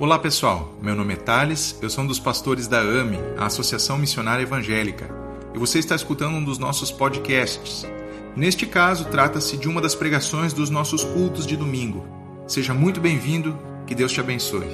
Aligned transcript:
Olá 0.00 0.18
pessoal, 0.18 0.74
meu 0.80 0.96
nome 0.96 1.12
é 1.12 1.16
Thales, 1.16 1.78
eu 1.82 1.88
sou 1.90 2.02
um 2.02 2.06
dos 2.06 2.18
pastores 2.18 2.66
da 2.66 2.78
AME, 2.78 3.18
a 3.38 3.44
Associação 3.44 3.98
Missionária 3.98 4.42
Evangélica, 4.42 5.08
e 5.54 5.58
você 5.58 5.78
está 5.78 5.94
escutando 5.94 6.34
um 6.34 6.42
dos 6.42 6.58
nossos 6.58 6.90
podcasts. 6.90 7.84
Neste 8.34 8.66
caso, 8.66 9.04
trata-se 9.10 9.56
de 9.56 9.68
uma 9.68 9.82
das 9.82 9.94
pregações 9.94 10.54
dos 10.54 10.70
nossos 10.70 11.04
cultos 11.04 11.46
de 11.46 11.56
domingo. 11.56 12.04
Seja 12.48 12.72
muito 12.72 13.00
bem-vindo, 13.00 13.56
que 13.86 13.94
Deus 13.94 14.10
te 14.10 14.18
abençoe. 14.18 14.66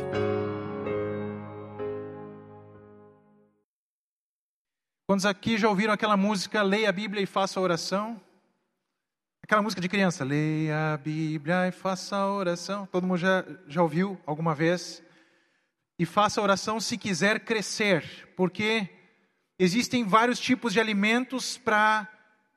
Quantos 5.07 5.27
aqui 5.27 5.59
já 5.59 5.69
ouviram 5.69 5.93
aquela 5.93 6.17
música 6.17 6.63
Leia 6.63 6.89
a 6.89 6.93
Bíblia 6.93 7.23
e 7.23 7.27
faça 7.27 7.59
a 7.59 7.63
oração? 7.63 8.21
Aquela 9.43 9.63
música 9.63 9.81
de 9.81 9.89
criança, 9.89 10.25
leia 10.25 10.95
a 10.95 10.97
Bíblia 10.97 11.67
e 11.67 11.73
faça 11.73 12.17
a 12.17 12.33
oração. 12.33 12.87
Todo 12.87 13.07
mundo 13.07 13.19
já, 13.19 13.45
já 13.67 13.83
ouviu 13.83 14.19
alguma 14.25 14.55
vez? 14.55 15.03
E 15.99 16.07
faça 16.07 16.41
oração 16.41 16.79
se 16.79 16.97
quiser 16.97 17.41
crescer, 17.41 18.29
porque 18.37 18.89
existem 19.59 20.05
vários 20.05 20.39
tipos 20.39 20.73
de 20.73 20.81
alimentos 20.81 21.59
para 21.59 22.09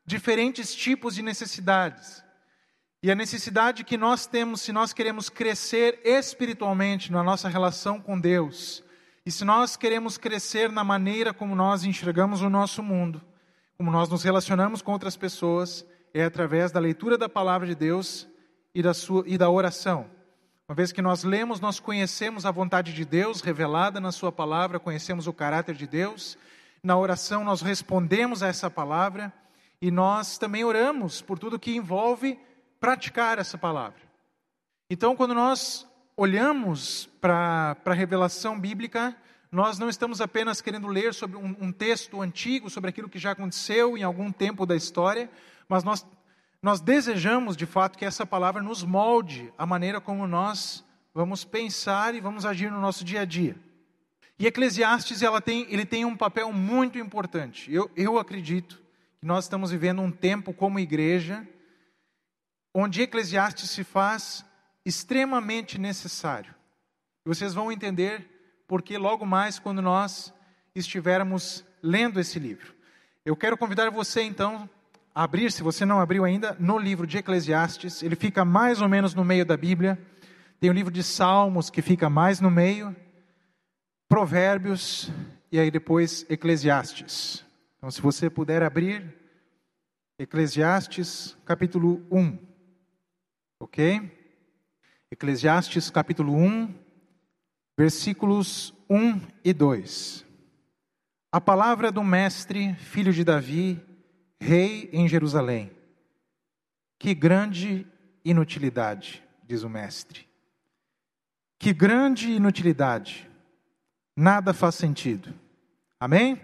diferentes 0.05 0.75
tipos 0.75 1.15
de 1.15 1.21
necessidades. 1.21 2.23
E 3.03 3.09
a 3.09 3.15
necessidade 3.15 3.83
que 3.83 3.97
nós 3.97 4.27
temos, 4.27 4.61
se 4.61 4.71
nós 4.71 4.93
queremos 4.93 5.27
crescer 5.27 5.99
espiritualmente 6.03 7.11
na 7.11 7.23
nossa 7.23 7.49
relação 7.49 7.99
com 7.99 8.19
Deus, 8.19 8.83
e 9.25 9.31
se 9.31 9.43
nós 9.43 9.75
queremos 9.75 10.17
crescer 10.17 10.71
na 10.71 10.83
maneira 10.83 11.33
como 11.33 11.55
nós 11.55 11.83
enxergamos 11.83 12.41
o 12.41 12.49
nosso 12.49 12.83
mundo, 12.83 13.21
como 13.75 13.89
nós 13.89 14.09
nos 14.09 14.23
relacionamos 14.23 14.83
com 14.83 14.91
outras 14.91 15.17
pessoas, 15.17 15.83
é 16.13 16.23
através 16.23 16.71
da 16.71 16.79
leitura 16.79 17.17
da 17.17 17.27
palavra 17.27 17.67
de 17.67 17.73
Deus 17.73 18.27
e 18.75 18.81
da, 18.83 18.93
sua, 18.93 19.23
e 19.25 19.37
da 19.37 19.49
oração. 19.49 20.07
Uma 20.71 20.75
vez 20.75 20.93
que 20.93 21.01
nós 21.01 21.25
lemos, 21.25 21.59
nós 21.59 21.81
conhecemos 21.81 22.45
a 22.45 22.49
vontade 22.49 22.93
de 22.93 23.03
Deus 23.03 23.41
revelada 23.41 23.99
na 23.99 24.09
Sua 24.09 24.31
palavra, 24.31 24.79
conhecemos 24.79 25.27
o 25.27 25.33
caráter 25.33 25.75
de 25.75 25.85
Deus. 25.85 26.37
Na 26.81 26.97
oração, 26.97 27.43
nós 27.43 27.61
respondemos 27.61 28.41
a 28.41 28.47
essa 28.47 28.69
palavra 28.69 29.33
e 29.81 29.91
nós 29.91 30.37
também 30.37 30.63
oramos 30.63 31.21
por 31.21 31.37
tudo 31.37 31.59
que 31.59 31.75
envolve 31.75 32.39
praticar 32.79 33.37
essa 33.37 33.57
palavra. 33.57 33.99
Então, 34.89 35.13
quando 35.13 35.33
nós 35.33 35.85
olhamos 36.15 37.09
para 37.19 37.75
a 37.83 37.93
revelação 37.93 38.57
bíblica, 38.57 39.13
nós 39.51 39.77
não 39.77 39.89
estamos 39.89 40.21
apenas 40.21 40.61
querendo 40.61 40.87
ler 40.87 41.13
sobre 41.13 41.35
um, 41.35 41.53
um 41.59 41.71
texto 41.73 42.21
antigo, 42.21 42.69
sobre 42.69 42.91
aquilo 42.91 43.09
que 43.09 43.19
já 43.19 43.31
aconteceu 43.31 43.97
em 43.97 44.03
algum 44.03 44.31
tempo 44.31 44.65
da 44.65 44.77
história, 44.77 45.29
mas 45.67 45.83
nós, 45.83 46.07
nós 46.61 46.79
desejamos 46.79 47.57
de 47.57 47.65
fato 47.65 47.97
que 47.97 48.05
essa 48.05 48.25
palavra 48.25 48.61
nos 48.61 48.83
molde 48.83 49.51
a 49.57 49.65
maneira 49.65 49.99
como 49.99 50.27
nós 50.27 50.85
vamos 51.13 51.43
pensar 51.43 52.13
e 52.13 52.21
vamos 52.21 52.45
agir 52.45 52.71
no 52.71 52.79
nosso 52.79 53.03
dia 53.03 53.21
a 53.21 53.25
dia. 53.25 53.55
E 54.37 54.45
Eclesiastes 54.45 55.21
ela 55.21 55.41
tem, 55.41 55.65
ele 55.69 55.85
tem 55.85 56.05
um 56.05 56.15
papel 56.15 56.51
muito 56.53 56.97
importante. 56.97 57.71
Eu, 57.73 57.89
eu 57.95 58.17
acredito 58.17 58.81
que 59.19 59.25
nós 59.25 59.45
estamos 59.45 59.71
vivendo 59.71 60.01
um 60.01 60.11
tempo 60.11 60.53
como 60.53 60.79
igreja 60.79 61.47
onde 62.73 63.01
Eclesiastes 63.01 63.69
se 63.69 63.83
faz 63.83 64.45
extremamente 64.85 65.77
necessário. 65.77 66.53
E 67.25 67.29
vocês 67.29 67.53
vão 67.53 67.71
entender 67.71 68.63
porque 68.67 68.97
logo 68.97 69.25
mais 69.25 69.59
quando 69.59 69.81
nós 69.81 70.33
estivermos 70.73 71.65
lendo 71.83 72.19
esse 72.19 72.39
livro. 72.39 72.73
Eu 73.25 73.35
quero 73.35 73.57
convidar 73.57 73.89
você 73.91 74.21
então 74.21 74.69
abrir, 75.13 75.51
se 75.51 75.61
você 75.61 75.85
não 75.85 75.99
abriu 75.99 76.23
ainda, 76.23 76.55
no 76.59 76.77
livro 76.77 77.05
de 77.05 77.17
Eclesiastes. 77.17 78.01
Ele 78.01 78.15
fica 78.15 78.43
mais 78.45 78.81
ou 78.81 78.89
menos 78.89 79.13
no 79.13 79.23
meio 79.23 79.45
da 79.45 79.57
Bíblia. 79.57 79.99
Tem 80.59 80.69
o 80.69 80.73
livro 80.73 80.91
de 80.91 81.03
Salmos, 81.03 81.69
que 81.69 81.81
fica 81.81 82.09
mais 82.09 82.39
no 82.39 82.49
meio. 82.49 82.95
Provérbios 84.07 85.11
e 85.51 85.59
aí 85.59 85.69
depois 85.69 86.25
Eclesiastes. 86.29 87.45
Então, 87.77 87.89
se 87.91 88.01
você 88.01 88.29
puder 88.29 88.63
abrir, 88.63 89.13
Eclesiastes 90.17 91.37
capítulo 91.45 92.05
1. 92.11 92.37
Ok? 93.59 94.17
Eclesiastes 95.11 95.89
capítulo 95.89 96.35
1, 96.35 96.73
versículos 97.77 98.73
1 98.89 99.19
e 99.43 99.53
2. 99.53 100.25
A 101.31 101.41
palavra 101.41 101.91
do 101.91 102.03
Mestre, 102.03 102.75
filho 102.75 103.11
de 103.11 103.23
Davi, 103.23 103.81
rei 104.41 104.89
em 104.91 105.07
Jerusalém. 105.07 105.71
Que 106.97 107.13
grande 107.13 107.87
inutilidade, 108.25 109.23
diz 109.47 109.61
o 109.61 109.69
mestre. 109.69 110.27
Que 111.59 111.71
grande 111.71 112.31
inutilidade. 112.31 113.29
Nada 114.17 114.51
faz 114.51 114.75
sentido. 114.75 115.31
Amém? 115.99 116.41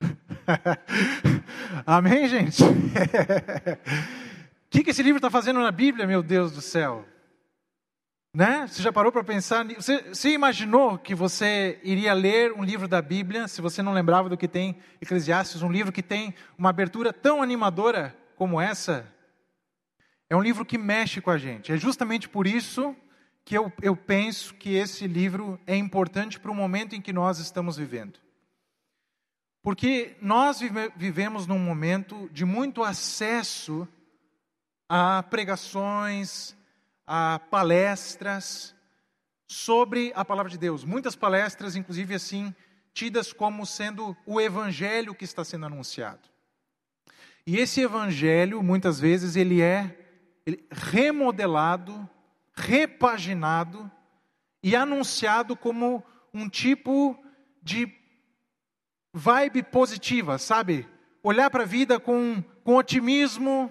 Amém, 1.86 2.28
gente? 2.28 2.62
O 4.64 4.74
que, 4.74 4.84
que 4.84 4.88
esse 4.88 5.02
livro 5.02 5.18
está 5.18 5.28
fazendo 5.28 5.60
na 5.60 5.70
Bíblia, 5.70 6.06
meu 6.06 6.22
Deus 6.22 6.50
do 6.50 6.62
céu? 6.62 7.04
Né? 8.34 8.66
Você 8.66 8.82
já 8.82 8.90
parou 8.90 9.12
para 9.12 9.22
pensar? 9.22 9.62
Você, 9.74 10.00
você 10.08 10.30
imaginou 10.30 10.96
que 10.96 11.14
você 11.14 11.78
iria 11.82 12.14
ler 12.14 12.52
um 12.52 12.64
livro 12.64 12.88
da 12.88 13.02
Bíblia, 13.02 13.46
se 13.46 13.60
você 13.60 13.82
não 13.82 13.92
lembrava 13.92 14.30
do 14.30 14.38
que 14.38 14.48
tem 14.48 14.78
Eclesiastes, 15.02 15.60
um 15.60 15.70
livro 15.70 15.92
que 15.92 16.02
tem 16.02 16.34
uma 16.56 16.70
abertura 16.70 17.12
tão 17.12 17.42
animadora 17.42 18.16
como 18.34 18.58
essa? 18.58 19.06
É 20.30 20.36
um 20.36 20.40
livro 20.40 20.64
que 20.64 20.78
mexe 20.78 21.20
com 21.20 21.30
a 21.30 21.36
gente. 21.36 21.72
É 21.72 21.76
justamente 21.76 22.26
por 22.26 22.46
isso 22.46 22.96
que 23.44 23.54
eu, 23.54 23.70
eu 23.82 23.94
penso 23.94 24.54
que 24.54 24.74
esse 24.74 25.06
livro 25.06 25.60
é 25.66 25.76
importante 25.76 26.40
para 26.40 26.50
o 26.50 26.54
momento 26.54 26.94
em 26.94 27.02
que 27.02 27.12
nós 27.12 27.38
estamos 27.38 27.76
vivendo. 27.76 28.18
Porque 29.62 30.16
nós 30.22 30.58
vive, 30.58 30.90
vivemos 30.96 31.46
num 31.46 31.58
momento 31.58 32.30
de 32.32 32.46
muito 32.46 32.82
acesso 32.82 33.86
a 34.88 35.22
pregações, 35.22 36.56
a 37.14 37.38
palestras 37.38 38.74
sobre 39.46 40.14
a 40.16 40.24
palavra 40.24 40.50
de 40.50 40.56
Deus. 40.56 40.82
Muitas 40.82 41.14
palestras, 41.14 41.76
inclusive 41.76 42.14
assim, 42.14 42.54
tidas 42.94 43.34
como 43.34 43.66
sendo 43.66 44.16
o 44.24 44.40
evangelho 44.40 45.14
que 45.14 45.26
está 45.26 45.44
sendo 45.44 45.66
anunciado. 45.66 46.26
E 47.46 47.58
esse 47.58 47.82
evangelho, 47.82 48.62
muitas 48.62 48.98
vezes, 48.98 49.36
ele 49.36 49.60
é 49.60 49.94
remodelado, 50.70 52.08
repaginado 52.54 53.92
e 54.62 54.74
anunciado 54.74 55.54
como 55.54 56.02
um 56.32 56.48
tipo 56.48 57.22
de 57.62 57.94
vibe 59.12 59.64
positiva, 59.64 60.38
sabe? 60.38 60.88
Olhar 61.22 61.50
para 61.50 61.64
a 61.64 61.66
vida 61.66 62.00
com, 62.00 62.42
com 62.64 62.76
otimismo, 62.76 63.70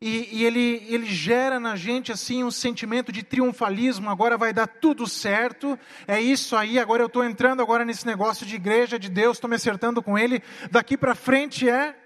e, 0.00 0.38
e, 0.38 0.44
ele, 0.44 0.86
ele 0.88 1.06
gera 1.06 1.58
na 1.58 1.74
gente 1.74 2.12
assim 2.12 2.44
um 2.44 2.50
sentimento 2.50 3.10
de 3.10 3.24
triunfalismo, 3.24 4.08
agora 4.08 4.38
vai 4.38 4.52
dar 4.52 4.68
tudo 4.68 5.08
certo, 5.08 5.76
é 6.06 6.20
isso 6.20 6.54
aí, 6.54 6.78
agora 6.78 7.02
eu 7.02 7.08
estou 7.08 7.24
entrando 7.24 7.62
agora 7.62 7.84
nesse 7.84 8.06
negócio 8.06 8.46
de 8.46 8.54
igreja, 8.54 8.98
de 8.98 9.08
Deus, 9.08 9.36
estou 9.36 9.50
me 9.50 9.56
acertando 9.56 10.00
com 10.00 10.16
Ele, 10.16 10.40
daqui 10.70 10.96
para 10.96 11.16
frente 11.16 11.68
é, 11.68 11.96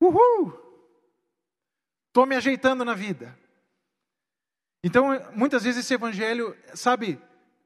uhul, 0.00 0.52
estou 2.06 2.24
me 2.24 2.36
ajeitando 2.36 2.84
na 2.84 2.94
vida. 2.94 3.36
Então, 4.84 5.08
muitas 5.34 5.64
vezes 5.64 5.84
esse 5.84 5.94
evangelho, 5.94 6.56
sabe, 6.72 7.20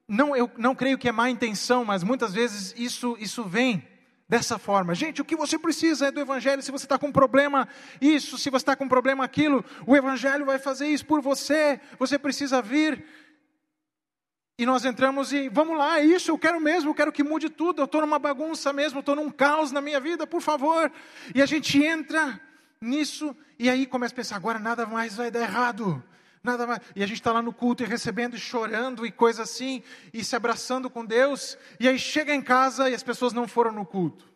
não, 0.09 0.34
eu 0.34 0.50
não 0.56 0.75
creio 0.75 0.97
que 0.97 1.09
é 1.09 1.12
má 1.12 1.28
intenção, 1.28 1.84
mas 1.84 2.03
muitas 2.03 2.32
vezes 2.32 2.75
isso, 2.78 3.14
isso 3.20 3.44
vem 3.44 3.86
dessa 4.30 4.60
forma. 4.60 4.94
Gente, 4.94 5.20
o 5.20 5.24
que 5.24 5.34
você 5.34 5.58
precisa 5.58 6.06
é 6.06 6.10
do 6.12 6.20
Evangelho. 6.20 6.62
Se 6.62 6.70
você 6.70 6.84
está 6.84 6.96
com 6.96 7.08
um 7.08 7.12
problema, 7.12 7.66
isso, 8.00 8.38
se 8.38 8.48
você 8.48 8.62
está 8.62 8.76
com 8.76 8.84
um 8.84 8.88
problema, 8.88 9.24
aquilo, 9.24 9.64
o 9.84 9.96
Evangelho 9.96 10.46
vai 10.46 10.56
fazer 10.56 10.86
isso 10.86 11.04
por 11.04 11.20
você. 11.20 11.80
Você 11.98 12.16
precisa 12.16 12.62
vir. 12.62 13.04
E 14.56 14.65
nós 14.65 14.84
entramos 14.84 15.32
e 15.32 15.48
vamos 15.48 15.77
lá, 15.77 15.98
é 15.98 16.04
isso, 16.04 16.30
eu 16.30 16.38
quero 16.38 16.60
mesmo, 16.60 16.91
eu 16.91 16.94
quero 16.94 17.10
que 17.10 17.24
mude 17.24 17.50
tudo. 17.50 17.80
Eu 17.80 17.86
estou 17.86 18.03
numa 18.03 18.21
bagunça 18.21 18.72
mesmo, 18.72 19.00
estou 19.00 19.16
num 19.16 19.30
caos 19.30 19.72
na 19.72 19.80
minha 19.80 19.98
vida, 19.98 20.28
por 20.28 20.41
favor. 20.41 20.92
E 21.34 21.42
a 21.42 21.47
gente 21.47 21.83
entra 21.83 22.41
nisso 22.80 23.36
e 23.59 23.68
aí 23.68 23.84
começa 23.84 24.15
a 24.15 24.16
pensar: 24.16 24.36
agora 24.36 24.60
nada 24.60 24.86
mais 24.86 25.16
vai 25.16 25.28
dar 25.28 25.41
errado. 25.41 26.00
Nada 26.42 26.66
mais. 26.66 26.81
E 26.97 27.03
a 27.03 27.07
gente 27.07 27.19
está 27.19 27.33
lá 27.33 27.42
no 27.42 27.53
culto 27.53 27.83
e 27.83 27.87
recebendo 27.87 28.34
e 28.34 28.39
chorando 28.39 29.04
e 29.04 29.13
coisa 29.13 29.42
assim, 29.42 29.83
e 30.13 30.25
se 30.25 30.34
abraçando 30.34 30.89
com 30.89 31.04
Deus. 31.04 31.59
E 31.78 31.87
aí 31.87 31.98
chega 31.98 32.34
em 32.34 32.41
casa 32.41 32.89
e 32.89 32.95
as 32.95 33.03
pessoas 33.03 33.33
não 33.33 33.47
foram 33.47 33.72
no 33.72 33.84
culto. 33.84 34.31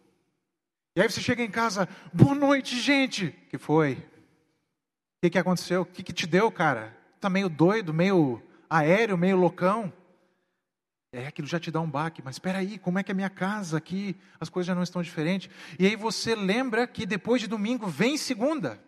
E 0.97 1.01
aí 1.01 1.11
você 1.11 1.21
chega 1.21 1.43
em 1.43 1.51
casa, 1.51 1.89
boa 2.13 2.35
noite, 2.35 2.79
gente. 2.79 3.31
que 3.49 3.59
foi? 3.59 3.95
O 3.95 5.25
que, 5.25 5.31
que 5.31 5.39
aconteceu? 5.39 5.83
O 5.83 5.87
que, 5.87 6.03
que 6.03 6.13
te 6.13 6.27
deu, 6.27 6.53
cara? 6.53 6.97
Tá 7.21 7.31
meio 7.31 7.49
doido, 7.49 7.95
meio 7.95 8.43
aéreo, 8.69 9.17
meio 9.17 9.37
loucão. 9.37 9.93
É, 11.11 11.27
aquilo 11.27 11.49
já 11.49 11.59
te 11.59 11.71
dá 11.71 11.81
um 11.81 11.89
baque, 11.89 12.21
mas 12.25 12.35
espera 12.35 12.59
aí, 12.59 12.77
como 12.77 12.99
é 12.99 13.03
que 13.03 13.11
é 13.11 13.15
a 13.15 13.17
minha 13.17 13.31
casa 13.31 13.79
aqui? 13.79 14.17
As 14.39 14.49
coisas 14.49 14.67
já 14.67 14.75
não 14.75 14.83
estão 14.83 15.01
diferentes. 15.01 15.49
E 15.79 15.87
aí 15.87 15.97
você 15.97 16.35
lembra 16.35 16.87
que 16.87 17.07
depois 17.07 17.41
de 17.41 17.47
domingo 17.47 17.87
vem 17.87 18.17
segunda. 18.17 18.79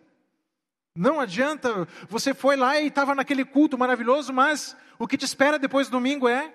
Não 0.97 1.19
adianta, 1.19 1.87
você 2.09 2.33
foi 2.33 2.55
lá 2.55 2.81
e 2.81 2.87
estava 2.87 3.13
naquele 3.13 3.45
culto 3.45 3.77
maravilhoso, 3.77 4.33
mas 4.33 4.75
o 4.97 5.07
que 5.07 5.15
te 5.15 5.25
espera 5.25 5.59
depois 5.59 5.87
do 5.87 5.91
domingo 5.91 6.27
é 6.27 6.51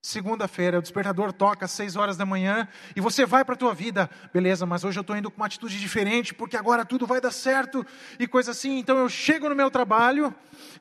Segunda-feira, 0.00 0.78
o 0.78 0.82
despertador 0.82 1.32
toca 1.32 1.64
às 1.64 1.72
seis 1.72 1.96
horas 1.96 2.16
da 2.16 2.24
manhã 2.24 2.68
e 2.94 3.00
você 3.00 3.26
vai 3.26 3.44
para 3.44 3.54
a 3.54 3.58
tua 3.58 3.74
vida. 3.74 4.08
Beleza, 4.32 4.64
mas 4.64 4.84
hoje 4.84 4.96
eu 4.96 5.00
estou 5.00 5.16
indo 5.16 5.28
com 5.28 5.38
uma 5.38 5.46
atitude 5.46 5.78
diferente 5.80 6.32
porque 6.32 6.56
agora 6.56 6.84
tudo 6.84 7.04
vai 7.04 7.20
dar 7.20 7.32
certo 7.32 7.84
e 8.16 8.28
coisa 8.28 8.52
assim. 8.52 8.78
Então 8.78 8.96
eu 8.96 9.08
chego 9.08 9.48
no 9.48 9.56
meu 9.56 9.72
trabalho 9.72 10.32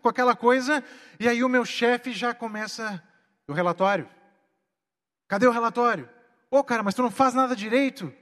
com 0.03 0.07
aquela 0.07 0.35
coisa 0.35 0.83
e 1.19 1.27
aí 1.27 1.43
o 1.43 1.49
meu 1.49 1.65
chefe 1.65 2.13
já 2.13 2.31
começa 2.31 3.03
o 3.47 3.53
relatório. 3.53 4.07
Cadê 5.27 5.47
o 5.47 5.51
relatório? 5.51 6.07
Ô 6.51 6.59
oh, 6.59 6.63
cara, 6.63 6.83
mas 6.83 6.93
tu 6.93 7.01
não 7.01 7.09
faz 7.09 7.33
nada 7.33 7.55
direito. 7.55 8.13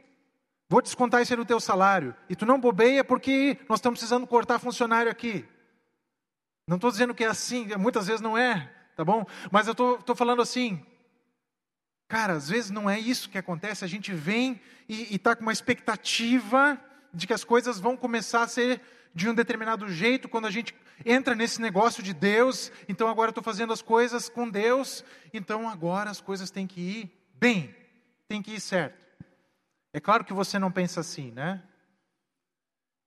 Vou 0.67 0.81
descontar 0.81 1.21
isso 1.21 1.33
aí 1.33 1.37
no 1.37 1.45
teu 1.45 1.59
salário. 1.59 2.15
E 2.29 2.35
tu 2.35 2.45
não 2.45 2.59
bobeia 2.59 3.03
porque 3.03 3.57
nós 3.69 3.79
estamos 3.79 3.99
precisando 3.99 4.25
cortar 4.25 4.59
funcionário 4.59 5.11
aqui. 5.11 5.45
Não 6.67 6.77
estou 6.77 6.89
dizendo 6.89 7.13
que 7.13 7.23
é 7.23 7.27
assim, 7.27 7.67
muitas 7.77 8.07
vezes 8.07 8.21
não 8.21 8.37
é, 8.37 8.71
tá 8.95 9.05
bom? 9.05 9.25
Mas 9.51 9.67
eu 9.67 9.73
estou 9.73 10.15
falando 10.15 10.41
assim. 10.41 10.83
Cara, 12.07 12.33
às 12.33 12.49
vezes 12.49 12.71
não 12.71 12.89
é 12.89 12.99
isso 12.99 13.29
que 13.29 13.37
acontece. 13.37 13.83
A 13.83 13.87
gente 13.87 14.13
vem 14.13 14.59
e 14.87 15.15
está 15.15 15.35
com 15.35 15.43
uma 15.43 15.53
expectativa 15.53 16.79
de 17.13 17.25
que 17.25 17.33
as 17.33 17.43
coisas 17.43 17.79
vão 17.79 17.95
começar 17.95 18.43
a 18.43 18.47
ser 18.47 18.81
de 19.13 19.29
um 19.29 19.33
determinado 19.33 19.87
jeito 19.87 20.27
quando 20.27 20.45
a 20.45 20.51
gente 20.51 20.75
entra 21.05 21.35
nesse 21.35 21.61
negócio 21.61 22.03
de 22.03 22.13
Deus. 22.13 22.71
Então 22.89 23.07
agora 23.07 23.31
estou 23.31 23.43
fazendo 23.43 23.71
as 23.71 23.81
coisas 23.81 24.29
com 24.29 24.49
Deus. 24.49 25.03
Então 25.33 25.69
agora 25.69 26.09
as 26.09 26.21
coisas 26.21 26.49
têm 26.51 26.67
que 26.67 26.81
ir 26.81 27.11
bem, 27.35 27.73
tem 28.27 28.41
que 28.41 28.55
ir 28.55 28.59
certo. 28.59 29.04
É 29.95 29.99
claro 30.01 30.25
que 30.25 30.33
você 30.33 30.59
não 30.59 30.69
pensa 30.69 30.99
assim, 30.99 31.31
né? 31.31 31.63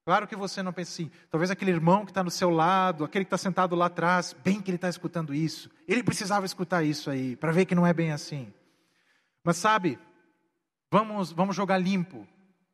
Claro 0.06 0.26
que 0.26 0.34
você 0.34 0.62
não 0.62 0.72
pensa 0.72 0.90
assim. 0.90 1.10
Talvez 1.30 1.50
aquele 1.50 1.70
irmão 1.70 2.06
que 2.06 2.10
está 2.10 2.24
no 2.24 2.30
seu 2.30 2.48
lado, 2.48 3.04
aquele 3.04 3.26
que 3.26 3.26
está 3.26 3.36
sentado 3.36 3.76
lá 3.76 3.84
atrás, 3.84 4.32
bem 4.32 4.58
que 4.58 4.70
ele 4.70 4.76
está 4.76 4.88
escutando 4.88 5.34
isso. 5.34 5.70
Ele 5.86 6.02
precisava 6.02 6.46
escutar 6.46 6.82
isso 6.82 7.10
aí, 7.10 7.36
para 7.36 7.52
ver 7.52 7.66
que 7.66 7.74
não 7.74 7.86
é 7.86 7.92
bem 7.92 8.10
assim. 8.10 8.50
Mas 9.44 9.58
sabe, 9.58 9.98
vamos, 10.90 11.30
vamos 11.30 11.54
jogar 11.54 11.76
limpo, 11.76 12.26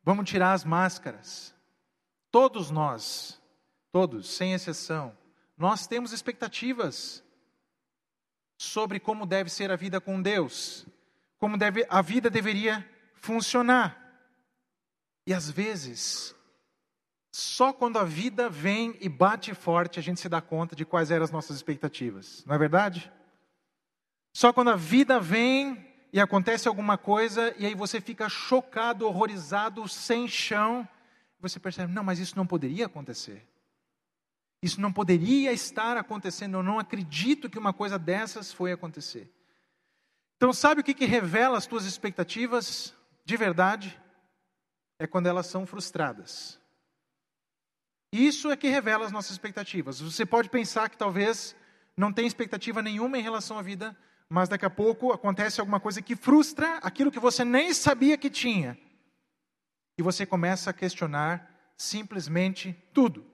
vamos 0.05 0.31
tirar 0.31 0.53
as 0.53 0.65
máscaras. 0.65 1.53
Todos 2.31 2.71
nós, 2.71 3.43
todos, 3.91 4.31
sem 4.31 4.53
exceção, 4.53 5.13
nós 5.59 5.89
temos 5.89 6.13
expectativas 6.13 7.21
sobre 8.57 9.01
como 9.01 9.27
deve 9.27 9.51
ser 9.51 9.73
a 9.73 9.77
vida 9.77 10.01
com 10.01 10.23
Deus, 10.23 10.87
como 11.37 11.59
deve, 11.59 11.85
a 11.91 12.01
vida 12.01 12.31
deveria 12.31 12.89
funcionar. 13.17 14.04
E 15.26 15.32
às 15.32 15.50
vezes, 15.50 16.35
só 17.32 17.73
quando 17.73 17.99
a 17.99 18.05
vida 18.05 18.49
vem 18.49 18.97
e 19.00 19.09
bate 19.09 19.55
forte 19.55 19.99
a 19.99 20.03
gente 20.03 20.21
se 20.21 20.29
dá 20.29 20.41
conta 20.41 20.76
de 20.76 20.85
quais 20.85 21.11
eram 21.11 21.25
as 21.25 21.31
nossas 21.31 21.56
expectativas, 21.56 22.44
não 22.47 22.55
é 22.55 22.59
verdade? 22.59 23.11
Só 24.32 24.53
quando 24.53 24.71
a 24.71 24.76
vida 24.76 25.21
vem 25.21 25.93
e 26.12 26.21
acontece 26.21 26.69
alguma 26.69 26.99
coisa 26.99 27.55
e 27.59 27.67
aí 27.67 27.75
você 27.75 28.00
fica 28.00 28.29
chocado, 28.29 29.06
horrorizado, 29.06 29.88
sem 29.88 30.29
chão, 30.29 30.88
você 31.41 31.59
percebe, 31.59 31.93
não, 31.93 32.05
mas 32.05 32.19
isso 32.19 32.37
não 32.37 32.47
poderia 32.47 32.87
acontecer. 32.87 33.47
Isso 34.62 34.81
não 34.81 34.91
poderia 34.91 35.53
estar 35.53 35.97
acontecendo. 35.99 36.56
Eu 36.56 36.62
não 36.62 36.79
acredito 36.79 37.50
que 37.50 37.59
uma 37.59 37.73
coisa 37.73 37.99
dessas 37.99 38.50
foi 38.50 38.73
acontecer. 38.73 39.31
Então, 40.37 40.55
sabe 40.55 40.81
o 40.81 40.85
que, 40.85 40.94
que 40.94 41.05
revela 41.05 41.59
as 41.59 41.67
tuas 41.67 41.85
expectativas 41.85 42.94
de 43.27 43.37
verdade? 43.37 44.00
É 44.99 45.06
quando 45.06 45.26
elas 45.26 45.46
são 45.46 45.67
frustradas. 45.67 46.58
Isso 48.12 48.50
é 48.50 48.56
que 48.56 48.69
revela 48.69 49.05
as 49.05 49.12
nossas 49.12 49.32
expectativas. 49.32 50.00
Você 50.00 50.25
pode 50.25 50.49
pensar 50.49 50.88
que 50.88 50.96
talvez 50.96 51.56
não 51.96 52.12
tem 52.12 52.26
expectativa 52.26 52.81
nenhuma 52.81 53.19
em 53.19 53.23
relação 53.23 53.58
à 53.58 53.62
vida, 53.62 53.96
mas 54.29 54.49
daqui 54.49 54.64
a 54.64 54.70
pouco 54.70 55.12
acontece 55.12 55.61
alguma 55.61 55.81
coisa 55.81 56.00
que 56.00 56.14
frustra 56.14 56.79
aquilo 56.79 57.11
que 57.11 57.19
você 57.19 57.44
nem 57.44 57.75
sabia 57.75 58.17
que 58.17 58.31
tinha. 58.31 58.79
E 59.99 60.02
você 60.02 60.25
começa 60.25 60.70
a 60.70 60.73
questionar 60.73 61.50
simplesmente 61.76 62.73
tudo. 62.93 63.25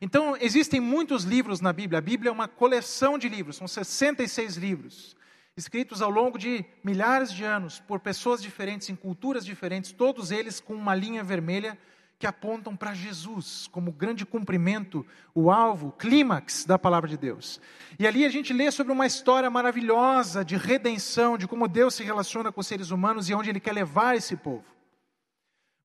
Então, 0.00 0.36
existem 0.40 0.80
muitos 0.80 1.24
livros 1.24 1.60
na 1.60 1.72
Bíblia. 1.72 1.98
A 1.98 2.02
Bíblia 2.02 2.30
é 2.30 2.32
uma 2.32 2.48
coleção 2.48 3.18
de 3.18 3.28
livros, 3.28 3.56
são 3.56 3.66
66 3.66 4.56
livros 4.56 5.15
escritos 5.56 6.02
ao 6.02 6.10
longo 6.10 6.38
de 6.38 6.64
milhares 6.84 7.32
de 7.32 7.42
anos 7.42 7.80
por 7.80 7.98
pessoas 7.98 8.42
diferentes, 8.42 8.90
em 8.90 8.96
culturas 8.96 9.44
diferentes, 9.44 9.90
todos 9.90 10.30
eles 10.30 10.60
com 10.60 10.74
uma 10.74 10.94
linha 10.94 11.24
vermelha 11.24 11.78
que 12.18 12.26
apontam 12.26 12.74
para 12.74 12.94
Jesus 12.94 13.68
como 13.70 13.92
grande 13.92 14.24
cumprimento, 14.24 15.04
o 15.34 15.50
alvo, 15.50 15.92
clímax 15.92 16.64
da 16.64 16.78
palavra 16.78 17.08
de 17.08 17.16
Deus. 17.16 17.60
E 17.98 18.06
ali 18.06 18.24
a 18.24 18.28
gente 18.28 18.52
lê 18.52 18.70
sobre 18.70 18.92
uma 18.92 19.06
história 19.06 19.50
maravilhosa 19.50 20.44
de 20.44 20.56
redenção, 20.56 21.36
de 21.36 21.46
como 21.46 21.68
Deus 21.68 21.94
se 21.94 22.02
relaciona 22.02 22.50
com 22.52 22.60
os 22.60 22.66
seres 22.66 22.90
humanos 22.90 23.28
e 23.28 23.34
onde 23.34 23.50
Ele 23.50 23.60
quer 23.60 23.72
levar 23.72 24.16
esse 24.16 24.36
povo. 24.36 24.64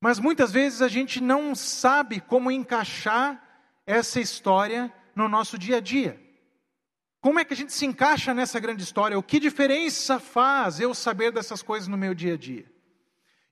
Mas 0.02 0.20
muitas 0.20 0.52
vezes 0.52 0.82
a 0.82 0.88
gente 0.88 1.22
não 1.22 1.54
sabe 1.54 2.20
como 2.20 2.50
encaixar 2.50 3.42
essa 3.86 4.20
história 4.20 4.92
no 5.16 5.28
nosso 5.28 5.58
dia 5.58 5.78
a 5.78 5.82
dia. 5.82 6.20
Como 7.22 7.40
é 7.40 7.46
que 7.46 7.54
a 7.54 7.58
gente 7.58 7.72
se 7.72 7.86
encaixa 7.86 8.34
nessa 8.34 8.60
grande 8.60 8.82
história? 8.82 9.18
O 9.18 9.22
que 9.22 9.40
diferença 9.40 10.20
faz 10.20 10.80
eu 10.80 10.92
saber 10.96 11.32
dessas 11.32 11.62
coisas 11.62 11.88
no 11.88 11.96
meu 11.96 12.16
dia 12.16 12.34
a 12.34 12.38
dia? 12.38 12.66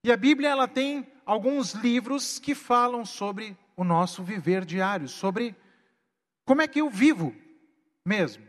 E 0.04 0.12
a 0.12 0.18
Bíblia 0.18 0.50
ela 0.50 0.68
tem 0.68 1.08
alguns 1.24 1.74
livros 1.74 2.40
que 2.40 2.56
falam 2.56 3.06
sobre 3.06 3.56
o 3.78 3.84
nosso 3.84 4.24
viver 4.24 4.66
diário, 4.66 5.08
sobre 5.08 5.56
como 6.46 6.64
é 6.64 6.68
que 6.68 6.82
eu 6.82 6.90
vivo 6.90 7.36
mesmo. 8.04 8.44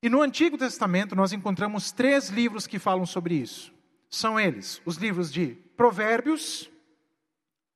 E 0.00 0.08
no 0.08 0.22
Antigo 0.22 0.56
Testamento 0.56 1.16
nós 1.16 1.32
encontramos 1.32 1.90
três 1.90 2.28
livros 2.28 2.68
que 2.68 2.78
falam 2.78 3.04
sobre 3.04 3.34
isso. 3.34 3.74
São 4.08 4.38
eles 4.38 4.80
os 4.84 4.96
livros 4.96 5.32
de 5.32 5.56
Provérbios, 5.76 6.70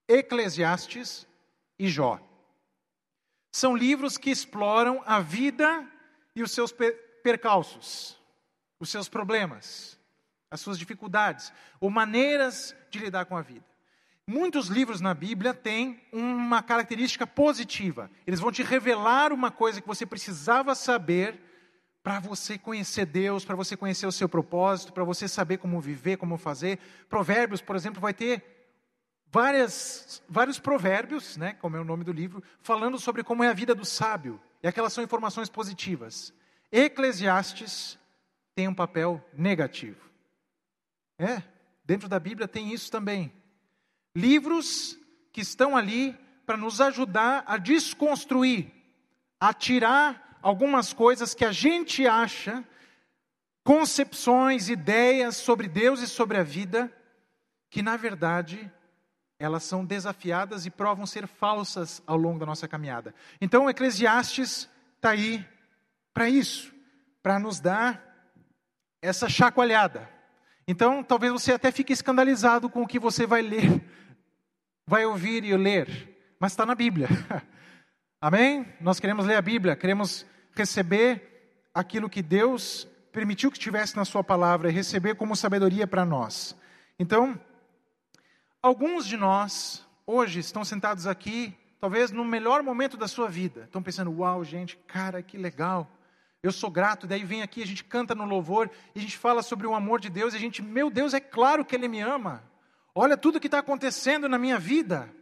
Eclesiastes 0.06 1.26
e 1.78 1.88
Jó. 1.88 2.20
São 3.50 3.76
livros 3.76 4.16
que 4.16 4.30
exploram 4.30 5.02
a 5.04 5.20
vida 5.20 5.88
e 6.34 6.42
os 6.42 6.50
seus 6.52 6.74
percalços, 7.22 8.18
os 8.78 8.90
seus 8.90 9.08
problemas, 9.08 9.98
as 10.50 10.60
suas 10.60 10.78
dificuldades, 10.78 11.52
ou 11.80 11.90
maneiras 11.90 12.74
de 12.90 12.98
lidar 12.98 13.24
com 13.24 13.36
a 13.36 13.42
vida. 13.42 13.64
Muitos 14.26 14.68
livros 14.68 15.00
na 15.00 15.12
Bíblia 15.12 15.52
têm 15.52 16.00
uma 16.10 16.62
característica 16.62 17.26
positiva. 17.26 18.10
Eles 18.26 18.40
vão 18.40 18.50
te 18.50 18.62
revelar 18.62 19.32
uma 19.32 19.50
coisa 19.50 19.82
que 19.82 19.86
você 19.86 20.06
precisava 20.06 20.74
saber 20.74 21.38
para 22.02 22.20
você 22.20 22.56
conhecer 22.58 23.06
Deus, 23.06 23.44
para 23.44 23.56
você 23.56 23.76
conhecer 23.76 24.06
o 24.06 24.12
seu 24.12 24.28
propósito, 24.28 24.92
para 24.92 25.04
você 25.04 25.28
saber 25.28 25.58
como 25.58 25.80
viver, 25.80 26.16
como 26.16 26.38
fazer. 26.38 26.78
Provérbios, 27.08 27.60
por 27.60 27.76
exemplo, 27.76 28.00
vai 28.00 28.14
ter 28.14 28.42
várias, 29.30 30.22
vários 30.28 30.58
provérbios, 30.58 31.36
né, 31.36 31.54
como 31.54 31.76
é 31.76 31.80
o 31.80 31.84
nome 31.84 32.04
do 32.04 32.12
livro, 32.12 32.42
falando 32.60 32.98
sobre 32.98 33.24
como 33.24 33.42
é 33.42 33.48
a 33.48 33.54
vida 33.54 33.74
do 33.74 33.84
sábio. 33.84 34.40
E 34.64 34.66
aquelas 34.66 34.94
são 34.94 35.04
informações 35.04 35.50
positivas. 35.50 36.32
Eclesiastes 36.72 37.98
tem 38.54 38.66
um 38.66 38.74
papel 38.74 39.22
negativo. 39.34 40.10
É, 41.18 41.42
dentro 41.84 42.08
da 42.08 42.18
Bíblia 42.18 42.48
tem 42.48 42.72
isso 42.72 42.90
também. 42.90 43.30
Livros 44.16 44.98
que 45.30 45.42
estão 45.42 45.76
ali 45.76 46.18
para 46.46 46.56
nos 46.56 46.80
ajudar 46.80 47.44
a 47.46 47.58
desconstruir, 47.58 48.72
a 49.38 49.52
tirar 49.52 50.38
algumas 50.40 50.94
coisas 50.94 51.34
que 51.34 51.44
a 51.44 51.52
gente 51.52 52.06
acha, 52.06 52.64
concepções, 53.62 54.70
ideias 54.70 55.36
sobre 55.36 55.68
Deus 55.68 56.00
e 56.00 56.08
sobre 56.08 56.38
a 56.38 56.42
vida, 56.42 56.90
que 57.68 57.82
na 57.82 57.98
verdade 57.98 58.72
elas 59.38 59.64
são 59.64 59.84
desafiadas 59.84 60.66
e 60.66 60.70
provam 60.70 61.06
ser 61.06 61.26
falsas 61.26 62.02
ao 62.06 62.16
longo 62.16 62.38
da 62.38 62.46
nossa 62.46 62.68
caminhada. 62.68 63.14
Então, 63.40 63.68
Eclesiastes 63.68 64.68
está 64.96 65.10
aí 65.10 65.44
para 66.12 66.28
isso, 66.28 66.72
para 67.22 67.38
nos 67.38 67.60
dar 67.60 68.02
essa 69.02 69.28
chacoalhada. 69.28 70.08
Então, 70.66 71.02
talvez 71.02 71.32
você 71.32 71.52
até 71.52 71.70
fique 71.70 71.92
escandalizado 71.92 72.70
com 72.70 72.82
o 72.82 72.86
que 72.86 72.98
você 72.98 73.26
vai 73.26 73.42
ler, 73.42 73.84
vai 74.86 75.04
ouvir 75.04 75.44
e 75.44 75.56
ler, 75.56 76.36
mas 76.38 76.52
está 76.52 76.64
na 76.64 76.74
Bíblia. 76.74 77.08
Amém? 78.20 78.66
Nós 78.80 78.98
queremos 78.98 79.26
ler 79.26 79.36
a 79.36 79.42
Bíblia, 79.42 79.76
queremos 79.76 80.24
receber 80.54 81.68
aquilo 81.74 82.08
que 82.08 82.22
Deus 82.22 82.88
permitiu 83.12 83.50
que 83.50 83.58
estivesse 83.58 83.96
na 83.96 84.04
Sua 84.04 84.24
palavra 84.24 84.70
e 84.70 84.72
receber 84.72 85.16
como 85.16 85.36
sabedoria 85.36 85.86
para 85.86 86.04
nós. 86.04 86.56
Então, 86.98 87.38
Alguns 88.64 89.04
de 89.04 89.18
nós, 89.18 89.86
hoje, 90.06 90.40
estão 90.40 90.64
sentados 90.64 91.06
aqui, 91.06 91.54
talvez 91.78 92.10
no 92.10 92.24
melhor 92.24 92.62
momento 92.62 92.96
da 92.96 93.06
sua 93.06 93.28
vida. 93.28 93.64
Estão 93.64 93.82
pensando, 93.82 94.10
uau, 94.10 94.42
gente, 94.42 94.78
cara, 94.86 95.22
que 95.22 95.36
legal. 95.36 95.86
Eu 96.42 96.50
sou 96.50 96.70
grato. 96.70 97.06
Daí 97.06 97.22
vem 97.24 97.42
aqui, 97.42 97.62
a 97.62 97.66
gente 97.66 97.84
canta 97.84 98.14
no 98.14 98.24
louvor, 98.24 98.70
e 98.94 98.98
a 98.98 99.02
gente 99.02 99.18
fala 99.18 99.42
sobre 99.42 99.66
o 99.66 99.74
amor 99.74 100.00
de 100.00 100.08
Deus, 100.08 100.32
e 100.32 100.38
a 100.38 100.40
gente, 100.40 100.62
meu 100.62 100.88
Deus, 100.88 101.12
é 101.12 101.20
claro 101.20 101.62
que 101.62 101.76
Ele 101.76 101.88
me 101.88 102.00
ama. 102.00 102.42
Olha 102.94 103.18
tudo 103.18 103.38
que 103.38 103.48
está 103.48 103.58
acontecendo 103.58 104.30
na 104.30 104.38
minha 104.38 104.58
vida. 104.58 105.14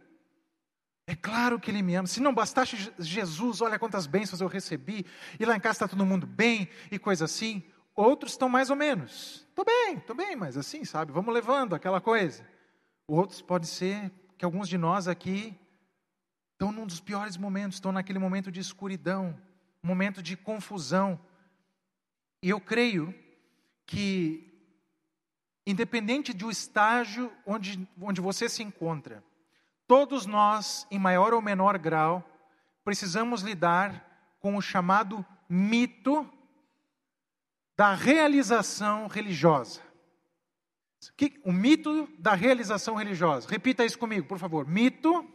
É 1.05 1.13
claro 1.13 1.59
que 1.59 1.69
Ele 1.69 1.81
me 1.81 1.95
ama. 1.95 2.07
Se 2.07 2.21
não 2.21 2.33
bastasse 2.33 2.93
Jesus, 2.97 3.59
olha 3.59 3.77
quantas 3.77 4.07
bênçãos 4.07 4.39
eu 4.39 4.47
recebi, 4.47 5.05
e 5.37 5.43
lá 5.43 5.53
em 5.53 5.59
casa 5.59 5.75
está 5.75 5.87
todo 5.89 6.05
mundo 6.05 6.25
bem, 6.25 6.69
e 6.89 6.97
coisa 6.97 7.25
assim. 7.25 7.61
outros 7.93 8.31
estão 8.31 8.47
mais 8.47 8.69
ou 8.69 8.77
menos. 8.77 9.45
Estou 9.49 9.65
bem, 9.65 9.97
estou 9.97 10.15
bem, 10.15 10.33
mas 10.33 10.55
assim, 10.55 10.85
sabe, 10.85 11.11
vamos 11.11 11.33
levando 11.33 11.75
aquela 11.75 11.99
coisa. 11.99 12.52
Outros 13.13 13.43
pode 13.43 13.67
ser 13.67 14.11
que 14.39 14.43
alguns 14.43 14.67
de 14.67 14.75
nós 14.75 15.07
aqui 15.07 15.55
estão 16.53 16.71
num 16.71 16.87
dos 16.87 16.99
piores 16.99 17.37
momentos, 17.37 17.77
estão 17.77 17.91
naquele 17.91 18.17
momento 18.17 18.51
de 18.51 18.59
escuridão, 18.59 19.39
momento 19.83 20.23
de 20.23 20.35
confusão. 20.35 21.19
E 22.41 22.49
eu 22.49 22.59
creio 22.59 23.13
que, 23.85 24.51
independente 25.63 26.33
do 26.33 26.49
estágio 26.49 27.31
onde, 27.45 27.87
onde 28.01 28.19
você 28.19 28.49
se 28.49 28.63
encontra, 28.63 29.23
todos 29.85 30.25
nós, 30.25 30.87
em 30.89 30.97
maior 30.97 31.35
ou 31.35 31.41
menor 31.41 31.77
grau, 31.77 32.27
precisamos 32.83 33.43
lidar 33.43 34.35
com 34.39 34.57
o 34.57 34.61
chamado 34.61 35.23
mito 35.47 36.27
da 37.77 37.93
realização 37.93 39.05
religiosa. 39.05 39.92
O 41.43 41.51
mito 41.51 42.07
da 42.19 42.33
realização 42.33 42.95
religiosa. 42.95 43.47
Repita 43.49 43.85
isso 43.85 43.97
comigo, 43.97 44.27
por 44.27 44.37
favor. 44.37 44.67
Mito 44.67 45.25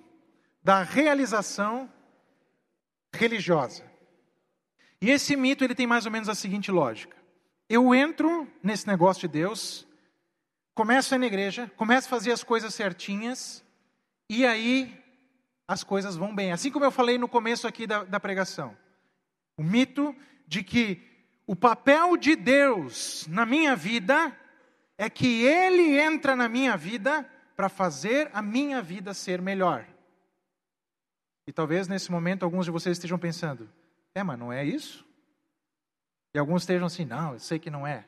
da 0.63 0.83
realização 0.83 1.91
religiosa. 3.13 3.85
E 5.01 5.11
esse 5.11 5.37
mito 5.37 5.65
ele 5.65 5.75
tem 5.75 5.87
mais 5.87 6.07
ou 6.07 6.13
menos 6.13 6.29
a 6.29 6.35
seguinte 6.35 6.71
lógica. 6.71 7.17
Eu 7.69 7.95
entro 7.95 8.49
nesse 8.63 8.87
negócio 8.87 9.23
de 9.23 9.29
Deus, 9.29 9.87
começo 10.75 11.15
a 11.15 11.17
ir 11.17 11.21
na 11.21 11.27
igreja, 11.27 11.71
começo 11.77 12.07
a 12.07 12.11
fazer 12.11 12.33
as 12.33 12.43
coisas 12.43 12.75
certinhas, 12.75 13.65
e 14.29 14.45
aí 14.47 14.99
as 15.67 15.85
coisas 15.85 16.17
vão 16.17 16.35
bem. 16.35 16.53
Assim 16.53 16.71
como 16.71 16.85
eu 16.85 16.91
falei 16.91 17.19
no 17.19 17.29
começo 17.29 17.67
aqui 17.67 17.87
da, 17.87 18.05
da 18.05 18.19
pregação. 18.19 18.77
O 19.57 19.63
mito 19.63 20.15
de 20.47 20.63
que 20.63 21.03
o 21.47 21.55
papel 21.55 22.17
de 22.17 22.35
Deus 22.35 23.27
na 23.29 23.45
minha 23.45 23.77
vida 23.77 24.35
é 24.99 25.09
que 25.09 25.45
Ele 25.45 25.97
entra 25.97 26.35
na 26.35 26.49
minha 26.49 26.77
vida 26.77 27.25
para 27.57 27.69
fazer 27.69 28.29
a 28.35 28.43
minha 28.43 28.83
vida 28.83 29.15
ser 29.15 29.41
melhor. 29.41 29.87
E 31.47 31.53
talvez 31.53 31.89
nesse 31.89 32.11
momento 32.11 32.43
alguns 32.43 32.67
de 32.67 32.71
vocês 32.71 32.99
estejam 32.99 33.19
pensando: 33.19 33.71
é, 34.15 34.23
mas 34.23 34.39
não 34.39 34.53
é 34.53 34.65
isso? 34.65 35.07
E 36.35 36.39
alguns 36.39 36.63
estejam 36.63 36.87
assim: 36.87 37.05
não, 37.05 37.33
eu 37.35 37.39
sei 37.39 37.59
que 37.59 37.71
não 37.71 37.87
é. 37.87 38.05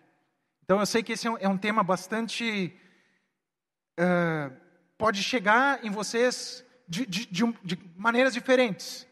Então 0.64 0.80
eu 0.80 0.86
sei 0.86 1.02
que 1.02 1.12
esse 1.12 1.26
é 1.26 1.30
um, 1.30 1.38
é 1.38 1.48
um 1.48 1.56
tema 1.56 1.82
bastante. 1.82 2.76
Uh, 3.98 4.54
pode 4.98 5.22
chegar 5.22 5.84
em 5.84 5.90
vocês 5.90 6.64
de, 6.86 7.06
de, 7.06 7.26
de, 7.26 7.52
de 7.64 7.78
maneiras 7.96 8.34
diferentes. 8.34 9.06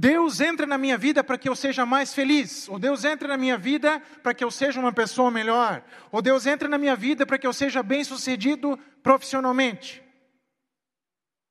Deus 0.00 0.40
entra 0.40 0.64
na 0.64 0.78
minha 0.78 0.96
vida 0.96 1.24
para 1.24 1.36
que 1.36 1.48
eu 1.48 1.56
seja 1.56 1.84
mais 1.84 2.14
feliz, 2.14 2.68
ou 2.68 2.78
Deus 2.78 3.04
entra 3.04 3.26
na 3.26 3.36
minha 3.36 3.58
vida 3.58 3.98
para 4.22 4.32
que 4.32 4.44
eu 4.44 4.50
seja 4.50 4.78
uma 4.78 4.92
pessoa 4.92 5.28
melhor, 5.28 5.82
ou 6.12 6.22
Deus 6.22 6.46
entra 6.46 6.68
na 6.68 6.78
minha 6.78 6.94
vida 6.94 7.26
para 7.26 7.36
que 7.36 7.44
eu 7.44 7.52
seja 7.52 7.82
bem-sucedido 7.82 8.78
profissionalmente. 9.02 10.00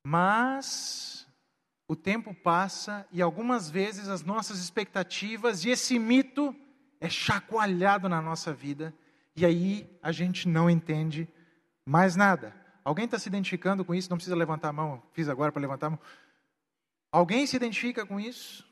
Mas 0.01 1.27
o 1.89 1.93
tempo 1.93 2.33
passa 2.33 3.05
e 3.11 3.21
algumas 3.21 3.69
vezes 3.69 4.07
as 4.07 4.23
nossas 4.23 4.59
expectativas 4.59 5.65
e 5.65 5.69
esse 5.69 5.99
mito 5.99 6.55
é 7.01 7.09
chacoalhado 7.09 8.07
na 8.07 8.21
nossa 8.21 8.53
vida 8.53 8.93
e 9.35 9.45
aí 9.45 9.99
a 10.01 10.13
gente 10.13 10.47
não 10.47 10.69
entende 10.69 11.27
mais 11.85 12.15
nada. 12.15 12.55
Alguém 12.81 13.03
está 13.03 13.19
se 13.19 13.27
identificando 13.27 13.83
com 13.83 13.93
isso? 13.93 14.09
Não 14.09 14.15
precisa 14.15 14.37
levantar 14.37 14.69
a 14.69 14.73
mão, 14.73 15.03
fiz 15.11 15.27
agora 15.27 15.51
para 15.51 15.61
levantar 15.61 15.87
a 15.87 15.89
mão. 15.89 15.99
Alguém 17.11 17.47
se 17.47 17.55
identifica 17.55 18.05
com 18.05 18.19
isso? 18.19 18.67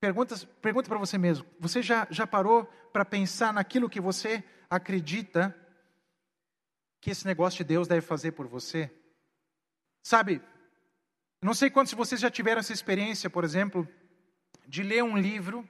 Pergunta, 0.00 0.36
pergunta 0.60 0.88
para 0.88 0.98
você 0.98 1.16
mesmo: 1.16 1.46
você 1.58 1.80
já, 1.82 2.06
já 2.10 2.26
parou 2.26 2.64
para 2.92 3.04
pensar 3.04 3.52
naquilo 3.52 3.88
que 3.88 4.00
você 4.00 4.44
acredita 4.68 5.56
que 7.00 7.10
esse 7.10 7.26
negócio 7.26 7.58
de 7.58 7.64
Deus 7.64 7.88
deve 7.88 8.00
fazer 8.00 8.32
por 8.32 8.46
você? 8.46 8.90
Sabe, 10.02 10.42
não 11.40 11.54
sei 11.54 11.70
quantos 11.70 11.90
de 11.90 11.96
vocês 11.96 12.20
já 12.20 12.30
tiveram 12.30 12.60
essa 12.60 12.72
experiência, 12.72 13.30
por 13.30 13.44
exemplo, 13.44 13.88
de 14.66 14.82
ler 14.82 15.02
um 15.02 15.16
livro, 15.16 15.66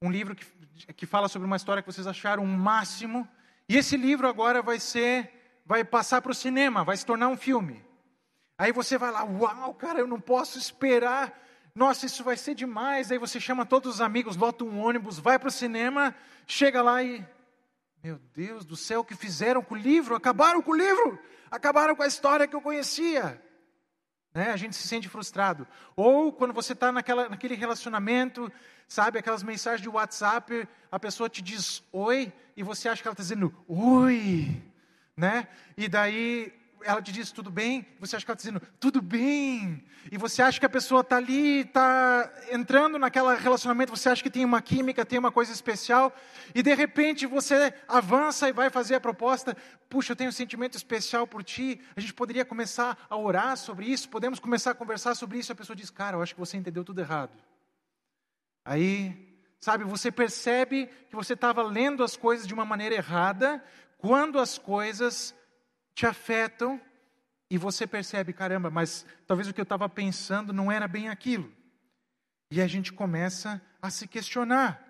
um 0.00 0.10
livro 0.10 0.34
que, 0.34 0.46
que 0.94 1.06
fala 1.06 1.28
sobre 1.28 1.46
uma 1.46 1.56
história 1.56 1.82
que 1.82 1.92
vocês 1.92 2.06
acharam 2.06 2.42
um 2.42 2.56
máximo, 2.56 3.28
e 3.68 3.76
esse 3.76 3.96
livro 3.96 4.26
agora 4.26 4.62
vai 4.62 4.80
ser, 4.80 5.60
vai 5.64 5.84
passar 5.84 6.20
para 6.22 6.32
o 6.32 6.34
cinema, 6.34 6.84
vai 6.84 6.96
se 6.96 7.06
tornar 7.06 7.28
um 7.28 7.36
filme. 7.36 7.84
Aí 8.62 8.70
você 8.70 8.96
vai 8.96 9.10
lá, 9.10 9.24
uau, 9.24 9.74
cara, 9.74 9.98
eu 9.98 10.06
não 10.06 10.20
posso 10.20 10.56
esperar. 10.56 11.36
Nossa, 11.74 12.06
isso 12.06 12.22
vai 12.22 12.36
ser 12.36 12.54
demais. 12.54 13.10
Aí 13.10 13.18
você 13.18 13.40
chama 13.40 13.66
todos 13.66 13.96
os 13.96 14.00
amigos, 14.00 14.36
lota 14.36 14.62
um 14.62 14.78
ônibus, 14.78 15.18
vai 15.18 15.36
para 15.36 15.48
o 15.48 15.50
cinema, 15.50 16.14
chega 16.46 16.80
lá 16.80 17.02
e. 17.02 17.26
Meu 18.04 18.20
Deus 18.32 18.64
do 18.64 18.76
céu, 18.76 19.00
o 19.00 19.04
que 19.04 19.16
fizeram 19.16 19.64
com 19.64 19.74
o 19.74 19.76
livro? 19.76 20.14
Acabaram 20.14 20.62
com 20.62 20.70
o 20.70 20.76
livro, 20.76 21.18
acabaram 21.50 21.96
com 21.96 22.04
a 22.04 22.06
história 22.06 22.46
que 22.46 22.54
eu 22.54 22.60
conhecia. 22.60 23.42
Né? 24.32 24.52
A 24.52 24.56
gente 24.56 24.76
se 24.76 24.86
sente 24.86 25.08
frustrado. 25.08 25.66
Ou 25.96 26.32
quando 26.32 26.54
você 26.54 26.72
está 26.72 26.92
naquele 26.92 27.56
relacionamento, 27.56 28.48
sabe, 28.86 29.18
aquelas 29.18 29.42
mensagens 29.42 29.82
de 29.82 29.88
WhatsApp, 29.88 30.68
a 30.88 31.00
pessoa 31.00 31.28
te 31.28 31.42
diz 31.42 31.82
oi, 31.90 32.32
e 32.56 32.62
você 32.62 32.88
acha 32.88 33.02
que 33.02 33.08
ela 33.08 33.12
está 33.12 33.24
dizendo 33.24 33.52
oi. 33.66 34.62
Né? 35.16 35.48
E 35.76 35.88
daí 35.88 36.61
ela 36.84 37.00
te 37.00 37.12
diz 37.12 37.32
tudo 37.32 37.50
bem, 37.50 37.86
você 37.98 38.16
acha 38.16 38.24
que 38.24 38.30
ela 38.30 38.36
está 38.36 38.50
dizendo 38.50 38.62
tudo 38.78 39.00
bem, 39.00 39.84
e 40.10 40.18
você 40.18 40.42
acha 40.42 40.58
que 40.58 40.66
a 40.66 40.68
pessoa 40.68 41.02
está 41.02 41.16
ali, 41.16 41.60
está 41.60 42.32
entrando 42.50 42.98
naquele 42.98 43.34
relacionamento, 43.36 43.96
você 43.96 44.08
acha 44.08 44.22
que 44.22 44.30
tem 44.30 44.44
uma 44.44 44.60
química, 44.60 45.04
tem 45.04 45.18
uma 45.18 45.32
coisa 45.32 45.52
especial, 45.52 46.14
e 46.54 46.62
de 46.62 46.74
repente 46.74 47.26
você 47.26 47.72
avança 47.88 48.48
e 48.48 48.52
vai 48.52 48.70
fazer 48.70 48.94
a 48.94 49.00
proposta, 49.00 49.56
puxa, 49.88 50.12
eu 50.12 50.16
tenho 50.16 50.30
um 50.30 50.32
sentimento 50.32 50.76
especial 50.76 51.26
por 51.26 51.42
ti, 51.42 51.80
a 51.96 52.00
gente 52.00 52.14
poderia 52.14 52.44
começar 52.44 53.06
a 53.08 53.16
orar 53.16 53.56
sobre 53.56 53.86
isso, 53.86 54.08
podemos 54.08 54.38
começar 54.38 54.72
a 54.72 54.74
conversar 54.74 55.14
sobre 55.14 55.38
isso, 55.38 55.50
e 55.50 55.54
a 55.54 55.56
pessoa 55.56 55.76
diz, 55.76 55.90
cara, 55.90 56.16
eu 56.16 56.22
acho 56.22 56.34
que 56.34 56.40
você 56.40 56.56
entendeu 56.56 56.84
tudo 56.84 57.00
errado. 57.00 57.32
Aí, 58.64 59.36
sabe, 59.58 59.84
você 59.84 60.10
percebe 60.10 60.88
que 61.08 61.16
você 61.16 61.34
estava 61.34 61.62
lendo 61.62 62.02
as 62.02 62.16
coisas 62.16 62.46
de 62.46 62.54
uma 62.54 62.64
maneira 62.64 62.94
errada, 62.94 63.62
quando 63.98 64.38
as 64.38 64.58
coisas 64.58 65.34
te 65.94 66.06
afetam 66.06 66.80
e 67.50 67.58
você 67.58 67.86
percebe, 67.86 68.32
caramba, 68.32 68.70
mas 68.70 69.04
talvez 69.26 69.48
o 69.48 69.52
que 69.52 69.60
eu 69.60 69.64
estava 69.64 69.88
pensando 69.88 70.52
não 70.52 70.72
era 70.72 70.88
bem 70.88 71.08
aquilo. 71.08 71.52
E 72.50 72.60
a 72.60 72.66
gente 72.66 72.92
começa 72.92 73.60
a 73.80 73.90
se 73.90 74.06
questionar. 74.06 74.82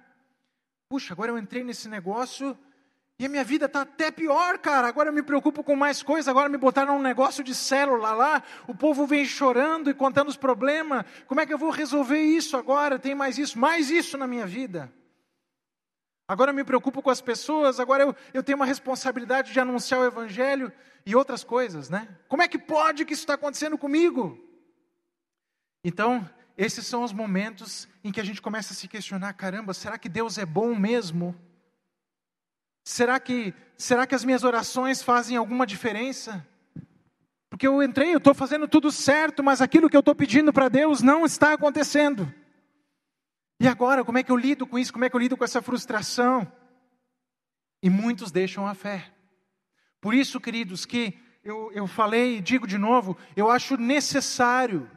Puxa, 0.88 1.12
agora 1.12 1.30
eu 1.30 1.38
entrei 1.38 1.64
nesse 1.64 1.88
negócio 1.88 2.56
e 3.18 3.26
a 3.26 3.28
minha 3.28 3.44
vida 3.44 3.66
está 3.66 3.82
até 3.82 4.10
pior, 4.10 4.58
cara. 4.58 4.88
Agora 4.88 5.08
eu 5.08 5.12
me 5.12 5.22
preocupo 5.22 5.62
com 5.62 5.76
mais 5.76 6.02
coisas. 6.02 6.28
Agora 6.28 6.48
me 6.48 6.58
botaram 6.58 6.96
um 6.96 7.02
negócio 7.02 7.44
de 7.44 7.54
célula 7.54 8.12
lá. 8.12 8.42
O 8.66 8.74
povo 8.74 9.06
vem 9.06 9.24
chorando 9.24 9.88
e 9.88 9.94
contando 9.94 10.28
os 10.28 10.36
problemas. 10.36 11.04
Como 11.26 11.40
é 11.40 11.46
que 11.46 11.54
eu 11.54 11.58
vou 11.58 11.70
resolver 11.70 12.20
isso 12.20 12.56
agora? 12.56 12.98
Tem 12.98 13.14
mais 13.14 13.38
isso, 13.38 13.58
mais 13.58 13.90
isso 13.90 14.18
na 14.18 14.26
minha 14.26 14.46
vida. 14.46 14.92
Agora 16.32 16.50
eu 16.50 16.54
me 16.54 16.64
preocupo 16.64 17.02
com 17.02 17.10
as 17.10 17.20
pessoas, 17.20 17.78
agora 17.78 18.04
eu, 18.04 18.16
eu 18.32 18.42
tenho 18.42 18.56
uma 18.56 18.64
responsabilidade 18.64 19.52
de 19.52 19.60
anunciar 19.60 20.00
o 20.00 20.06
Evangelho 20.06 20.72
e 21.04 21.14
outras 21.14 21.44
coisas, 21.44 21.90
né? 21.90 22.08
Como 22.26 22.40
é 22.40 22.48
que 22.48 22.58
pode 22.58 23.04
que 23.04 23.12
isso 23.12 23.22
está 23.22 23.34
acontecendo 23.34 23.76
comigo? 23.76 24.42
Então, 25.84 26.26
esses 26.56 26.86
são 26.86 27.02
os 27.02 27.12
momentos 27.12 27.86
em 28.02 28.10
que 28.10 28.18
a 28.18 28.24
gente 28.24 28.40
começa 28.40 28.72
a 28.72 28.76
se 28.76 28.88
questionar: 28.88 29.34
caramba, 29.34 29.74
será 29.74 29.98
que 29.98 30.08
Deus 30.08 30.38
é 30.38 30.46
bom 30.46 30.74
mesmo? 30.74 31.36
Será 32.82 33.20
que, 33.20 33.52
será 33.76 34.06
que 34.06 34.14
as 34.14 34.24
minhas 34.24 34.42
orações 34.42 35.02
fazem 35.02 35.36
alguma 35.36 35.66
diferença? 35.66 36.48
Porque 37.50 37.66
eu 37.66 37.82
entrei, 37.82 38.14
eu 38.14 38.18
estou 38.18 38.32
fazendo 38.32 38.66
tudo 38.66 38.90
certo, 38.90 39.42
mas 39.42 39.60
aquilo 39.60 39.90
que 39.90 39.96
eu 39.96 40.00
estou 40.00 40.14
pedindo 40.14 40.50
para 40.50 40.70
Deus 40.70 41.02
não 41.02 41.26
está 41.26 41.52
acontecendo. 41.52 42.32
E 43.60 43.68
agora, 43.68 44.04
como 44.04 44.18
é 44.18 44.22
que 44.22 44.32
eu 44.32 44.36
lido 44.36 44.66
com 44.66 44.78
isso? 44.78 44.92
Como 44.92 45.04
é 45.04 45.10
que 45.10 45.16
eu 45.16 45.20
lido 45.20 45.36
com 45.36 45.44
essa 45.44 45.62
frustração? 45.62 46.50
E 47.82 47.88
muitos 47.90 48.30
deixam 48.30 48.66
a 48.66 48.74
fé. 48.74 49.12
Por 50.00 50.14
isso, 50.14 50.40
queridos, 50.40 50.84
que 50.84 51.18
eu, 51.44 51.70
eu 51.72 51.86
falei 51.86 52.38
e 52.38 52.40
digo 52.40 52.66
de 52.66 52.78
novo, 52.78 53.16
eu 53.36 53.50
acho 53.50 53.76
necessário 53.76 54.90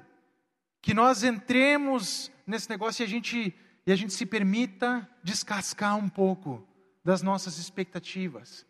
que 0.82 0.94
nós 0.94 1.24
entremos 1.24 2.32
nesse 2.46 2.70
negócio 2.70 3.04
e 3.04 3.06
a 3.06 3.08
gente, 3.08 3.56
e 3.86 3.92
a 3.92 3.96
gente 3.96 4.14
se 4.14 4.26
permita 4.26 5.08
descascar 5.24 5.98
um 5.98 6.10
pouco 6.10 6.68
das 7.04 7.22
nossas 7.22 7.58
expectativas. 7.58 8.66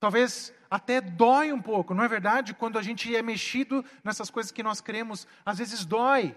Talvez 0.00 0.52
até 0.70 1.00
dói 1.00 1.52
um 1.52 1.60
pouco, 1.60 1.94
não 1.94 2.04
é 2.04 2.08
verdade? 2.08 2.54
Quando 2.54 2.78
a 2.78 2.82
gente 2.82 3.14
é 3.14 3.22
mexido 3.22 3.84
nessas 4.04 4.30
coisas 4.30 4.52
que 4.52 4.62
nós 4.62 4.80
queremos, 4.80 5.26
às 5.44 5.58
vezes 5.58 5.84
dói. 5.84 6.36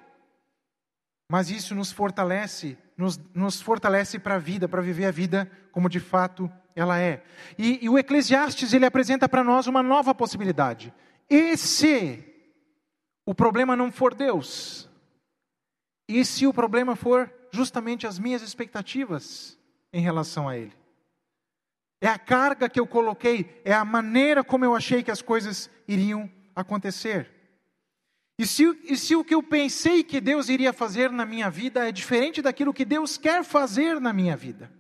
Mas 1.32 1.50
isso 1.50 1.74
nos 1.74 1.94
fortalece, 1.94 2.78
nos, 2.98 3.18
nos 3.34 3.62
fortalece 3.62 4.20
para 4.20 4.36
a 4.36 4.38
vida, 4.38 4.68
para 4.68 4.82
viver 4.82 5.06
a 5.06 5.12
vida 5.12 5.50
como 5.72 5.88
de 5.88 6.02
fato 6.02 6.52
ela 6.76 7.00
é. 7.00 7.24
E, 7.58 7.86
e 7.86 7.88
o 7.88 7.98
Eclesiastes 7.98 8.74
ele 8.74 8.86
apresenta 8.86 9.30
para 9.30 9.42
nós 9.42 9.66
uma 9.66 9.82
nova 9.82 10.14
possibilidade. 10.14 10.94
E 11.30 11.56
se 11.56 12.22
o 13.26 13.34
problema 13.34 13.78
não 13.78 13.90
for 13.90 14.14
Deus? 14.14 14.90
E 16.10 16.26
se 16.26 16.46
o 16.46 16.54
problema 16.54 16.98
for 16.98 17.34
justamente 17.52 18.06
as 18.06 18.20
minhas 18.20 18.42
expectativas 18.42 19.58
em 19.94 20.02
relação 20.02 20.50
a 20.50 20.58
Ele? 20.58 20.82
é 22.02 22.08
a 22.08 22.18
carga 22.18 22.68
que 22.68 22.80
eu 22.80 22.88
coloquei, 22.88 23.62
é 23.64 23.72
a 23.72 23.86
maneira 23.86 24.44
como 24.44 24.66
eu 24.66 24.76
achei 24.76 25.04
que 25.04 25.12
as 25.12 25.22
coisas 25.22 25.70
iriam 25.88 26.30
acontecer. 26.56 27.30
E 28.42 28.48
se, 28.48 28.64
e 28.86 28.98
se 28.98 29.16
o 29.16 29.24
que 29.24 29.36
eu 29.36 29.44
pensei 29.44 30.04
que 30.04 30.20
Deus 30.20 30.50
iria 30.50 30.74
fazer 30.74 31.12
na 31.12 31.28
minha 31.28 31.48
vida 31.48 31.88
é 31.88 31.92
diferente 31.92 32.42
daquilo 32.42 32.74
que 32.74 32.84
Deus 32.84 33.16
quer 33.16 33.44
fazer 33.44 34.02
na 34.02 34.12
minha 34.12 34.36
vida? 34.36 34.74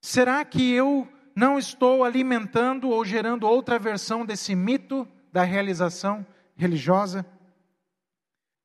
Será 0.00 0.42
que 0.42 0.72
eu 0.72 1.06
não 1.36 1.58
estou 1.58 2.02
alimentando 2.02 2.88
ou 2.88 3.04
gerando 3.04 3.46
outra 3.46 3.78
versão 3.78 4.24
desse 4.24 4.54
mito 4.54 5.06
da 5.30 5.42
realização 5.42 6.26
religiosa? 6.56 7.26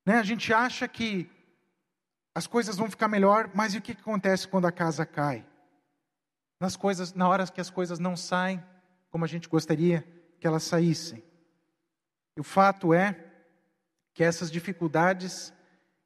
Né? 0.05 0.19
A 0.19 0.23
gente 0.23 0.53
acha 0.53 0.87
que 0.87 1.29
as 2.33 2.47
coisas 2.47 2.77
vão 2.77 2.89
ficar 2.89 3.09
melhor, 3.09 3.51
mas 3.53 3.73
e 3.73 3.79
o 3.79 3.81
que 3.81 3.91
acontece 3.91 4.47
quando 4.47 4.67
a 4.67 4.71
casa 4.71 5.05
cai? 5.05 5.45
Nas 6.61 6.77
coisas, 6.77 7.13
na 7.13 7.27
hora 7.27 7.45
que 7.45 7.59
as 7.59 7.69
coisas 7.69 7.99
não 7.99 8.15
saem 8.15 8.63
como 9.09 9.25
a 9.25 9.27
gente 9.27 9.49
gostaria 9.49 10.07
que 10.39 10.47
elas 10.47 10.63
saíssem. 10.63 11.21
E 12.37 12.39
o 12.39 12.43
fato 12.43 12.93
é 12.93 13.25
que 14.19 14.23
essas 14.25 14.51
dificuldades 14.51 15.53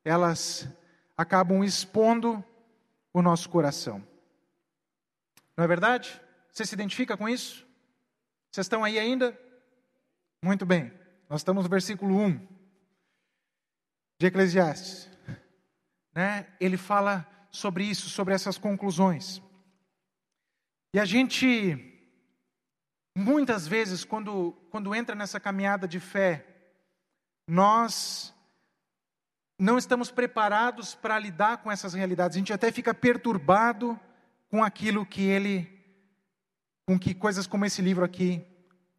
elas 0.06 0.68
acabam 1.18 1.64
expondo 1.64 2.46
o 3.12 3.24
nosso 3.24 3.50
coração. 3.50 4.08
Não 5.58 5.64
é 5.64 5.68
verdade? 5.68 6.22
Você 6.52 6.64
se 6.64 6.76
identifica 6.76 7.18
com 7.18 7.28
isso? 7.28 7.66
Vocês 8.52 8.66
estão 8.66 8.84
aí 8.84 9.00
ainda? 9.00 9.36
Muito 10.44 10.64
bem. 10.64 10.94
Nós 11.28 11.40
estamos 11.40 11.64
no 11.64 11.70
versículo 11.72 12.16
1 12.16 12.48
de 14.20 14.28
Eclesiastes. 14.28 15.10
Né? 16.14 16.46
Ele 16.60 16.78
fala 16.78 17.28
sobre 17.50 17.84
isso, 17.84 18.12
sobre 18.12 18.36
essas 18.36 18.60
conclusões. 18.60 19.42
E 20.94 21.00
a 21.00 21.06
gente, 21.06 22.00
muitas 23.18 23.68
vezes, 23.68 24.06
quando, 24.06 24.52
quando 24.70 24.94
entra 24.94 25.16
nessa 25.16 25.40
caminhada 25.40 25.88
de 25.88 26.00
fé, 26.00 26.53
nós 27.48 28.34
não 29.58 29.78
estamos 29.78 30.12
preparados 30.12 30.96
para 30.96 31.20
lidar 31.20 31.58
com 31.58 31.72
essas 31.72 31.94
realidades. 31.94 32.36
A 32.36 32.40
gente 32.40 32.54
até 32.54 32.72
fica 32.72 32.94
perturbado 32.94 34.00
com 34.50 34.64
aquilo 34.64 35.06
que 35.06 35.24
ele, 35.24 35.70
com 36.86 37.00
que 37.00 37.14
coisas 37.14 37.48
como 37.48 37.66
esse 37.66 37.82
livro 37.82 38.04
aqui 38.04 38.46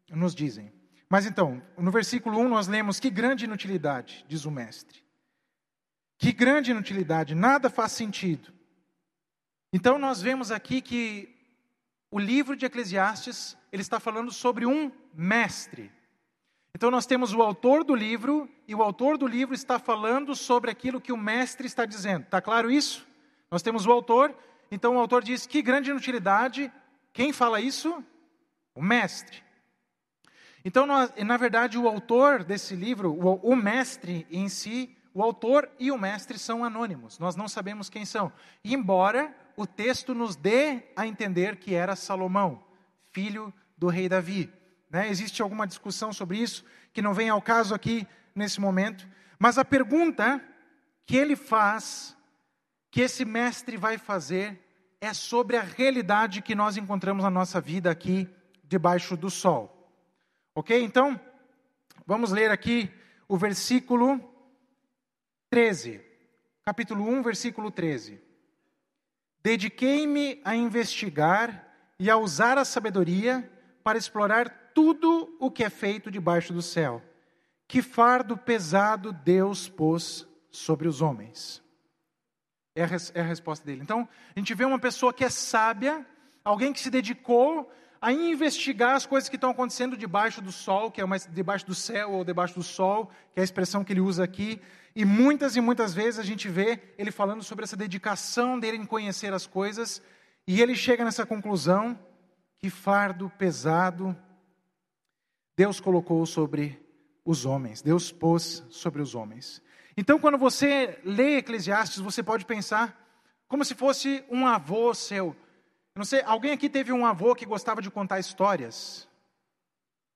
nos 0.09 0.33
dizem. 0.33 0.71
Mas 1.09 1.25
então, 1.25 1.61
no 1.77 1.91
versículo 1.91 2.39
1 2.39 2.49
nós 2.49 2.67
lemos: 2.67 2.99
Que 2.99 3.09
grande 3.09 3.45
inutilidade, 3.45 4.25
diz 4.27 4.45
o 4.45 4.51
mestre. 4.51 5.03
Que 6.17 6.31
grande 6.31 6.71
inutilidade, 6.71 7.35
nada 7.35 7.69
faz 7.69 7.91
sentido. 7.91 8.53
Então 9.71 9.99
nós 9.99 10.21
vemos 10.21 10.51
aqui 10.51 10.81
que 10.81 11.35
o 12.09 12.19
livro 12.19 12.55
de 12.55 12.65
Eclesiastes, 12.65 13.57
ele 13.71 13.81
está 13.81 13.99
falando 13.99 14.31
sobre 14.31 14.65
um 14.65 14.91
mestre. 15.13 15.91
Então 16.75 16.91
nós 16.91 17.05
temos 17.05 17.33
o 17.33 17.41
autor 17.41 17.85
do 17.85 17.95
livro 17.95 18.49
e 18.67 18.75
o 18.75 18.83
autor 18.83 19.17
do 19.17 19.25
livro 19.25 19.55
está 19.55 19.79
falando 19.79 20.35
sobre 20.35 20.69
aquilo 20.69 20.99
que 20.99 21.13
o 21.13 21.17
mestre 21.17 21.65
está 21.65 21.85
dizendo. 21.85 22.23
Está 22.23 22.41
claro 22.41 22.69
isso? 22.69 23.07
Nós 23.49 23.61
temos 23.61 23.87
o 23.87 23.91
autor, 23.93 24.35
então 24.69 24.97
o 24.97 24.99
autor 24.99 25.23
diz: 25.23 25.47
"Que 25.47 25.61
grande 25.61 25.89
inutilidade". 25.89 26.69
Quem 27.13 27.31
fala 27.31 27.61
isso? 27.61 28.03
O 28.75 28.83
mestre. 28.83 29.41
Então, 30.65 30.85
nós, 30.85 31.13
na 31.15 31.37
verdade, 31.37 31.77
o 31.77 31.87
autor 31.87 32.43
desse 32.43 32.75
livro, 32.75 33.13
o, 33.13 33.35
o 33.35 33.55
mestre 33.55 34.27
em 34.29 34.49
si, 34.49 34.93
o 35.13 35.23
autor 35.23 35.69
e 35.79 35.91
o 35.91 35.97
mestre 35.97 36.37
são 36.37 36.65
anônimos. 36.65 37.19
Nós 37.19 37.37
não 37.37 37.47
sabemos 37.47 37.89
quem 37.89 38.03
são. 38.03 38.33
Embora 38.65 39.33
o 39.55 39.65
texto 39.65 40.13
nos 40.13 40.35
dê 40.35 40.83
a 40.93 41.07
entender 41.07 41.55
que 41.55 41.73
era 41.73 41.95
Salomão, 41.95 42.61
filho 43.13 43.53
do 43.77 43.87
rei 43.87 44.09
Davi. 44.09 44.51
Né? 44.95 45.09
Existe 45.09 45.41
alguma 45.41 45.67
discussão 45.67 46.13
sobre 46.13 46.37
isso 46.37 46.63
que 46.93 47.01
não 47.01 47.13
vem 47.13 47.27
ao 47.27 47.41
caso 47.41 47.75
aqui 47.75 48.07
nesse 48.33 48.61
momento, 48.61 49.05
mas 49.37 49.57
a 49.57 49.65
pergunta 49.65 50.41
que 51.05 51.17
ele 51.17 51.35
faz, 51.35 52.15
que 52.89 53.01
esse 53.01 53.25
mestre 53.25 53.75
vai 53.75 53.97
fazer, 53.97 54.57
é 55.01 55.13
sobre 55.13 55.57
a 55.57 55.61
realidade 55.61 56.41
que 56.41 56.55
nós 56.55 56.77
encontramos 56.77 57.25
na 57.25 57.29
nossa 57.29 57.59
vida 57.59 57.91
aqui 57.91 58.33
debaixo 58.63 59.17
do 59.17 59.29
sol. 59.29 59.91
Ok? 60.55 60.81
Então, 60.81 61.19
vamos 62.07 62.31
ler 62.31 62.49
aqui 62.49 62.89
o 63.27 63.35
versículo 63.35 64.21
13, 65.49 66.01
capítulo 66.63 67.05
1, 67.05 67.21
versículo 67.21 67.69
13. 67.69 68.23
Dediquei-me 69.43 70.39
a 70.45 70.55
investigar 70.55 71.67
e 71.99 72.09
a 72.09 72.15
usar 72.15 72.57
a 72.57 72.63
sabedoria 72.63 73.51
para 73.83 73.97
explorar 73.97 74.64
tudo 74.75 75.33
o 75.39 75.49
que 75.49 75.63
é 75.63 75.69
feito 75.69 76.11
debaixo 76.11 76.53
do 76.53 76.61
céu. 76.61 77.01
Que 77.65 77.81
fardo 77.81 78.37
pesado 78.37 79.13
Deus 79.13 79.69
pôs 79.69 80.27
sobre 80.51 80.87
os 80.87 81.01
homens. 81.01 81.63
É 82.75 82.83
a, 82.83 82.89
é 83.13 83.21
a 83.21 83.23
resposta 83.23 83.65
dele. 83.65 83.81
Então, 83.81 84.07
a 84.35 84.39
gente 84.39 84.53
vê 84.53 84.65
uma 84.65 84.77
pessoa 84.77 85.13
que 85.13 85.23
é 85.23 85.29
sábia, 85.29 86.05
alguém 86.43 86.73
que 86.73 86.81
se 86.81 86.89
dedicou 86.89 87.71
a 88.01 88.11
investigar 88.11 88.95
as 88.95 89.05
coisas 89.05 89.29
que 89.29 89.37
estão 89.37 89.49
acontecendo 89.49 89.95
debaixo 89.95 90.41
do 90.41 90.51
sol, 90.51 90.91
que 90.91 90.99
é 90.99 91.05
uma, 91.05 91.17
debaixo 91.17 91.65
do 91.65 91.73
céu 91.73 92.11
ou 92.11 92.25
debaixo 92.25 92.55
do 92.55 92.61
sol, 92.61 93.09
que 93.33 93.39
é 93.39 93.41
a 93.41 93.45
expressão 93.45 93.83
que 93.83 93.93
ele 93.93 94.01
usa 94.01 94.25
aqui. 94.25 94.61
E 94.93 95.05
muitas 95.05 95.55
e 95.55 95.61
muitas 95.61 95.93
vezes 95.93 96.19
a 96.19 96.23
gente 96.23 96.49
vê 96.49 96.81
ele 96.97 97.11
falando 97.11 97.41
sobre 97.41 97.63
essa 97.63 97.77
dedicação 97.77 98.59
dele 98.59 98.77
em 98.77 98.85
conhecer 98.85 99.33
as 99.33 99.47
coisas, 99.47 100.01
e 100.45 100.61
ele 100.61 100.75
chega 100.75 101.05
nessa 101.05 101.25
conclusão: 101.25 101.97
que 102.59 102.69
fardo 102.69 103.31
pesado 103.37 104.15
Deus 105.57 105.79
colocou 105.79 106.25
sobre 106.25 106.81
os 107.23 107.45
homens, 107.45 107.81
Deus 107.81 108.11
pôs 108.11 108.63
sobre 108.69 109.01
os 109.01 109.15
homens. 109.15 109.61
Então, 109.97 110.19
quando 110.19 110.37
você 110.37 110.99
lê 111.03 111.37
Eclesiastes, 111.37 111.99
você 111.99 112.21
pode 112.21 112.45
pensar 112.45 113.01
como 113.47 113.63
se 113.63 113.73
fosse 113.73 114.23
um 114.29 114.45
avô 114.45 114.93
seu. 114.93 115.27
Eu 115.27 115.99
não 115.99 116.05
sei, 116.05 116.21
alguém 116.23 116.51
aqui 116.51 116.69
teve 116.69 116.91
um 116.91 117.05
avô 117.05 117.33
que 117.33 117.45
gostava 117.45 117.81
de 117.81 117.89
contar 117.89 118.19
histórias? 118.19 119.07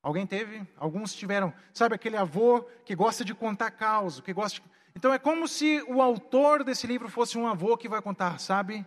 Alguém 0.03 0.27
teve? 0.27 0.67
Alguns 0.77 1.13
tiveram. 1.13 1.53
Sabe 1.73 1.95
aquele 1.95 2.17
avô 2.17 2.61
que 2.83 2.95
gosta 2.95 3.23
de 3.23 3.33
contar 3.33 3.71
caos, 3.71 4.19
que 4.19 4.33
gosta 4.33 4.59
de... 4.59 4.69
Então 4.95 5.13
é 5.13 5.19
como 5.19 5.47
se 5.47 5.81
o 5.87 6.01
autor 6.01 6.63
desse 6.63 6.85
livro 6.85 7.07
fosse 7.07 7.37
um 7.37 7.47
avô 7.47 7.77
que 7.77 7.87
vai 7.87 8.01
contar, 8.01 8.39
sabe? 8.39 8.85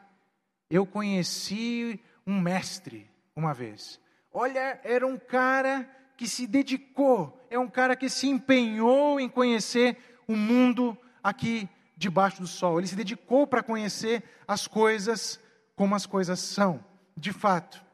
Eu 0.68 0.86
conheci 0.86 1.98
um 2.26 2.40
mestre 2.40 3.10
uma 3.34 3.54
vez. 3.54 3.98
Olha, 4.32 4.80
era 4.84 5.06
um 5.06 5.18
cara 5.18 5.88
que 6.22 6.28
se 6.28 6.46
dedicou, 6.46 7.44
é 7.50 7.58
um 7.58 7.66
cara 7.66 7.96
que 7.96 8.08
se 8.08 8.28
empenhou 8.28 9.18
em 9.18 9.28
conhecer 9.28 9.98
o 10.28 10.37
mundo 10.37 10.96
aqui 11.20 11.68
debaixo 11.96 12.40
do 12.40 12.46
sol. 12.46 12.78
Ele 12.78 12.87
se 12.87 12.94
dedicou 12.94 13.44
para 13.44 13.61
conhecer 13.61 14.22
as 14.46 14.68
coisas 14.68 15.40
como 15.74 15.96
as 15.96 16.06
coisas 16.06 16.38
são, 16.38 16.78
de 17.16 17.32
fato. 17.32 17.85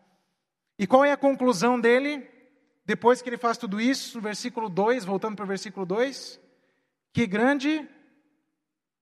E 0.78 0.86
qual 0.86 1.06
é 1.06 1.12
a 1.12 1.16
conclusão 1.16 1.80
dele? 1.80 2.28
Depois 2.84 3.22
que 3.22 3.30
ele 3.30 3.38
faz 3.38 3.56
tudo 3.56 3.80
isso, 3.80 4.18
no 4.18 4.22
versículo 4.22 4.68
2, 4.68 5.06
voltando 5.06 5.34
para 5.34 5.46
o 5.46 5.48
versículo 5.48 5.86
2, 5.86 6.38
que 7.14 7.26
grande 7.26 7.88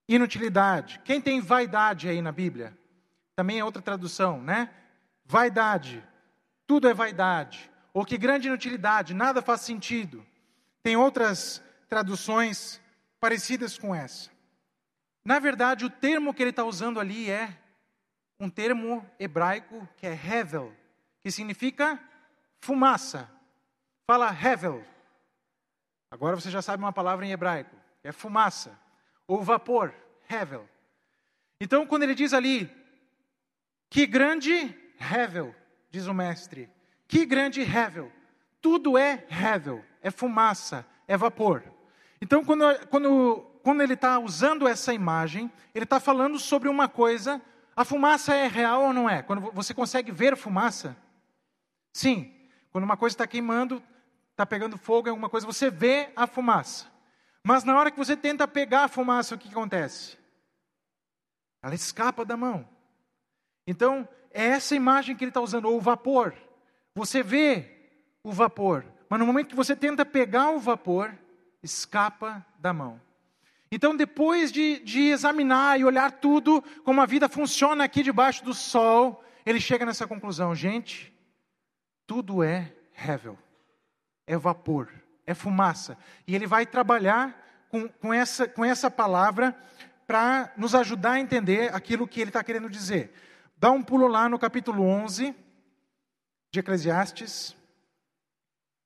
inutilidade. 0.07 1.01
Quem 1.03 1.19
tem 1.19 1.41
vaidade 1.41 2.07
aí 2.07 2.21
na 2.21 2.31
Bíblia? 2.31 2.77
Também 3.35 3.59
é 3.59 3.65
outra 3.65 3.81
tradução, 3.81 4.41
né? 4.41 4.69
Vaidade. 5.25 6.01
Tudo 6.65 6.87
é 6.87 6.93
vaidade 6.93 7.69
ou 7.97 8.05
que 8.05 8.15
grande 8.15 8.47
inutilidade, 8.47 9.15
nada 9.15 9.41
faz 9.41 9.61
sentido. 9.61 10.23
Tem 10.83 10.95
outras 10.95 11.63
traduções 11.89 12.79
parecidas 13.19 13.75
com 13.75 13.95
essa. 13.95 14.29
Na 15.25 15.39
verdade, 15.39 15.83
o 15.83 15.89
termo 15.89 16.31
que 16.31 16.43
ele 16.43 16.51
está 16.51 16.63
usando 16.63 16.99
ali 16.99 17.27
é 17.27 17.57
um 18.39 18.51
termo 18.51 19.03
hebraico 19.19 19.89
que 19.97 20.05
é 20.05 20.11
hevel, 20.13 20.71
que 21.23 21.31
significa 21.31 21.99
fumaça. 22.59 23.27
Fala 24.05 24.29
hevel. 24.29 24.85
Agora 26.11 26.35
você 26.35 26.51
já 26.51 26.61
sabe 26.61 26.83
uma 26.83 26.93
palavra 26.93 27.25
em 27.25 27.31
hebraico, 27.31 27.75
é 28.03 28.11
fumaça, 28.11 28.79
ou 29.25 29.41
vapor, 29.41 29.91
hevel. 30.29 30.69
Então, 31.59 31.87
quando 31.87 32.03
ele 32.03 32.13
diz 32.13 32.31
ali, 32.31 32.69
que 33.89 34.05
grande 34.05 34.53
hevel, 34.99 35.55
diz 35.89 36.05
o 36.05 36.13
mestre, 36.13 36.69
que 37.07 37.25
grande 37.25 37.61
Hevel! 37.61 38.11
Tudo 38.61 38.97
é 38.97 39.25
Hevel, 39.29 39.83
é 40.01 40.11
fumaça, 40.11 40.85
é 41.07 41.15
vapor. 41.15 41.63
Então, 42.21 42.43
quando, 42.43 42.63
quando, 42.87 43.45
quando 43.63 43.81
ele 43.81 43.93
está 43.93 44.19
usando 44.19 44.67
essa 44.67 44.93
imagem, 44.93 45.51
ele 45.73 45.83
está 45.83 45.99
falando 45.99 46.39
sobre 46.39 46.67
uma 46.67 46.87
coisa. 46.87 47.41
A 47.75 47.85
fumaça 47.85 48.33
é 48.33 48.47
real 48.47 48.83
ou 48.83 48.93
não 48.93 49.09
é? 49.09 49.21
Quando 49.21 49.51
você 49.51 49.73
consegue 49.73 50.11
ver 50.11 50.35
fumaça? 50.35 50.97
Sim. 51.93 52.33
Quando 52.71 52.83
uma 52.83 52.97
coisa 52.97 53.13
está 53.13 53.27
queimando, 53.27 53.81
está 54.31 54.45
pegando 54.45 54.77
fogo 54.77 55.09
alguma 55.09 55.29
coisa, 55.29 55.45
você 55.45 55.69
vê 55.69 56.11
a 56.15 56.27
fumaça. 56.27 56.87
Mas 57.43 57.63
na 57.63 57.77
hora 57.77 57.89
que 57.89 57.97
você 57.97 58.17
tenta 58.17 58.47
pegar 58.47 58.83
a 58.83 58.87
fumaça, 58.87 59.35
o 59.35 59.37
que 59.37 59.49
acontece? 59.49 60.17
Ela 61.61 61.75
escapa 61.75 62.25
da 62.25 62.35
mão. 62.35 62.67
Então, 63.65 64.07
é 64.31 64.45
essa 64.45 64.75
imagem 64.75 65.15
que 65.15 65.23
ele 65.23 65.29
está 65.29 65.41
usando, 65.41 65.65
ou 65.65 65.77
o 65.77 65.81
vapor. 65.81 66.33
Você 66.97 67.21
vê 67.21 67.63
o 68.23 68.31
vapor, 68.31 68.83
mas 69.07 69.19
no 69.19 69.25
momento 69.27 69.49
que 69.49 69.55
você 69.55 69.75
tenta 69.75 70.03
pegar 70.03 70.49
o 70.49 70.59
vapor, 70.59 71.13
escapa 71.61 72.43
da 72.57 72.73
mão. 72.73 72.99
Então, 73.71 73.95
depois 73.95 74.51
de, 74.51 74.79
de 74.79 75.09
examinar 75.09 75.79
e 75.79 75.85
olhar 75.85 76.11
tudo, 76.13 76.59
como 76.83 76.99
a 76.99 77.05
vida 77.05 77.29
funciona 77.29 77.83
aqui 77.83 78.01
debaixo 78.01 78.43
do 78.43 78.51
sol, 78.51 79.23
ele 79.45 79.61
chega 79.61 79.85
nessa 79.85 80.07
conclusão: 80.07 80.55
gente, 80.55 81.13
tudo 82.07 82.41
é 82.41 82.73
hevel, 83.07 83.37
é 84.25 84.35
vapor, 84.35 84.89
é 85.27 85.35
fumaça. 85.35 85.99
E 86.25 86.33
ele 86.33 86.47
vai 86.47 86.65
trabalhar 86.65 87.67
com, 87.69 87.87
com, 87.87 88.11
essa, 88.11 88.47
com 88.47 88.65
essa 88.65 88.89
palavra 88.89 89.55
para 90.07 90.51
nos 90.57 90.73
ajudar 90.73 91.11
a 91.11 91.19
entender 91.19 91.71
aquilo 91.75 92.07
que 92.07 92.19
ele 92.19 92.31
está 92.31 92.43
querendo 92.43 92.67
dizer. 92.71 93.13
Dá 93.55 93.69
um 93.69 93.83
pulo 93.83 94.07
lá 94.07 94.27
no 94.27 94.39
capítulo 94.39 94.81
11 94.81 95.45
de 96.51 96.59
Eclesiastes. 96.59 97.55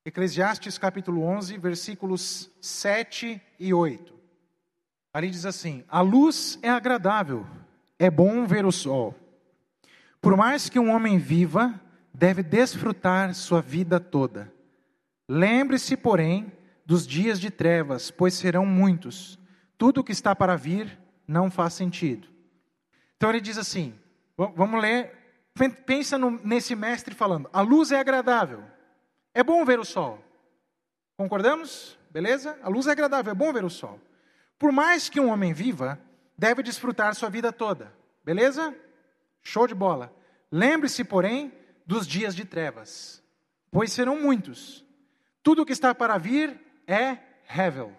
Eclesiastes 0.05 0.77
capítulo 0.77 1.23
11, 1.23 1.57
versículos 1.57 2.49
7 2.59 3.41
e 3.59 3.73
8. 3.73 4.13
Ali 5.13 5.29
diz 5.29 5.45
assim: 5.45 5.83
A 5.87 6.01
luz 6.01 6.57
é 6.61 6.69
agradável, 6.69 7.45
é 7.99 8.09
bom 8.09 8.45
ver 8.45 8.65
o 8.65 8.71
sol. 8.71 9.15
Por 10.19 10.35
mais 10.35 10.69
que 10.69 10.79
um 10.79 10.91
homem 10.91 11.17
viva, 11.17 11.79
deve 12.13 12.43
desfrutar 12.43 13.33
sua 13.33 13.61
vida 13.61 13.99
toda. 13.99 14.51
Lembre-se, 15.29 15.95
porém, 15.95 16.51
dos 16.85 17.05
dias 17.05 17.39
de 17.39 17.49
trevas, 17.49 18.11
pois 18.11 18.33
serão 18.33 18.65
muitos. 18.65 19.39
Tudo 19.77 20.01
o 20.01 20.03
que 20.03 20.11
está 20.11 20.35
para 20.35 20.55
vir 20.55 20.99
não 21.27 21.49
faz 21.49 21.73
sentido. 21.73 22.27
Então 23.17 23.29
ele 23.29 23.41
diz 23.41 23.57
assim: 23.57 23.93
vamos 24.35 24.81
ler. 24.81 25.20
Pensa 25.85 26.17
no, 26.17 26.31
nesse 26.43 26.75
mestre 26.75 27.13
falando: 27.13 27.49
a 27.51 27.61
luz 27.61 27.91
é 27.91 27.99
agradável, 27.99 28.63
é 29.33 29.43
bom 29.43 29.63
ver 29.65 29.79
o 29.79 29.85
sol. 29.85 30.23
Concordamos? 31.17 31.97
Beleza? 32.09 32.57
A 32.61 32.69
luz 32.69 32.87
é 32.87 32.91
agradável, 32.91 33.31
é 33.31 33.35
bom 33.35 33.53
ver 33.53 33.63
o 33.63 33.69
sol. 33.69 33.99
Por 34.57 34.71
mais 34.71 35.09
que 35.09 35.19
um 35.19 35.29
homem 35.29 35.53
viva, 35.53 35.99
deve 36.37 36.63
desfrutar 36.63 37.15
sua 37.15 37.29
vida 37.29 37.51
toda. 37.51 37.93
Beleza? 38.23 38.75
Show 39.41 39.67
de 39.67 39.73
bola. 39.73 40.13
Lembre-se, 40.51 41.03
porém, 41.03 41.53
dos 41.85 42.05
dias 42.05 42.35
de 42.35 42.45
trevas, 42.45 43.23
pois 43.71 43.91
serão 43.91 44.19
muitos. 44.19 44.85
Tudo 45.41 45.61
o 45.61 45.65
que 45.65 45.73
está 45.73 45.95
para 45.95 46.17
vir 46.17 46.59
é 46.85 47.17
Hevel. 47.49 47.95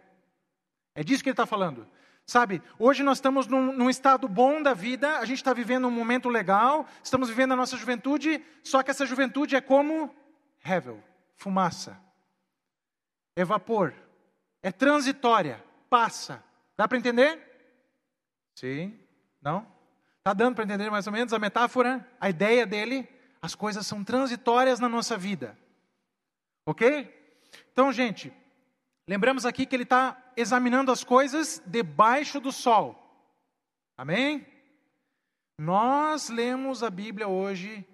É 0.95 1.03
disso 1.03 1.23
que 1.23 1.31
ele 1.31 1.35
está 1.35 1.47
falando. 1.47 1.87
Sabe, 2.27 2.63
hoje 2.79 3.03
nós 3.03 3.19
estamos 3.19 3.47
num, 3.47 3.73
num, 3.73 3.91
estado 3.91 4.29
bom 4.29 4.63
da 4.63 4.73
vida, 4.75 5.19
a 5.19 5.25
gente 5.25 5.39
está 5.39 5.53
vivendo 5.53 5.89
um 5.89 5.91
momento 5.91 6.29
legal, 6.29 6.87
estamos 7.03 7.29
vivendo 7.29 7.53
a 7.53 7.57
nossa 7.57 7.77
juventude, 7.77 8.43
só 8.63 8.83
que 8.83 8.91
essa 8.91 9.05
juventude 9.05 9.57
é 9.57 9.61
como 9.61 10.15
Hevel, 10.65 11.03
fumaça, 11.37 11.99
é 13.35 13.45
vapor, 13.45 13.93
é 14.63 14.71
transitória, 14.71 15.63
passa. 15.91 16.43
Dá 16.77 16.87
para 16.87 16.97
entender? 16.97 17.39
Sim? 18.55 18.99
Não? 19.41 19.67
Está 20.19 20.33
dando 20.33 20.55
para 20.55 20.65
entender 20.65 20.89
mais 20.91 21.07
ou 21.07 21.13
menos 21.13 21.33
a 21.33 21.39
metáfora, 21.39 22.09
a 22.21 22.31
ideia 22.31 22.65
dele? 22.65 23.09
As 23.43 23.57
coisas 23.57 23.85
são 23.85 24.05
transitórias 24.05 24.79
na 24.79 24.89
nossa 24.89 25.19
vida. 25.19 25.59
Ok? 26.65 27.13
Então, 27.73 27.93
gente, 27.93 28.33
lembramos 29.07 29.45
aqui 29.45 29.67
que 29.67 29.75
ele 29.75 29.83
está 29.83 30.17
examinando 30.37 30.91
as 30.93 31.05
coisas 31.05 31.63
debaixo 31.67 32.41
do 32.41 32.53
sol. 32.53 32.99
Amém? 33.97 34.47
Nós 35.59 36.29
lemos 36.29 36.83
a 36.83 36.91
Bíblia 36.91 37.29
hoje, 37.29 37.87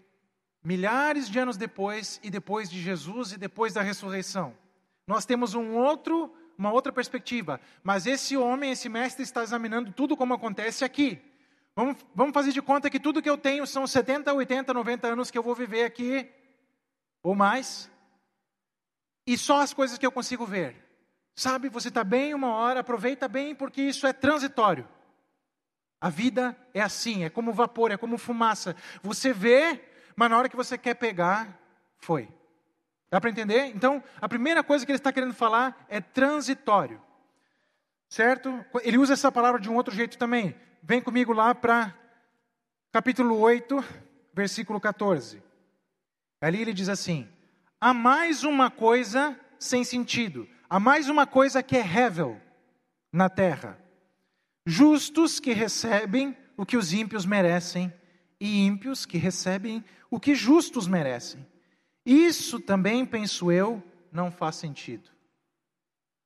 milhares 0.62 1.28
de 1.28 1.38
anos 1.38 1.56
depois, 1.56 2.20
e 2.22 2.30
depois 2.30 2.70
de 2.70 2.80
Jesus 2.80 3.32
e 3.32 3.36
depois 3.36 3.74
da 3.74 3.82
ressurreição. 3.82 4.56
Nós 5.06 5.24
temos 5.24 5.54
um 5.54 5.76
outro, 5.76 6.32
uma 6.56 6.72
outra 6.72 6.92
perspectiva, 6.92 7.60
mas 7.82 8.06
esse 8.06 8.36
homem, 8.36 8.70
esse 8.70 8.88
mestre, 8.88 9.22
está 9.22 9.42
examinando 9.42 9.92
tudo 9.92 10.16
como 10.16 10.34
acontece 10.34 10.84
aqui. 10.84 11.20
Vamos, 11.74 12.04
vamos 12.14 12.34
fazer 12.34 12.52
de 12.52 12.62
conta 12.62 12.90
que 12.90 12.98
tudo 12.98 13.22
que 13.22 13.30
eu 13.30 13.38
tenho 13.38 13.66
são 13.66 13.86
70, 13.86 14.32
80, 14.32 14.74
90 14.74 15.08
anos 15.08 15.30
que 15.30 15.38
eu 15.38 15.42
vou 15.42 15.54
viver 15.54 15.84
aqui, 15.84 16.28
ou 17.22 17.34
mais, 17.34 17.90
e 19.26 19.36
só 19.36 19.60
as 19.60 19.74
coisas 19.74 19.98
que 19.98 20.06
eu 20.06 20.10
consigo 20.12 20.46
ver. 20.46 20.87
Sabe, 21.38 21.68
você 21.68 21.86
está 21.86 22.02
bem 22.02 22.34
uma 22.34 22.52
hora, 22.52 22.80
aproveita 22.80 23.28
bem, 23.28 23.54
porque 23.54 23.80
isso 23.80 24.08
é 24.08 24.12
transitório. 24.12 24.88
A 26.00 26.10
vida 26.10 26.56
é 26.74 26.80
assim, 26.80 27.22
é 27.22 27.30
como 27.30 27.52
vapor, 27.52 27.92
é 27.92 27.96
como 27.96 28.18
fumaça. 28.18 28.74
Você 29.04 29.32
vê, 29.32 29.80
mas 30.16 30.28
na 30.28 30.36
hora 30.36 30.48
que 30.48 30.56
você 30.56 30.76
quer 30.76 30.94
pegar, 30.94 31.56
foi. 31.96 32.28
Dá 33.08 33.20
para 33.20 33.30
entender? 33.30 33.66
Então, 33.66 34.02
a 34.20 34.28
primeira 34.28 34.64
coisa 34.64 34.84
que 34.84 34.90
ele 34.90 34.98
está 34.98 35.12
querendo 35.12 35.32
falar 35.32 35.86
é 35.88 36.00
transitório. 36.00 37.00
Certo? 38.08 38.66
Ele 38.82 38.98
usa 38.98 39.12
essa 39.12 39.30
palavra 39.30 39.60
de 39.60 39.70
um 39.70 39.76
outro 39.76 39.94
jeito 39.94 40.18
também. 40.18 40.56
Vem 40.82 41.00
comigo 41.00 41.32
lá 41.32 41.54
para 41.54 41.94
capítulo 42.90 43.38
8, 43.38 43.84
versículo 44.34 44.80
14. 44.80 45.40
Ali 46.40 46.62
ele 46.62 46.72
diz 46.72 46.88
assim: 46.88 47.28
Há 47.80 47.94
mais 47.94 48.42
uma 48.42 48.72
coisa 48.72 49.38
sem 49.56 49.84
sentido, 49.84 50.48
há 50.68 50.78
mais 50.78 51.08
uma 51.08 51.26
coisa 51.26 51.62
que 51.62 51.76
é 51.76 51.82
rével 51.82 52.40
na 53.12 53.28
terra. 53.28 53.78
Justos 54.66 55.40
que 55.40 55.52
recebem 55.52 56.36
o 56.56 56.66
que 56.66 56.76
os 56.76 56.92
ímpios 56.92 57.24
merecem, 57.24 57.92
e 58.40 58.64
ímpios 58.64 59.04
que 59.04 59.18
recebem 59.18 59.84
o 60.10 60.20
que 60.20 60.34
justos 60.34 60.86
merecem. 60.86 61.46
Isso 62.04 62.60
também, 62.60 63.04
penso 63.04 63.50
eu, 63.50 63.82
não 64.12 64.30
faz 64.30 64.56
sentido. 64.56 65.10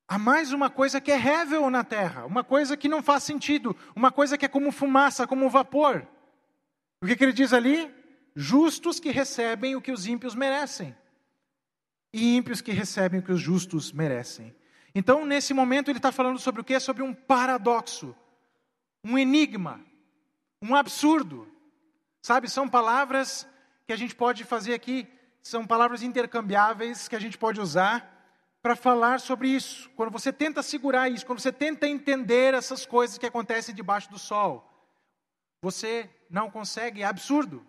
Há 0.06 0.18
mais 0.18 0.52
uma 0.52 0.68
coisa 0.68 1.00
que 1.00 1.10
é 1.10 1.16
rével 1.16 1.70
na 1.70 1.82
terra, 1.82 2.26
uma 2.26 2.44
coisa 2.44 2.76
que 2.76 2.88
não 2.88 3.02
faz 3.02 3.22
sentido, 3.22 3.74
uma 3.96 4.12
coisa 4.12 4.36
que 4.36 4.44
é 4.44 4.48
como 4.48 4.70
fumaça, 4.70 5.26
como 5.26 5.48
vapor. 5.48 6.06
O 7.00 7.06
que, 7.06 7.16
que 7.16 7.24
ele 7.24 7.32
diz 7.32 7.52
ali? 7.52 7.92
Justos 8.34 9.00
que 9.00 9.10
recebem 9.10 9.74
o 9.74 9.80
que 9.80 9.90
os 9.92 10.06
ímpios 10.06 10.34
merecem, 10.34 10.94
e 12.12 12.36
ímpios 12.36 12.60
que 12.60 12.72
recebem 12.72 13.20
o 13.20 13.22
que 13.22 13.32
os 13.32 13.40
justos 13.40 13.92
merecem. 13.92 14.54
Então, 14.94 15.24
nesse 15.24 15.54
momento, 15.54 15.90
ele 15.90 15.98
está 15.98 16.12
falando 16.12 16.38
sobre 16.38 16.60
o 16.60 16.64
que? 16.64 16.78
Sobre 16.78 17.02
um 17.02 17.14
paradoxo, 17.14 18.14
um 19.02 19.16
enigma, 19.16 19.80
um 20.60 20.74
absurdo. 20.74 21.48
Sabe, 22.20 22.48
são 22.48 22.68
palavras 22.68 23.48
que 23.86 23.92
a 23.92 23.96
gente 23.96 24.14
pode 24.14 24.44
fazer 24.44 24.74
aqui, 24.74 25.08
são 25.42 25.66
palavras 25.66 26.02
intercambiáveis 26.02 27.08
que 27.08 27.16
a 27.16 27.20
gente 27.20 27.38
pode 27.38 27.60
usar 27.60 28.08
para 28.62 28.76
falar 28.76 29.18
sobre 29.18 29.48
isso. 29.48 29.90
Quando 29.96 30.12
você 30.12 30.32
tenta 30.32 30.62
segurar 30.62 31.08
isso, 31.08 31.26
quando 31.26 31.40
você 31.40 31.50
tenta 31.50 31.88
entender 31.88 32.54
essas 32.54 32.86
coisas 32.86 33.18
que 33.18 33.26
acontecem 33.26 33.74
debaixo 33.74 34.08
do 34.10 34.18
sol, 34.18 34.68
você 35.60 36.08
não 36.30 36.50
consegue, 36.50 37.02
é 37.02 37.06
absurdo. 37.06 37.66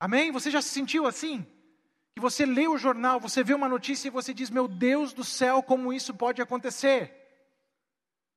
Amém? 0.00 0.32
Você 0.32 0.50
já 0.50 0.60
se 0.60 0.68
sentiu 0.70 1.06
assim? 1.06 1.46
Que 2.16 2.20
você 2.20 2.44
lê 2.44 2.66
o 2.66 2.76
jornal, 2.76 3.20
você 3.20 3.44
vê 3.44 3.54
uma 3.54 3.68
notícia 3.68 4.08
e 4.08 4.10
você 4.10 4.34
diz: 4.34 4.50
Meu 4.50 4.66
Deus 4.66 5.12
do 5.12 5.22
céu, 5.22 5.62
como 5.62 5.92
isso 5.92 6.12
pode 6.12 6.42
acontecer? 6.42 7.14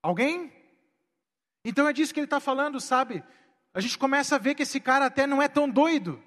Alguém? 0.04 0.54
Então 1.66 1.88
é 1.88 1.94
disso 1.94 2.14
que 2.14 2.20
ele 2.20 2.28
está 2.28 2.40
falando, 2.40 2.80
sabe? 2.80 3.24
A 3.74 3.80
gente 3.80 3.98
começa 3.98 4.36
a 4.36 4.40
ver 4.40 4.54
que 4.54 4.64
esse 4.64 4.80
cara 4.80 5.08
até 5.08 5.26
não 5.26 5.42
é 5.42 5.48
tão 5.48 5.68
doido 5.68 6.22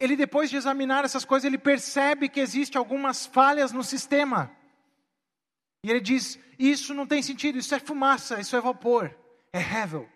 ele 0.00 0.16
depois 0.16 0.48
de 0.48 0.56
examinar 0.56 1.04
essas 1.04 1.26
coisas, 1.26 1.44
ele 1.44 1.58
percebe 1.58 2.30
que 2.30 2.40
existe 2.40 2.78
algumas 2.78 3.26
falhas 3.26 3.70
no 3.70 3.84
sistema. 3.84 4.50
E 5.84 5.90
ele 5.90 6.00
diz: 6.00 6.38
isso 6.58 6.94
não 6.94 7.06
tem 7.06 7.22
sentido, 7.22 7.58
isso 7.58 7.74
é 7.74 7.78
fumaça, 7.78 8.40
isso 8.40 8.56
é 8.56 8.60
vapor, 8.60 9.14
é 9.52 9.60
hevel. 9.60 10.08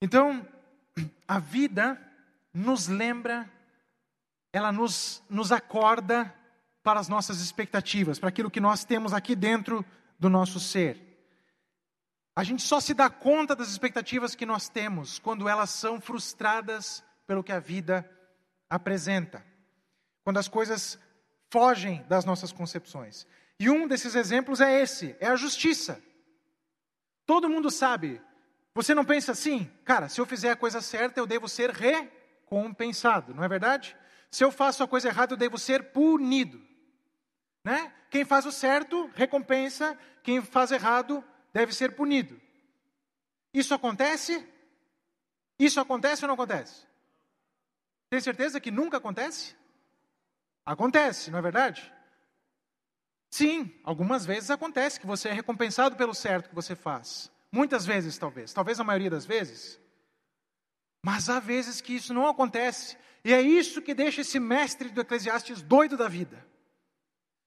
Então, 0.00 0.46
a 1.26 1.40
vida 1.40 2.00
nos 2.54 2.86
lembra, 2.86 3.50
ela 4.52 4.72
nos, 4.72 5.22
nos 5.28 5.52
acorda 5.52 6.34
para 6.82 7.00
as 7.00 7.08
nossas 7.08 7.40
expectativas, 7.40 8.18
para 8.18 8.28
aquilo 8.28 8.50
que 8.50 8.60
nós 8.60 8.84
temos 8.84 9.12
aqui 9.12 9.36
dentro 9.36 9.84
do 10.18 10.28
nosso 10.28 10.58
ser. 10.58 11.08
A 12.34 12.44
gente 12.44 12.62
só 12.62 12.80
se 12.80 12.94
dá 12.94 13.10
conta 13.10 13.54
das 13.54 13.68
expectativas 13.68 14.34
que 14.34 14.46
nós 14.46 14.68
temos 14.68 15.18
quando 15.18 15.48
elas 15.48 15.70
são 15.70 16.00
frustradas 16.00 17.02
pelo 17.26 17.42
que 17.42 17.52
a 17.52 17.58
vida 17.58 18.08
apresenta, 18.70 19.44
quando 20.24 20.38
as 20.38 20.48
coisas 20.48 20.98
fogem 21.50 22.04
das 22.08 22.24
nossas 22.24 22.52
concepções. 22.52 23.26
E 23.58 23.68
um 23.68 23.88
desses 23.88 24.14
exemplos 24.14 24.60
é 24.60 24.80
esse: 24.80 25.16
é 25.20 25.26
a 25.26 25.36
justiça. 25.36 26.02
Todo 27.26 27.50
mundo 27.50 27.70
sabe. 27.70 28.20
Você 28.74 28.94
não 28.94 29.04
pensa 29.04 29.32
assim, 29.32 29.68
cara, 29.84 30.08
se 30.08 30.20
eu 30.20 30.26
fizer 30.26 30.52
a 30.52 30.56
coisa 30.56 30.80
certa, 30.80 31.18
eu 31.18 31.26
devo 31.26 31.48
ser 31.48 31.70
recompensado, 31.70 33.34
não 33.34 33.42
é 33.42 33.48
verdade? 33.48 33.96
Se 34.30 34.44
eu 34.44 34.50
faço 34.50 34.82
a 34.82 34.88
coisa 34.88 35.08
errada, 35.08 35.32
eu 35.32 35.36
devo 35.36 35.58
ser 35.58 35.92
punido. 35.92 36.60
Né? 37.64 37.92
Quem 38.10 38.24
faz 38.24 38.46
o 38.46 38.52
certo, 38.52 39.10
recompensa, 39.14 39.98
quem 40.22 40.42
faz 40.42 40.70
errado, 40.70 41.24
deve 41.52 41.74
ser 41.74 41.94
punido. 41.94 42.40
Isso 43.52 43.74
acontece? 43.74 44.46
Isso 45.58 45.80
acontece 45.80 46.24
ou 46.24 46.28
não 46.28 46.34
acontece? 46.34 46.86
Tem 48.10 48.20
certeza 48.20 48.60
que 48.60 48.70
nunca 48.70 48.98
acontece? 48.98 49.56
Acontece, 50.64 51.30
não 51.30 51.38
é 51.38 51.42
verdade? 51.42 51.92
Sim, 53.30 53.74
algumas 53.84 54.24
vezes 54.24 54.50
acontece 54.50 55.00
que 55.00 55.06
você 55.06 55.28
é 55.28 55.32
recompensado 55.32 55.96
pelo 55.96 56.14
certo 56.14 56.48
que 56.48 56.54
você 56.54 56.74
faz. 56.74 57.30
Muitas 57.50 57.84
vezes, 57.84 58.16
talvez. 58.16 58.52
Talvez 58.52 58.78
a 58.80 58.84
maioria 58.84 59.10
das 59.10 59.26
vezes. 59.26 59.78
Mas 61.02 61.28
há 61.28 61.40
vezes 61.40 61.80
que 61.80 61.94
isso 61.94 62.12
não 62.12 62.26
acontece. 62.26 62.96
E 63.24 63.32
é 63.32 63.40
isso 63.40 63.82
que 63.82 63.94
deixa 63.94 64.20
esse 64.20 64.38
mestre 64.38 64.88
do 64.88 65.00
Eclesiastes 65.00 65.62
doido 65.62 65.96
da 65.96 66.08
vida. 66.08 66.46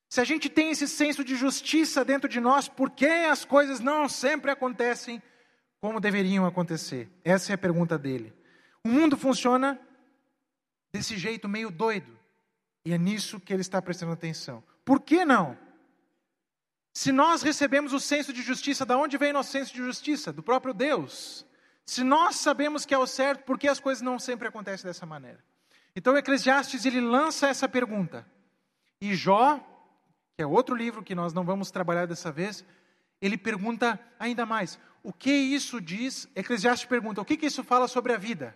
Se 0.10 0.20
a 0.20 0.24
gente 0.24 0.50
tem 0.50 0.72
esse 0.72 0.88
senso 0.88 1.24
de 1.24 1.36
justiça 1.36 2.04
dentro 2.04 2.28
de 2.28 2.40
nós, 2.40 2.68
por 2.68 2.90
que 2.92 3.06
as 3.06 3.46
coisas 3.46 3.80
não 3.80 4.10
sempre 4.10 4.52
acontecem 4.52 5.22
como 5.80 6.02
deveriam 6.02 6.46
acontecer? 6.46 7.10
Essa 7.24 7.54
é 7.54 7.56
a 7.56 7.58
pergunta 7.58 7.98
dele. 7.98 8.34
O 8.84 8.90
mundo 8.90 9.16
funciona 9.16 9.80
desse 10.92 11.18
jeito 11.18 11.48
meio 11.48 11.72
doido. 11.72 12.20
E 12.86 12.94
é 12.94 12.98
nisso 12.98 13.40
que 13.40 13.54
ele 13.54 13.62
está 13.62 13.82
prestando 13.82 14.12
atenção. 14.12 14.64
Por 14.84 15.00
que 15.00 15.24
não? 15.24 15.58
Se 16.94 17.12
nós 17.12 17.42
recebemos 17.42 17.94
o 17.94 18.00
senso 18.00 18.34
de 18.34 18.42
justiça, 18.42 18.86
da 18.86 18.98
onde 18.98 19.18
vem 19.18 19.32
nosso 19.32 19.52
senso 19.52 19.74
de 19.74 19.80
justiça? 19.80 20.34
Do 20.34 20.44
próprio 20.44 20.74
Deus. 20.74 21.46
Se 21.86 22.04
nós 22.04 22.38
sabemos 22.38 22.86
que 22.86 22.94
é 22.94 22.98
o 22.98 23.08
certo, 23.08 23.44
por 23.44 23.58
que 23.58 23.68
as 23.68 23.80
coisas 23.80 24.02
não 24.02 24.20
sempre 24.20 24.48
acontecem 24.48 24.86
dessa 24.86 25.06
maneira? 25.06 25.44
Então, 25.96 26.18
Eclesiastes 26.18 26.86
ele 26.86 27.02
lança 27.02 27.48
essa 27.48 27.68
pergunta. 27.68 28.26
E 29.00 29.14
Jó, 29.14 29.58
que 30.36 30.44
é 30.44 30.46
outro 30.46 30.76
livro 30.76 31.04
que 31.04 31.16
nós 31.16 31.34
não 31.34 31.44
vamos 31.44 31.72
trabalhar 31.72 32.06
dessa 32.06 32.32
vez, 32.32 32.64
ele 33.22 33.38
pergunta 33.38 34.00
ainda 34.20 34.46
mais: 34.46 34.80
o 35.04 35.12
que 35.12 35.32
isso 35.32 35.82
diz? 35.82 36.30
Eclesiastes 36.36 36.88
pergunta: 36.88 37.22
o 37.22 37.26
que, 37.26 37.36
que 37.36 37.48
isso 37.48 37.64
fala 37.64 37.88
sobre 37.88 38.14
a 38.14 38.18
vida, 38.18 38.56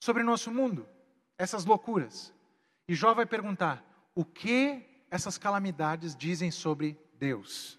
sobre 0.00 0.22
o 0.22 0.26
nosso 0.26 0.50
mundo, 0.50 0.88
essas 1.36 1.64
loucuras? 1.64 2.32
E 2.88 2.94
Jó 2.94 3.12
vai 3.12 3.26
perguntar: 3.26 3.84
o 4.14 4.24
que 4.24 4.82
essas 5.10 5.38
calamidades 5.38 6.16
dizem 6.16 6.50
sobre 6.50 6.98
Deus. 7.18 7.78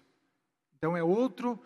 Então 0.76 0.96
é 0.96 1.02
outro, 1.02 1.60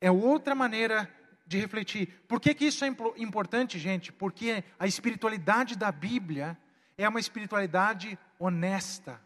é 0.00 0.10
outra 0.10 0.54
maneira 0.54 1.10
de 1.46 1.58
refletir. 1.58 2.08
Por 2.26 2.40
que, 2.40 2.52
que 2.54 2.66
isso 2.66 2.84
é 2.84 2.88
importante, 3.16 3.78
gente? 3.78 4.12
Porque 4.12 4.64
a 4.78 4.86
espiritualidade 4.86 5.76
da 5.76 5.92
Bíblia 5.92 6.58
é 6.98 7.08
uma 7.08 7.20
espiritualidade 7.20 8.18
honesta. 8.38 9.20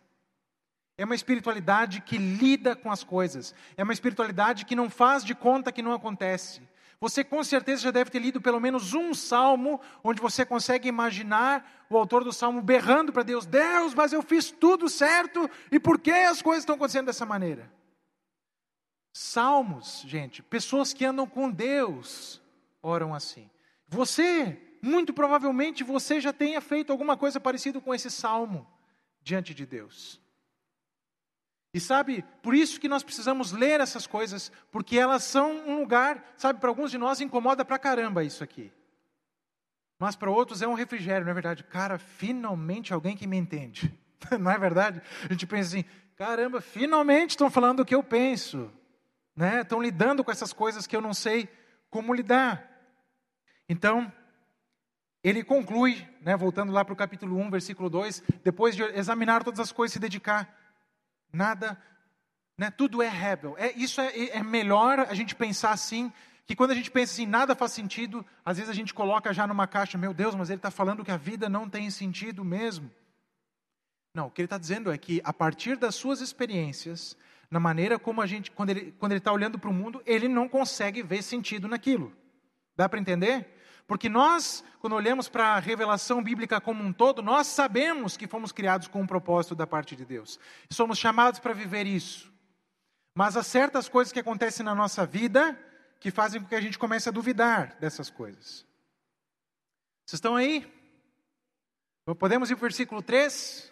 É 0.98 1.04
uma 1.04 1.14
espiritualidade 1.14 2.02
que 2.02 2.18
lida 2.18 2.76
com 2.76 2.92
as 2.92 3.02
coisas. 3.02 3.54
É 3.76 3.82
uma 3.82 3.92
espiritualidade 3.92 4.66
que 4.66 4.76
não 4.76 4.90
faz 4.90 5.24
de 5.24 5.34
conta 5.34 5.72
que 5.72 5.80
não 5.80 5.94
acontece. 5.94 6.60
Você 7.00 7.24
com 7.24 7.42
certeza 7.42 7.80
já 7.80 7.90
deve 7.90 8.10
ter 8.10 8.18
lido 8.18 8.42
pelo 8.42 8.60
menos 8.60 8.92
um 8.92 9.14
salmo 9.14 9.80
onde 10.04 10.20
você 10.20 10.44
consegue 10.44 10.86
imaginar 10.86 11.86
o 11.88 11.96
autor 11.96 12.22
do 12.22 12.30
salmo 12.30 12.60
berrando 12.60 13.10
para 13.10 13.22
Deus: 13.22 13.46
Deus, 13.46 13.94
mas 13.94 14.12
eu 14.12 14.20
fiz 14.20 14.50
tudo 14.50 14.86
certo 14.86 15.48
e 15.72 15.80
por 15.80 15.98
que 15.98 16.10
as 16.10 16.42
coisas 16.42 16.62
estão 16.62 16.76
acontecendo 16.76 17.06
dessa 17.06 17.24
maneira? 17.24 17.72
Salmos, 19.12 20.02
gente, 20.06 20.42
pessoas 20.42 20.92
que 20.92 21.04
andam 21.04 21.26
com 21.26 21.50
Deus 21.50 22.40
oram 22.82 23.14
assim. 23.14 23.50
Você, 23.88 24.60
muito 24.80 25.12
provavelmente, 25.12 25.82
você 25.82 26.20
já 26.20 26.32
tenha 26.32 26.60
feito 26.60 26.92
alguma 26.92 27.16
coisa 27.16 27.40
parecida 27.40 27.80
com 27.80 27.94
esse 27.94 28.10
salmo 28.10 28.66
diante 29.22 29.52
de 29.52 29.66
Deus. 29.66 30.20
E 31.72 31.80
sabe, 31.80 32.24
por 32.42 32.54
isso 32.54 32.80
que 32.80 32.88
nós 32.88 33.02
precisamos 33.02 33.52
ler 33.52 33.80
essas 33.80 34.06
coisas, 34.06 34.50
porque 34.72 34.98
elas 34.98 35.22
são 35.24 35.52
um 35.68 35.78
lugar, 35.78 36.34
sabe, 36.36 36.60
para 36.60 36.68
alguns 36.68 36.90
de 36.90 36.98
nós 36.98 37.20
incomoda 37.20 37.64
pra 37.64 37.78
caramba 37.78 38.24
isso 38.24 38.42
aqui. 38.42 38.72
Mas 39.98 40.16
para 40.16 40.30
outros 40.30 40.62
é 40.62 40.68
um 40.68 40.74
refrigério, 40.74 41.24
não 41.24 41.30
é 41.30 41.34
verdade? 41.34 41.62
Cara, 41.62 41.98
finalmente 41.98 42.92
alguém 42.92 43.16
que 43.16 43.26
me 43.26 43.36
entende. 43.36 43.92
Não 44.38 44.50
é 44.50 44.58
verdade? 44.58 45.00
A 45.24 45.32
gente 45.32 45.46
pensa 45.46 45.70
assim, 45.70 45.84
caramba, 46.14 46.60
finalmente 46.60 47.30
estão 47.30 47.50
falando 47.50 47.80
o 47.80 47.84
que 47.86 47.94
eu 47.94 48.02
penso 48.02 48.70
né? 49.40 49.62
Estão 49.62 49.80
lidando 49.80 50.22
com 50.22 50.30
essas 50.30 50.52
coisas 50.52 50.86
que 50.86 50.94
eu 50.94 51.00
não 51.00 51.14
sei 51.14 51.48
como 51.88 52.12
lidar. 52.12 52.70
Então, 53.66 54.12
ele 55.24 55.42
conclui, 55.42 56.06
né, 56.20 56.36
voltando 56.36 56.70
lá 56.70 56.84
para 56.84 56.92
o 56.92 56.96
capítulo 56.96 57.38
1, 57.38 57.50
versículo 57.50 57.88
2, 57.88 58.22
depois 58.44 58.76
de 58.76 58.82
examinar 58.82 59.42
todas 59.42 59.58
as 59.58 59.72
coisas, 59.72 59.94
se 59.94 59.98
dedicar, 59.98 60.54
nada, 61.32 61.80
né, 62.58 62.70
tudo 62.70 63.02
é 63.02 63.08
rebel. 63.08 63.56
É, 63.56 63.72
isso 63.72 63.98
é, 64.02 64.28
é 64.28 64.42
melhor 64.42 65.00
a 65.00 65.14
gente 65.14 65.34
pensar 65.34 65.70
assim, 65.70 66.12
que 66.46 66.54
quando 66.54 66.72
a 66.72 66.74
gente 66.74 66.90
pensa 66.90 67.14
assim, 67.14 67.24
nada 67.26 67.56
faz 67.56 67.72
sentido, 67.72 68.24
às 68.44 68.58
vezes 68.58 68.70
a 68.70 68.74
gente 68.74 68.92
coloca 68.92 69.32
já 69.32 69.46
numa 69.46 69.66
caixa, 69.66 69.96
meu 69.96 70.12
Deus, 70.12 70.34
mas 70.34 70.50
ele 70.50 70.58
está 70.58 70.70
falando 70.70 71.02
que 71.02 71.10
a 71.10 71.16
vida 71.16 71.48
não 71.48 71.66
tem 71.66 71.88
sentido 71.90 72.44
mesmo. 72.44 72.90
Não, 74.14 74.26
o 74.26 74.30
que 74.30 74.42
ele 74.42 74.46
está 74.46 74.58
dizendo 74.58 74.92
é 74.92 74.98
que 74.98 75.22
a 75.24 75.32
partir 75.32 75.76
das 75.76 75.94
suas 75.94 76.20
experiências, 76.20 77.16
na 77.50 77.58
maneira 77.58 77.98
como 77.98 78.22
a 78.22 78.26
gente, 78.26 78.50
quando 78.50 78.70
ele 78.70 78.92
quando 78.98 79.12
está 79.12 79.32
olhando 79.32 79.58
para 79.58 79.68
o 79.68 79.74
mundo, 79.74 80.02
ele 80.06 80.28
não 80.28 80.48
consegue 80.48 81.02
ver 81.02 81.22
sentido 81.22 81.66
naquilo. 81.66 82.12
Dá 82.76 82.88
para 82.88 83.00
entender? 83.00 83.56
Porque 83.86 84.08
nós, 84.08 84.62
quando 84.78 84.94
olhamos 84.94 85.28
para 85.28 85.56
a 85.56 85.58
revelação 85.58 86.22
bíblica 86.22 86.60
como 86.60 86.82
um 86.82 86.92
todo, 86.92 87.20
nós 87.20 87.48
sabemos 87.48 88.16
que 88.16 88.28
fomos 88.28 88.52
criados 88.52 88.86
com 88.86 89.00
um 89.00 89.06
propósito 89.06 89.54
da 89.56 89.66
parte 89.66 89.96
de 89.96 90.04
Deus. 90.04 90.38
Somos 90.70 90.96
chamados 90.96 91.40
para 91.40 91.52
viver 91.52 91.86
isso. 91.86 92.32
Mas 93.14 93.36
há 93.36 93.42
certas 93.42 93.88
coisas 93.88 94.12
que 94.12 94.20
acontecem 94.20 94.64
na 94.64 94.74
nossa 94.76 95.04
vida 95.04 95.58
que 95.98 96.10
fazem 96.10 96.40
com 96.40 96.46
que 96.46 96.54
a 96.54 96.60
gente 96.60 96.78
comece 96.78 97.08
a 97.08 97.12
duvidar 97.12 97.76
dessas 97.80 98.08
coisas. 98.08 98.64
Vocês 100.06 100.18
estão 100.18 100.36
aí? 100.36 100.66
Podemos 102.18 102.50
ir 102.50 102.54
para 102.54 102.60
o 102.60 102.68
versículo 102.68 103.02
3? 103.02 103.69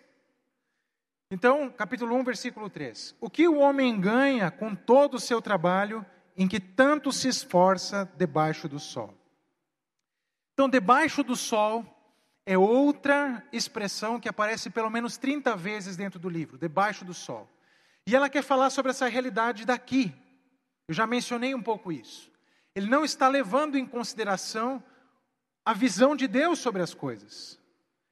Então, 1.31 1.69
capítulo 1.71 2.17
1, 2.17 2.25
versículo 2.25 2.71
3. 2.71 3.15
O 3.21 3.29
que 3.29 3.47
o 3.47 3.59
homem 3.59 4.01
ganha 4.01 4.51
com 4.51 4.75
todo 4.75 5.15
o 5.15 5.21
seu 5.21 5.43
trabalho 5.43 6.05
em 6.35 6.49
que 6.49 6.59
tanto 6.59 7.13
se 7.13 7.29
esforça 7.29 8.11
debaixo 8.17 8.67
do 8.67 8.79
sol? 8.79 9.15
Então, 10.55 10.69
debaixo 10.71 11.23
do 11.23 11.37
sol 11.37 11.85
é 12.47 12.57
outra 12.57 13.47
expressão 13.53 14.19
que 14.19 14.29
aparece 14.29 14.71
pelo 14.71 14.89
menos 14.89 15.19
30 15.19 15.55
vezes 15.55 15.99
dentro 15.99 16.19
do 16.19 16.31
livro, 16.31 16.57
debaixo 16.57 17.05
do 17.05 17.13
sol. 17.13 17.47
E 18.07 18.17
ela 18.17 18.31
quer 18.31 18.43
falar 18.43 18.71
sobre 18.71 18.91
essa 18.91 19.07
realidade 19.07 19.67
daqui. 19.67 20.15
Eu 20.89 20.95
já 20.95 21.07
mencionei 21.07 21.55
um 21.55 21.63
pouco 21.63 21.93
isso. 21.93 22.33
Ele 22.75 22.89
não 22.89 23.05
está 23.05 23.29
levando 23.29 23.77
em 23.77 23.85
consideração 23.85 24.83
a 25.63 25.75
visão 25.75 26.17
de 26.17 26.27
Deus 26.27 26.59
sobre 26.59 26.81
as 26.81 26.95
coisas. 26.95 27.61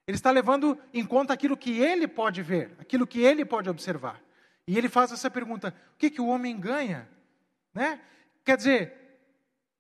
Ele 0.07 0.17
está 0.17 0.31
levando 0.31 0.79
em 0.95 1.05
conta 1.05 1.33
aquilo 1.33 1.57
que 1.57 1.81
ele 1.81 2.07
pode 2.07 2.43
ver, 2.43 2.77
aquilo 2.79 3.07
que 3.07 3.21
ele 3.21 3.45
pode 3.45 3.69
observar. 3.69 4.23
E 4.67 4.79
ele 4.79 4.89
faz 4.89 5.11
essa 5.11 5.31
pergunta: 5.31 5.75
o 5.95 5.97
que, 5.97 6.11
que 6.11 6.21
o 6.21 6.29
homem 6.29 6.59
ganha? 6.59 7.09
Né? 7.75 8.01
Quer 8.45 8.57
dizer, 8.57 8.95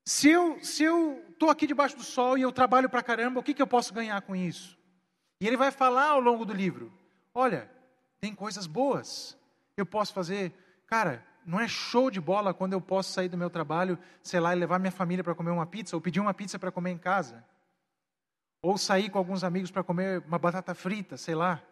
se 0.05 0.29
eu 0.29 0.62
se 0.62 0.83
eu 0.83 1.25
estou 1.31 1.51
aqui 1.51 1.67
debaixo 1.67 1.97
do 1.97 2.03
sol 2.03 2.37
e 2.37 2.43
eu 2.43 2.51
trabalho 2.51 2.89
para 2.89 3.03
caramba, 3.03 3.41
o 3.41 3.43
que, 3.43 3.55
que 3.55 3.62
eu 3.62 3.67
posso 3.67 3.95
ganhar 3.95 4.21
com 4.23 4.35
isso? 4.35 4.77
E 5.41 5.47
ele 5.47 5.57
vai 5.57 5.71
falar 5.71 6.09
ao 6.09 6.21
longo 6.21 6.45
do 6.45 6.53
livro: 6.53 6.93
olha, 7.33 7.71
tem 8.21 8.35
coisas 8.35 8.67
boas. 8.67 9.37
Eu 9.77 9.87
posso 9.87 10.12
fazer, 10.12 10.53
cara, 10.87 11.25
não 11.45 11.61
é 11.61 11.69
show 11.69 12.11
de 12.11 12.21
bola 12.21 12.53
quando 12.53 12.73
eu 12.73 12.81
posso 12.81 13.12
sair 13.12 13.29
do 13.29 13.37
meu 13.37 13.51
trabalho, 13.51 13.99
sei 14.23 14.41
lá, 14.41 14.57
e 14.57 14.59
levar 14.59 14.81
minha 14.81 14.91
família 14.91 15.23
para 15.23 15.35
comer 15.35 15.51
uma 15.51 15.67
pizza 15.67 15.95
ou 15.95 16.01
pedir 16.01 16.19
uma 16.19 16.35
pizza 16.35 16.59
para 16.59 16.73
comer 16.73 16.91
em 16.91 16.99
casa. 16.99 17.45
Ou 18.67 18.77
sair 18.77 19.11
com 19.11 19.19
alguns 19.19 19.45
amigos 19.45 19.71
para 19.71 19.85
comer 19.85 20.25
uma 20.27 20.41
batata 20.41 20.75
frita, 20.75 21.17
sei 21.17 21.37
lá. 21.37 21.63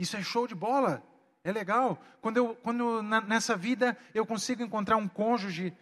Isso 0.00 0.16
é 0.16 0.20
show 0.20 0.44
de 0.44 0.54
bola. 0.54 1.00
É 1.44 1.52
legal. 1.52 2.02
Quando, 2.20 2.38
eu, 2.38 2.56
quando 2.56 3.04
na, 3.04 3.20
nessa 3.20 3.56
vida 3.56 3.96
eu 4.12 4.26
consigo 4.26 4.64
encontrar 4.64 4.96
um 4.96 5.06
cônjuge 5.06 5.72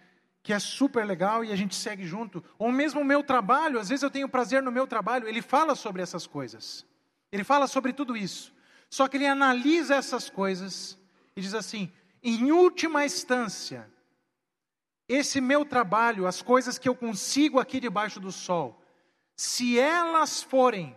que 0.43 0.53
é 0.53 0.59
super 0.59 1.07
legal 1.07 1.43
e 1.43 1.51
a 1.51 1.57
gente 1.57 1.75
segue 1.75 2.05
junto. 2.05 2.45
Ou 2.59 2.71
mesmo 2.71 3.01
o 3.01 3.05
meu 3.05 3.23
trabalho, 3.23 3.81
às 3.81 3.89
vezes 3.89 4.03
eu 4.03 4.11
tenho 4.11 4.29
prazer 4.29 4.63
no 4.63 4.71
meu 4.71 4.87
trabalho. 4.87 5.27
Ele 5.27 5.41
fala 5.41 5.75
sobre 5.75 6.03
essas 6.03 6.27
coisas. 6.27 6.85
Ele 7.33 7.43
fala 7.43 7.67
sobre 7.67 7.95
tudo 7.95 8.15
isso. 8.15 8.53
Só 8.91 9.09
que 9.09 9.17
ele 9.17 9.27
analisa 9.27 9.95
essas 9.95 10.29
coisas 10.29 10.99
e 11.35 11.41
diz 11.41 11.55
assim: 11.55 11.91
em 12.23 12.53
última 12.53 13.07
instância, 13.07 13.91
esse 15.09 15.41
meu 15.41 15.65
trabalho, 15.65 16.27
as 16.27 16.43
coisas 16.43 16.79
que 16.79 16.91
eu 16.91 16.95
consigo 16.95 17.59
aqui 17.59 17.81
debaixo 17.81 18.21
do 18.21 18.31
sol, 18.31 18.84
se 19.37 19.79
elas 19.79 20.43
forem 20.43 20.97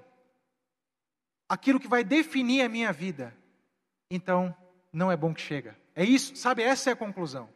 aquilo 1.49 1.79
que 1.79 1.87
vai 1.87 2.03
definir 2.03 2.61
a 2.61 2.69
minha 2.69 2.91
vida, 2.91 3.35
então 4.09 4.55
não 4.91 5.11
é 5.11 5.17
bom 5.17 5.33
que 5.33 5.41
chega. 5.41 5.77
É 5.95 6.03
isso, 6.03 6.35
sabe? 6.35 6.61
Essa 6.61 6.91
é 6.91 6.93
a 6.93 6.97
conclusão. 6.97 7.49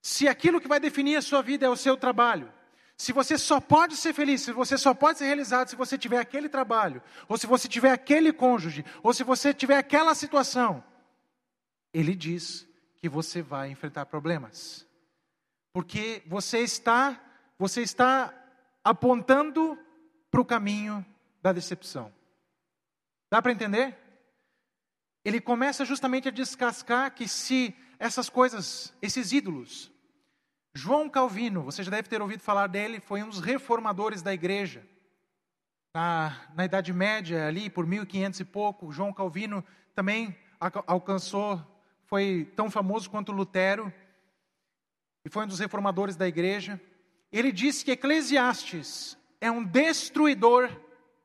Se 0.00 0.28
aquilo 0.28 0.60
que 0.60 0.68
vai 0.68 0.80
definir 0.80 1.16
a 1.16 1.22
sua 1.22 1.42
vida 1.42 1.64
é 1.64 1.68
o 1.68 1.76
seu 1.76 1.96
trabalho, 1.96 2.52
se 2.96 3.12
você 3.12 3.38
só 3.38 3.60
pode 3.60 3.96
ser 3.96 4.12
feliz, 4.12 4.42
se 4.42 4.52
você 4.52 4.76
só 4.76 4.92
pode 4.92 5.18
ser 5.18 5.26
realizado 5.26 5.68
se 5.68 5.76
você 5.76 5.96
tiver 5.96 6.18
aquele 6.18 6.48
trabalho, 6.48 7.02
ou 7.28 7.36
se 7.36 7.46
você 7.46 7.68
tiver 7.68 7.90
aquele 7.90 8.32
cônjuge, 8.32 8.84
ou 9.02 9.12
se 9.12 9.24
você 9.24 9.54
tiver 9.54 9.76
aquela 9.76 10.14
situação, 10.14 10.84
ele 11.92 12.14
diz 12.14 12.68
que 12.98 13.08
você 13.08 13.42
vai 13.42 13.70
enfrentar 13.70 14.06
problemas. 14.06 14.86
Porque 15.72 16.22
você 16.26 16.58
está, 16.58 17.20
você 17.58 17.82
está 17.82 18.32
apontando 18.84 19.78
para 20.32 20.40
o 20.40 20.44
caminho 20.46 21.04
da 21.42 21.52
decepção. 21.52 22.10
Dá 23.30 23.42
para 23.42 23.52
entender? 23.52 23.94
Ele 25.22 25.42
começa 25.42 25.84
justamente 25.84 26.26
a 26.26 26.32
descascar 26.32 27.14
que 27.14 27.28
se 27.28 27.76
essas 27.98 28.30
coisas, 28.30 28.94
esses 29.02 29.30
ídolos, 29.30 29.92
João 30.74 31.08
Calvino, 31.08 31.62
você 31.62 31.84
já 31.84 31.90
deve 31.90 32.08
ter 32.08 32.22
ouvido 32.22 32.40
falar 32.40 32.66
dele, 32.66 32.98
foi 32.98 33.22
um 33.22 33.28
dos 33.28 33.40
reformadores 33.40 34.22
da 34.22 34.32
igreja. 34.32 34.82
Na, 35.94 36.48
na 36.54 36.64
Idade 36.64 36.94
Média, 36.94 37.46
ali 37.46 37.68
por 37.68 37.86
1500 37.86 38.40
e 38.40 38.44
pouco, 38.46 38.90
João 38.90 39.12
Calvino 39.12 39.62
também 39.94 40.34
alcançou, 40.86 41.62
foi 42.06 42.50
tão 42.56 42.70
famoso 42.70 43.10
quanto 43.10 43.32
Lutero, 43.32 43.92
e 45.26 45.28
foi 45.28 45.44
um 45.44 45.48
dos 45.48 45.58
reformadores 45.58 46.16
da 46.16 46.26
igreja. 46.26 46.80
Ele 47.30 47.52
disse 47.52 47.84
que 47.84 47.90
Eclesiastes 47.90 49.18
é 49.42 49.50
um 49.50 49.64
destruidor 49.64 50.70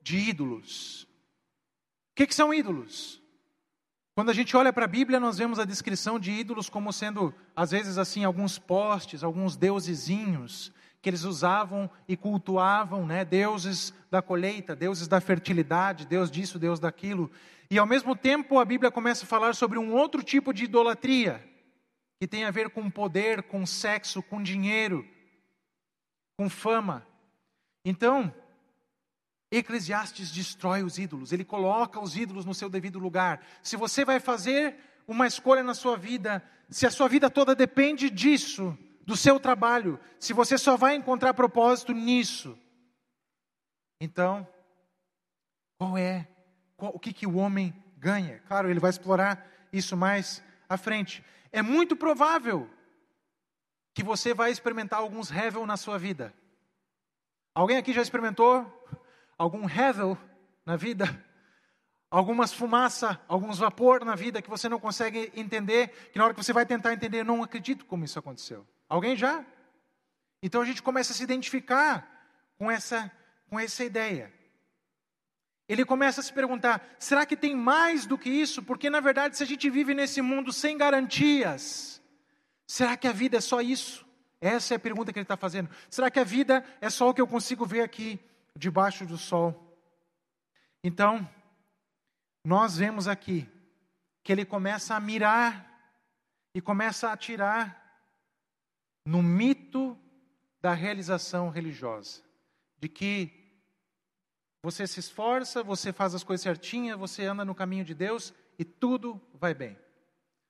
de 0.02 0.18
ídolos. 0.18 1.04
O 1.04 2.16
que, 2.16 2.26
que 2.26 2.34
são 2.34 2.52
ídolos? 2.52 3.22
Quando 4.16 4.32
a 4.32 4.34
gente 4.34 4.58
olha 4.58 4.74
para 4.74 4.86
a 4.86 4.88
Bíblia, 4.88 5.20
nós 5.20 5.38
vemos 5.38 5.60
a 5.60 5.66
descrição 5.66 6.20
de 6.20 6.32
ídolos 6.32 6.68
como 6.68 6.92
sendo, 6.92 7.32
às 7.56 7.70
vezes, 7.70 8.00
assim, 8.00 8.24
alguns 8.24 8.58
postes, 8.58 9.24
alguns 9.24 9.56
deusezinhos 9.56 10.74
que 11.00 11.08
eles 11.08 11.24
usavam 11.24 11.88
e 12.08 12.18
cultuavam, 12.18 13.06
né? 13.06 13.24
Deuses 13.24 13.94
da 14.10 14.20
colheita, 14.20 14.76
deuses 14.76 15.08
da 15.08 15.22
fertilidade, 15.22 16.08
Deus 16.08 16.32
disso, 16.32 16.58
Deus 16.58 16.80
daquilo. 16.80 17.30
E 17.70 17.78
ao 17.78 17.86
mesmo 17.86 18.16
tempo, 18.16 18.58
a 18.58 18.66
Bíblia 18.66 18.90
começa 18.90 19.26
a 19.26 19.28
falar 19.28 19.54
sobre 19.54 19.78
um 19.78 19.94
outro 19.94 20.24
tipo 20.24 20.52
de 20.52 20.64
idolatria, 20.64 21.48
que 22.20 22.28
tem 22.28 22.46
a 22.46 22.52
ver 22.52 22.72
com 22.72 22.90
poder, 22.90 23.44
com 23.44 23.64
sexo, 23.64 24.24
com 24.24 24.42
dinheiro, 24.42 25.08
com 26.36 26.50
fama. 26.50 27.06
Então, 27.88 28.34
Eclesiastes 29.50 30.30
destrói 30.30 30.84
os 30.84 30.98
ídolos, 30.98 31.32
ele 31.32 31.46
coloca 31.46 32.02
os 32.02 32.18
ídolos 32.18 32.44
no 32.44 32.54
seu 32.54 32.70
devido 32.70 33.00
lugar. 33.00 33.42
Se 33.64 33.78
você 33.78 34.04
vai 34.04 34.20
fazer 34.20 34.76
uma 35.08 35.26
escolha 35.26 35.64
na 35.64 35.74
sua 35.74 35.96
vida, 35.96 36.44
se 36.70 36.86
a 36.86 36.92
sua 36.92 37.08
vida 37.08 37.30
toda 37.30 37.56
depende 37.56 38.10
disso, 38.10 38.78
do 39.06 39.16
seu 39.16 39.40
trabalho, 39.40 39.98
se 40.20 40.34
você 40.34 40.58
só 40.58 40.76
vai 40.76 40.96
encontrar 40.96 41.34
propósito 41.34 41.94
nisso, 41.94 42.60
então, 44.02 44.46
qual 45.78 45.98
é, 45.98 46.28
qual, 46.76 46.92
o 46.94 47.00
que, 47.00 47.14
que 47.14 47.26
o 47.26 47.38
homem 47.38 47.74
ganha? 47.96 48.40
Claro, 48.50 48.70
ele 48.70 48.82
vai 48.82 48.90
explorar 48.90 49.50
isso 49.72 49.96
mais 49.96 50.44
à 50.68 50.76
frente. 50.76 51.24
É 51.54 51.62
muito 51.62 51.96
provável 51.96 52.70
que 53.94 54.04
você 54.04 54.34
vai 54.34 54.52
experimentar 54.52 55.00
alguns 55.00 55.32
hevel 55.32 55.66
na 55.66 55.78
sua 55.78 55.98
vida. 55.98 56.34
Alguém 57.58 57.78
aqui 57.78 57.92
já 57.92 58.04
experimentou 58.04 58.72
algum 59.36 59.68
hevel 59.68 60.16
na 60.64 60.76
vida, 60.76 61.26
algumas 62.08 62.54
fumaça, 62.54 63.20
alguns 63.28 63.58
vapor 63.58 64.06
na 64.06 64.14
vida 64.14 64.44
que 64.44 64.50
você 64.50 64.70
não 64.70 64.80
consegue 64.80 65.32
entender, 65.36 65.88
que 66.12 66.20
na 66.20 66.26
hora 66.26 66.36
que 66.36 66.44
você 66.44 66.54
vai 66.54 66.68
tentar 66.68 66.94
entender, 66.94 67.26
não 67.26 67.42
acredito 67.42 67.84
como 67.86 68.06
isso 68.06 68.20
aconteceu. 68.20 68.64
Alguém 68.88 69.16
já? 69.16 69.44
Então 70.40 70.62
a 70.62 70.66
gente 70.66 70.84
começa 70.84 71.14
a 71.14 71.16
se 71.16 71.24
identificar 71.24 72.08
com 72.60 72.70
essa, 72.70 73.12
com 73.50 73.60
essa 73.60 73.84
ideia. 73.84 74.32
Ele 75.68 75.84
começa 75.84 76.22
a 76.22 76.24
se 76.24 76.32
perguntar: 76.32 76.88
será 77.00 77.26
que 77.26 77.36
tem 77.36 77.56
mais 77.56 78.06
do 78.06 78.20
que 78.20 78.30
isso? 78.30 78.62
Porque 78.62 78.88
na 78.88 79.00
verdade, 79.00 79.36
se 79.36 79.42
a 79.42 79.48
gente 79.48 79.68
vive 79.68 79.96
nesse 79.96 80.22
mundo 80.22 80.54
sem 80.54 80.78
garantias, 80.78 82.00
será 82.68 82.96
que 82.96 83.08
a 83.08 83.12
vida 83.12 83.38
é 83.38 83.42
só 83.42 83.62
isso? 83.62 84.07
Essa 84.40 84.76
é 84.76 84.78
a 84.78 84.80
pergunta 84.80 85.12
que 85.12 85.20
ele 85.20 85.24
está 85.24 85.38
fazendo. 85.38 85.70
Será 85.90 86.12
que 86.12 86.20
a 86.20 86.24
vida 86.24 86.64
é 86.80 86.90
só 86.90 87.10
o 87.10 87.14
que 87.14 87.22
eu 87.22 87.28
consigo 87.28 87.66
ver 87.66 87.82
aqui? 87.82 88.20
debaixo 88.58 89.06
do 89.06 89.18
sol. 89.18 89.78
Então, 90.84 91.30
nós 92.44 92.78
vemos 92.78 93.08
aqui 93.08 93.48
que 94.24 94.32
ele 94.32 94.46
começa 94.46 94.96
a 94.96 95.00
mirar 95.00 95.66
e 96.54 96.62
começa 96.62 97.10
a 97.10 97.14
atirar 97.14 97.84
no 99.06 99.22
mito 99.22 99.98
da 100.60 100.74
realização 100.74 101.50
religiosa, 101.50 102.22
de 102.78 102.90
que 102.90 103.32
você 104.62 104.86
se 104.88 105.00
esforça, 105.00 105.64
você 105.64 105.94
faz 105.94 106.14
as 106.14 106.24
coisas 106.24 106.44
certinhas, 106.44 107.00
você 107.00 107.26
anda 107.26 107.46
no 107.46 107.56
caminho 107.56 107.86
de 107.86 107.94
Deus 107.94 108.34
e 108.58 108.66
tudo 108.66 109.22
vai 109.34 109.54
bem. 109.54 109.78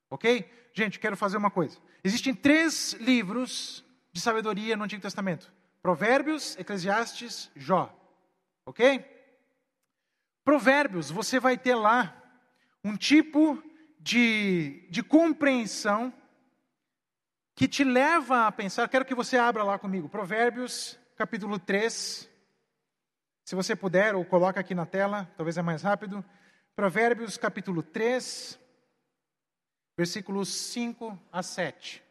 Ok? 0.10 0.50
Gente, 0.74 1.00
quero 1.00 1.18
fazer 1.18 1.38
uma 1.38 1.52
coisa. 1.52 1.78
Existem 2.04 2.34
três 2.34 2.94
livros 2.94 3.84
de 4.12 4.22
sabedoria 4.22 4.76
no 4.76 4.84
Antigo 4.84 5.02
Testamento: 5.02 5.52
Provérbios, 5.82 6.58
Eclesiastes, 6.58 7.52
Jó. 7.56 7.94
Ok? 8.66 9.06
Provérbios, 10.44 11.12
você 11.12 11.40
vai 11.40 11.58
ter 11.58 11.76
lá 11.76 12.16
um 12.84 12.96
tipo 12.96 13.62
de, 14.00 14.88
de 14.90 15.04
compreensão 15.04 16.14
que 17.54 17.68
te 17.68 17.84
leva 17.84 18.48
a 18.48 18.52
pensar. 18.52 18.88
Quero 18.88 19.04
que 19.04 19.16
você 19.16 19.38
abra 19.38 19.64
lá 19.64 19.78
comigo, 19.78 20.08
Provérbios, 20.08 20.98
capítulo 21.16 21.60
3. 21.60 22.30
Se 23.44 23.56
você 23.56 23.76
puder, 23.76 24.16
ou 24.16 24.24
coloca 24.24 24.60
aqui 24.60 24.76
na 24.76 24.86
tela, 24.86 25.30
talvez 25.36 25.58
é 25.58 25.62
mais 25.62 25.82
rápido. 25.82 26.24
Provérbios, 26.76 27.38
capítulo 27.38 27.82
3, 27.82 28.60
versículos 29.98 30.50
5 30.50 31.20
a 31.32 31.42
7. 31.42 32.04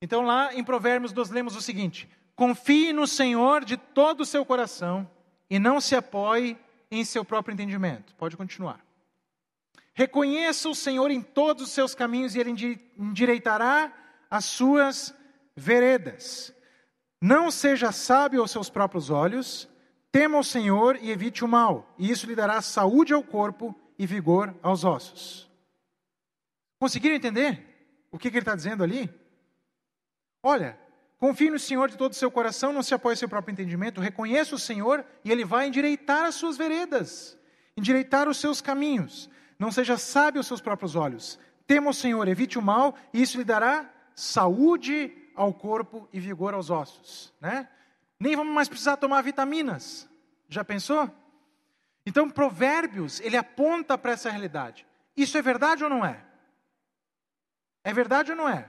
Então, 0.00 0.22
lá 0.22 0.54
em 0.54 0.62
Provérbios, 0.62 1.12
nós 1.12 1.30
lemos 1.30 1.56
o 1.56 1.62
seguinte: 1.62 2.08
Confie 2.36 2.92
no 2.92 3.06
Senhor 3.06 3.64
de 3.64 3.76
todo 3.76 4.20
o 4.20 4.26
seu 4.26 4.44
coração 4.44 5.08
e 5.48 5.58
não 5.58 5.80
se 5.80 5.96
apoie 5.96 6.58
em 6.90 7.04
seu 7.04 7.24
próprio 7.24 7.54
entendimento. 7.54 8.14
Pode 8.16 8.36
continuar. 8.36 8.84
Reconheça 9.94 10.68
o 10.68 10.74
Senhor 10.74 11.10
em 11.10 11.22
todos 11.22 11.64
os 11.64 11.70
seus 11.70 11.94
caminhos 11.94 12.34
e 12.34 12.40
ele 12.40 12.50
endireitará 12.98 13.92
as 14.30 14.44
suas 14.44 15.14
veredas. 15.54 16.54
Não 17.20 17.50
seja 17.50 17.92
sábio 17.92 18.40
aos 18.40 18.50
seus 18.50 18.70
próprios 18.70 19.10
olhos, 19.10 19.68
tema 20.10 20.38
o 20.38 20.44
Senhor 20.44 20.98
e 21.00 21.10
evite 21.10 21.44
o 21.44 21.48
mal, 21.48 21.94
e 21.98 22.10
isso 22.10 22.26
lhe 22.26 22.34
dará 22.34 22.60
saúde 22.62 23.12
ao 23.12 23.22
corpo 23.22 23.78
e 23.98 24.06
vigor 24.06 24.54
aos 24.62 24.82
ossos. 24.82 25.51
Conseguiram 26.82 27.14
entender 27.14 27.64
o 28.10 28.18
que, 28.18 28.28
que 28.28 28.38
ele 28.38 28.42
está 28.42 28.56
dizendo 28.56 28.82
ali? 28.82 29.08
Olha, 30.42 30.76
Confie 31.16 31.48
no 31.48 31.56
Senhor 31.56 31.88
de 31.88 31.96
todo 31.96 32.10
o 32.10 32.16
seu 32.16 32.28
coração, 32.28 32.72
não 32.72 32.82
se 32.82 32.92
apoie 32.92 33.12
no 33.12 33.18
seu 33.18 33.28
próprio 33.28 33.52
entendimento, 33.52 34.00
reconheça 34.00 34.56
o 34.56 34.58
Senhor 34.58 35.04
e 35.24 35.30
Ele 35.30 35.44
vai 35.44 35.68
endireitar 35.68 36.24
as 36.24 36.34
suas 36.34 36.56
veredas, 36.56 37.38
endireitar 37.76 38.28
os 38.28 38.38
seus 38.38 38.60
caminhos. 38.60 39.30
Não 39.60 39.70
seja 39.70 39.96
sábio 39.96 40.40
aos 40.40 40.48
seus 40.48 40.60
próprios 40.60 40.96
olhos. 40.96 41.38
Tema 41.68 41.90
o 41.90 41.94
Senhor, 41.94 42.26
evite 42.26 42.58
o 42.58 42.62
mal, 42.62 42.96
e 43.12 43.22
isso 43.22 43.38
lhe 43.38 43.44
dará 43.44 43.88
saúde 44.16 45.16
ao 45.36 45.54
corpo 45.54 46.08
e 46.12 46.18
vigor 46.18 46.52
aos 46.52 46.68
ossos. 46.68 47.32
Né? 47.40 47.68
Nem 48.18 48.34
vamos 48.34 48.52
mais 48.52 48.68
precisar 48.68 48.96
tomar 48.96 49.22
vitaminas. 49.22 50.10
Já 50.48 50.64
pensou? 50.64 51.08
Então, 52.04 52.28
Provérbios, 52.28 53.20
ele 53.20 53.36
aponta 53.36 53.96
para 53.96 54.10
essa 54.10 54.28
realidade. 54.28 54.84
Isso 55.16 55.38
é 55.38 55.42
verdade 55.42 55.84
ou 55.84 55.88
não 55.88 56.04
é? 56.04 56.31
É 57.84 57.92
verdade 57.92 58.32
ou 58.32 58.36
não 58.36 58.48
é? 58.48 58.68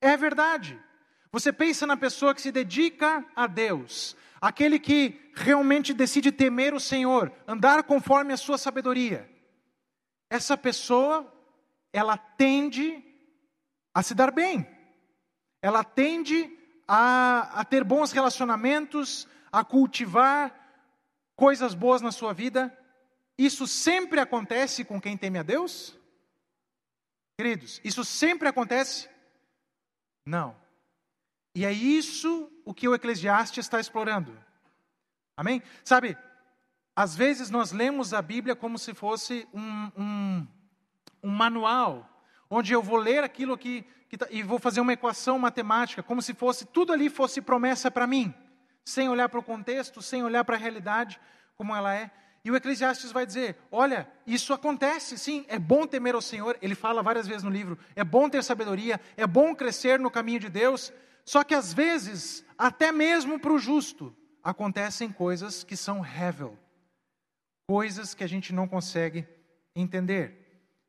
É 0.00 0.16
verdade. 0.16 0.78
Você 1.32 1.52
pensa 1.52 1.86
na 1.86 1.96
pessoa 1.96 2.34
que 2.34 2.40
se 2.40 2.50
dedica 2.50 3.24
a 3.36 3.46
Deus, 3.46 4.16
aquele 4.40 4.78
que 4.78 5.30
realmente 5.34 5.92
decide 5.94 6.32
temer 6.32 6.74
o 6.74 6.80
Senhor, 6.80 7.32
andar 7.46 7.82
conforme 7.84 8.32
a 8.32 8.36
sua 8.36 8.58
sabedoria. 8.58 9.30
Essa 10.28 10.56
pessoa, 10.56 11.32
ela 11.92 12.16
tende 12.16 13.04
a 13.94 14.02
se 14.02 14.14
dar 14.14 14.30
bem, 14.30 14.66
ela 15.62 15.84
tende 15.84 16.50
a, 16.86 17.60
a 17.60 17.64
ter 17.64 17.84
bons 17.84 18.10
relacionamentos, 18.10 19.28
a 19.52 19.64
cultivar 19.64 20.54
coisas 21.36 21.74
boas 21.74 22.02
na 22.02 22.10
sua 22.10 22.32
vida. 22.32 22.76
Isso 23.38 23.66
sempre 23.66 24.20
acontece 24.20 24.84
com 24.84 25.00
quem 25.00 25.16
teme 25.16 25.38
a 25.38 25.42
Deus? 25.42 25.96
Queridos, 27.40 27.80
isso 27.82 28.04
sempre 28.04 28.48
acontece? 28.48 29.08
Não. 30.26 30.54
E 31.54 31.64
é 31.64 31.72
isso 31.72 32.52
o 32.66 32.74
que 32.74 32.86
o 32.86 32.94
Eclesiastes 32.94 33.64
está 33.64 33.80
explorando. 33.80 34.38
Amém? 35.34 35.62
Sabe, 35.82 36.18
às 36.94 37.16
vezes 37.16 37.48
nós 37.48 37.72
lemos 37.72 38.12
a 38.12 38.20
Bíblia 38.20 38.54
como 38.54 38.78
se 38.78 38.92
fosse 38.92 39.48
um, 39.54 39.90
um, 39.96 40.46
um 41.22 41.30
manual, 41.30 42.06
onde 42.50 42.74
eu 42.74 42.82
vou 42.82 42.98
ler 42.98 43.24
aquilo 43.24 43.54
aqui 43.54 43.86
que 44.06 44.18
tá, 44.18 44.26
e 44.30 44.42
vou 44.42 44.58
fazer 44.58 44.82
uma 44.82 44.92
equação 44.92 45.38
matemática, 45.38 46.02
como 46.02 46.20
se 46.20 46.34
fosse 46.34 46.66
tudo 46.66 46.92
ali 46.92 47.08
fosse 47.08 47.40
promessa 47.40 47.90
para 47.90 48.06
mim, 48.06 48.34
sem 48.84 49.08
olhar 49.08 49.30
para 49.30 49.40
o 49.40 49.42
contexto, 49.42 50.02
sem 50.02 50.22
olhar 50.22 50.44
para 50.44 50.56
a 50.56 50.60
realidade 50.60 51.18
como 51.56 51.74
ela 51.74 51.94
é. 51.94 52.10
E 52.44 52.50
o 52.50 52.56
Eclesiastes 52.56 53.12
vai 53.12 53.26
dizer: 53.26 53.56
olha, 53.70 54.10
isso 54.26 54.52
acontece, 54.52 55.18
sim, 55.18 55.44
é 55.48 55.58
bom 55.58 55.86
temer 55.86 56.14
ao 56.14 56.22
Senhor. 56.22 56.56
Ele 56.62 56.74
fala 56.74 57.02
várias 57.02 57.26
vezes 57.26 57.42
no 57.42 57.50
livro: 57.50 57.78
é 57.94 58.02
bom 58.02 58.28
ter 58.28 58.42
sabedoria, 58.42 59.00
é 59.16 59.26
bom 59.26 59.54
crescer 59.54 59.98
no 59.98 60.10
caminho 60.10 60.40
de 60.40 60.48
Deus, 60.48 60.92
só 61.24 61.44
que 61.44 61.54
às 61.54 61.72
vezes, 61.72 62.44
até 62.56 62.90
mesmo 62.90 63.38
para 63.38 63.52
o 63.52 63.58
justo, 63.58 64.14
acontecem 64.42 65.12
coisas 65.12 65.62
que 65.62 65.76
são 65.76 66.04
hevel, 66.04 66.58
coisas 67.68 68.14
que 68.14 68.24
a 68.24 68.28
gente 68.28 68.52
não 68.52 68.66
consegue 68.66 69.26
entender. 69.76 70.40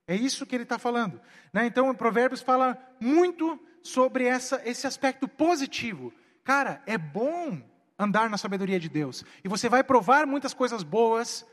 É 0.08 0.16
isso 0.16 0.46
que 0.46 0.56
ele 0.56 0.64
está 0.64 0.80
falando. 0.80 1.22
Né? 1.54 1.66
Então, 1.66 1.90
o 1.90 1.96
Provérbios 1.96 2.42
fala 2.42 2.78
muito 3.00 3.60
sobre 3.84 4.26
essa, 4.26 4.62
esse 4.66 4.88
aspecto 4.88 5.28
positivo. 5.28 6.14
Cara, 6.44 6.82
é 6.86 6.98
bom 6.98 7.62
andar 8.02 8.30
na 8.30 8.38
sabedoria 8.38 8.80
de 8.80 8.90
Deus. 8.90 9.24
E 9.44 9.48
você 9.48 9.70
vai 9.70 9.84
provar 9.84 10.26
muitas 10.26 10.54
coisas 10.54 10.84
boas, 10.84 11.46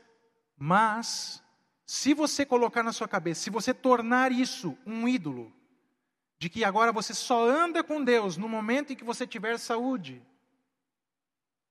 mas 0.57 1.43
se 1.85 2.13
você 2.13 2.45
colocar 2.45 2.83
na 2.83 2.91
sua 2.91 3.07
cabeça, 3.07 3.41
se 3.41 3.49
você 3.49 3.73
tornar 3.73 4.31
isso 4.31 4.77
um 4.85 5.07
ídolo, 5.07 5.53
de 6.37 6.49
que 6.49 6.63
agora 6.63 6.91
você 6.91 7.13
só 7.13 7.47
anda 7.47 7.83
com 7.83 8.03
Deus 8.03 8.37
no 8.37 8.47
momento 8.47 8.93
em 8.93 8.95
que 8.95 9.03
você 9.03 9.27
tiver 9.27 9.57
saúde, 9.59 10.21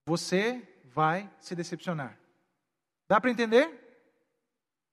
você 0.05 0.61
vai 0.85 1.29
se 1.39 1.55
decepcionar. 1.55 2.17
Dá 3.07 3.19
para 3.19 3.31
entender? 3.31 3.87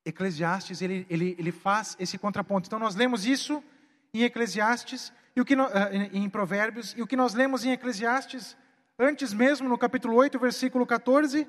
Eclesiastes, 0.03 0.81
ele, 0.81 1.05
ele, 1.09 1.35
ele 1.37 1.51
faz 1.51 1.95
esse 1.99 2.17
contraponto. 2.17 2.67
Então, 2.67 2.79
nós 2.79 2.95
lemos 2.95 3.25
isso 3.25 3.63
em 4.13 4.23
Eclesiastes, 4.23 5.13
e 5.35 5.41
o 5.41 5.45
que 5.45 5.55
no, 5.55 5.65
eh, 5.65 6.09
em 6.13 6.27
Provérbios, 6.29 6.95
e 6.97 7.01
o 7.01 7.07
que 7.07 7.15
nós 7.15 7.33
lemos 7.33 7.63
em 7.63 7.71
Eclesiastes, 7.71 8.57
antes 8.97 9.33
mesmo, 9.33 9.69
no 9.69 9.77
capítulo 9.77 10.15
8, 10.15 10.39
versículo 10.39 10.85
14. 10.85 11.47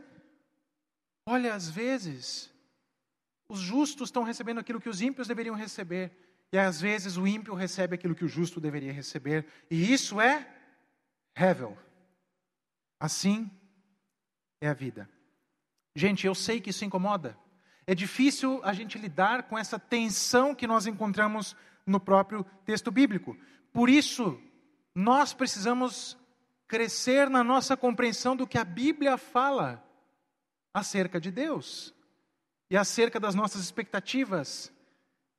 Olha, 1.26 1.54
às 1.54 1.68
vezes, 1.68 2.52
os 3.48 3.60
justos 3.60 4.08
estão 4.08 4.22
recebendo 4.22 4.60
aquilo 4.60 4.80
que 4.80 4.88
os 4.88 5.00
ímpios 5.00 5.28
deveriam 5.28 5.54
receber, 5.54 6.12
e 6.52 6.58
às 6.58 6.80
vezes 6.80 7.16
o 7.16 7.26
ímpio 7.26 7.54
recebe 7.54 7.94
aquilo 7.94 8.14
que 8.14 8.24
o 8.24 8.28
justo 8.28 8.60
deveria 8.60 8.92
receber, 8.92 9.46
e 9.70 9.92
isso 9.92 10.20
é 10.20 10.46
Hevel. 11.36 11.76
Assim 12.98 13.50
é 14.60 14.68
a 14.68 14.74
vida. 14.74 15.08
Gente, 15.94 16.26
eu 16.26 16.34
sei 16.34 16.60
que 16.60 16.70
isso 16.70 16.84
incomoda. 16.84 17.38
É 17.86 17.94
difícil 17.94 18.60
a 18.64 18.72
gente 18.72 18.98
lidar 18.98 19.44
com 19.44 19.56
essa 19.56 19.78
tensão 19.78 20.54
que 20.54 20.66
nós 20.66 20.86
encontramos 20.86 21.56
no 21.86 21.98
próprio 21.98 22.44
texto 22.64 22.90
bíblico. 22.90 23.36
Por 23.72 23.88
isso, 23.88 24.40
nós 24.94 25.32
precisamos 25.32 26.18
crescer 26.68 27.30
na 27.30 27.42
nossa 27.42 27.76
compreensão 27.76 28.36
do 28.36 28.46
que 28.46 28.58
a 28.58 28.64
Bíblia 28.64 29.16
fala 29.16 29.82
acerca 30.72 31.18
de 31.18 31.30
Deus 31.30 31.94
e 32.70 32.76
acerca 32.76 33.18
das 33.18 33.34
nossas 33.34 33.62
expectativas 33.62 34.70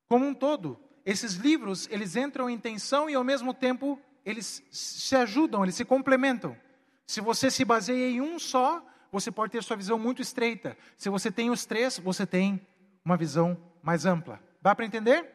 como 0.08 0.26
um 0.26 0.34
todo. 0.34 0.80
Esses 1.06 1.36
livros, 1.36 1.88
eles 1.92 2.16
entram 2.16 2.50
em 2.50 2.58
tensão 2.58 3.10
e 3.10 3.16
ao 3.16 3.24
mesmo 3.24 3.54
tempo 3.54 4.02
eles 4.26 4.64
se 4.72 5.16
ajudam, 5.16 5.64
eles 5.64 5.76
se 5.76 5.86
complementam. 5.86 6.58
Se 7.06 7.22
você 7.22 7.50
se 7.50 7.64
baseia 7.64 8.10
em 8.10 8.22
um 8.22 8.38
só, 8.38 8.84
você 9.12 9.32
pode 9.32 9.52
ter 9.52 9.64
sua 9.64 9.78
visão 9.78 9.98
muito 9.98 10.22
estreita. 10.22 10.78
Se 10.98 11.10
você 11.10 11.32
tem 11.32 11.50
os 11.50 11.66
três, 11.66 11.98
você 12.00 12.26
tem 12.26 12.66
uma 13.06 13.18
visão 13.18 13.58
mais 13.82 14.06
ampla. 14.06 14.40
Dá 14.62 14.76
para 14.76 14.86
entender? 14.86 15.28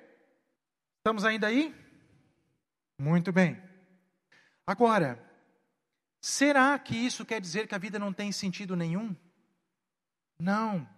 Estamos 0.99 1.25
ainda 1.25 1.47
aí? 1.47 1.75
Muito 2.99 3.33
bem. 3.33 3.61
Agora, 4.67 5.19
será 6.25 6.79
que 6.79 6.97
isso 6.97 7.23
quer 7.23 7.39
dizer 7.39 7.69
que 7.69 7.75
a 7.75 7.79
vida 7.79 7.99
não 7.99 8.11
tem 8.11 8.33
sentido 8.33 8.75
nenhum? 8.75 9.15
Não. 10.39 10.89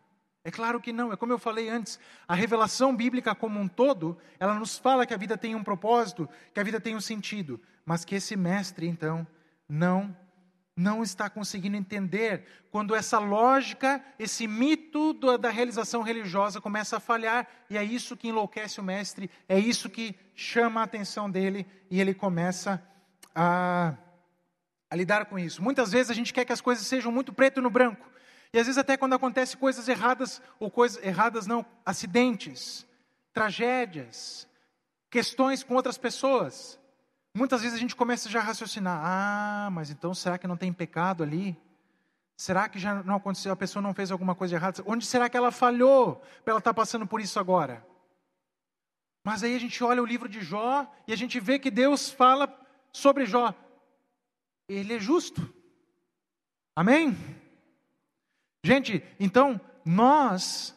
É 0.44 0.52
claro 0.52 0.80
que 0.80 0.92
não. 0.92 1.12
É 1.12 1.16
como 1.16 1.32
eu 1.32 1.38
falei 1.38 1.68
antes, 1.68 1.98
a 2.28 2.34
revelação 2.36 2.94
bíblica 2.94 3.34
como 3.34 3.58
um 3.58 3.66
todo, 3.66 4.16
ela 4.38 4.54
nos 4.54 4.78
fala 4.78 5.04
que 5.04 5.12
a 5.12 5.16
vida 5.16 5.36
tem 5.36 5.56
um 5.56 5.64
propósito, 5.64 6.28
que 6.54 6.60
a 6.60 6.62
vida 6.62 6.80
tem 6.80 6.94
um 6.94 7.00
sentido, 7.00 7.60
mas 7.84 8.04
que 8.04 8.14
esse 8.14 8.36
mestre 8.36 8.86
então 8.86 9.26
não 9.68 10.16
não 10.76 11.02
está 11.02 11.28
conseguindo 11.28 11.74
entender 11.74 12.44
quando 12.70 12.94
essa 12.94 13.18
lógica, 13.18 14.04
esse 14.18 14.46
mito 14.46 15.14
da 15.38 15.48
realização 15.48 16.02
religiosa 16.02 16.60
começa 16.60 16.98
a 16.98 17.00
falhar, 17.00 17.48
e 17.70 17.78
é 17.78 17.82
isso 17.82 18.14
que 18.14 18.28
enlouquece 18.28 18.78
o 18.78 18.84
mestre, 18.84 19.30
é 19.48 19.58
isso 19.58 19.88
que 19.88 20.14
chama 20.34 20.82
a 20.82 20.84
atenção 20.84 21.30
dele, 21.30 21.66
e 21.90 21.98
ele 21.98 22.12
começa 22.12 22.86
a, 23.34 23.96
lidar 24.96 25.26
com 25.26 25.38
isso. 25.38 25.62
Muitas 25.62 25.92
vezes 25.92 26.10
a 26.10 26.14
gente 26.14 26.32
quer 26.32 26.44
que 26.44 26.52
as 26.52 26.60
coisas 26.60 26.86
sejam 26.86 27.12
muito 27.12 27.32
preto 27.32 27.60
no 27.60 27.70
branco, 27.70 28.10
e 28.52 28.58
às 28.58 28.66
vezes 28.66 28.78
até 28.78 28.96
quando 28.96 29.14
acontecem 29.14 29.58
coisas 29.58 29.88
erradas, 29.88 30.40
ou 30.58 30.70
coisas 30.70 31.02
erradas 31.04 31.46
não, 31.46 31.64
acidentes, 31.84 32.86
tragédias, 33.32 34.48
questões 35.10 35.62
com 35.62 35.74
outras 35.74 35.98
pessoas, 35.98 36.78
Muitas 37.36 37.60
vezes 37.60 37.76
a 37.76 37.78
gente 37.78 37.94
começa 37.94 38.30
já 38.30 38.40
a 38.40 38.42
raciocinar: 38.42 38.98
ah, 39.04 39.68
mas 39.70 39.90
então 39.90 40.14
será 40.14 40.38
que 40.38 40.46
não 40.46 40.56
tem 40.56 40.72
pecado 40.72 41.22
ali? 41.22 41.54
Será 42.34 42.66
que 42.66 42.78
já 42.78 43.02
não 43.02 43.16
aconteceu, 43.16 43.52
a 43.52 43.56
pessoa 43.56 43.82
não 43.82 43.92
fez 43.92 44.10
alguma 44.10 44.34
coisa 44.34 44.56
errada? 44.56 44.82
Onde 44.86 45.04
será 45.04 45.28
que 45.28 45.36
ela 45.36 45.52
falhou 45.52 46.16
para 46.42 46.52
ela 46.52 46.58
estar 46.58 46.72
tá 46.72 46.74
passando 46.74 47.06
por 47.06 47.20
isso 47.20 47.38
agora? 47.38 47.86
Mas 49.22 49.42
aí 49.42 49.54
a 49.54 49.60
gente 49.60 49.84
olha 49.84 50.02
o 50.02 50.06
livro 50.06 50.30
de 50.30 50.40
Jó 50.40 50.90
e 51.06 51.12
a 51.12 51.16
gente 51.16 51.38
vê 51.38 51.58
que 51.58 51.70
Deus 51.70 52.10
fala 52.10 52.48
sobre 52.90 53.26
Jó. 53.26 53.54
Ele 54.68 54.94
é 54.94 54.98
justo. 54.98 55.52
Amém? 56.74 57.16
Gente, 58.64 59.02
então 59.18 59.60
nós, 59.84 60.76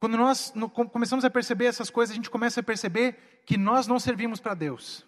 quando 0.00 0.16
nós 0.16 0.52
começamos 0.92 1.24
a 1.24 1.30
perceber 1.30 1.66
essas 1.66 1.90
coisas, 1.90 2.12
a 2.12 2.16
gente 2.16 2.30
começa 2.30 2.60
a 2.60 2.62
perceber 2.62 3.42
que 3.44 3.56
nós 3.56 3.86
não 3.86 3.98
servimos 3.98 4.40
para 4.40 4.54
Deus. 4.54 5.04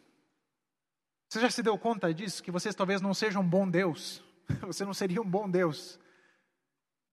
Você 1.28 1.40
já 1.40 1.50
se 1.50 1.62
deu 1.62 1.78
conta 1.78 2.12
disso? 2.12 2.42
Que 2.42 2.50
vocês 2.50 2.74
talvez 2.74 3.00
não 3.00 3.14
sejam 3.14 3.42
um 3.42 3.48
bom 3.48 3.68
Deus. 3.68 4.22
Você 4.62 4.84
não 4.84 4.94
seria 4.94 5.20
um 5.20 5.28
bom 5.28 5.50
Deus. 5.50 5.98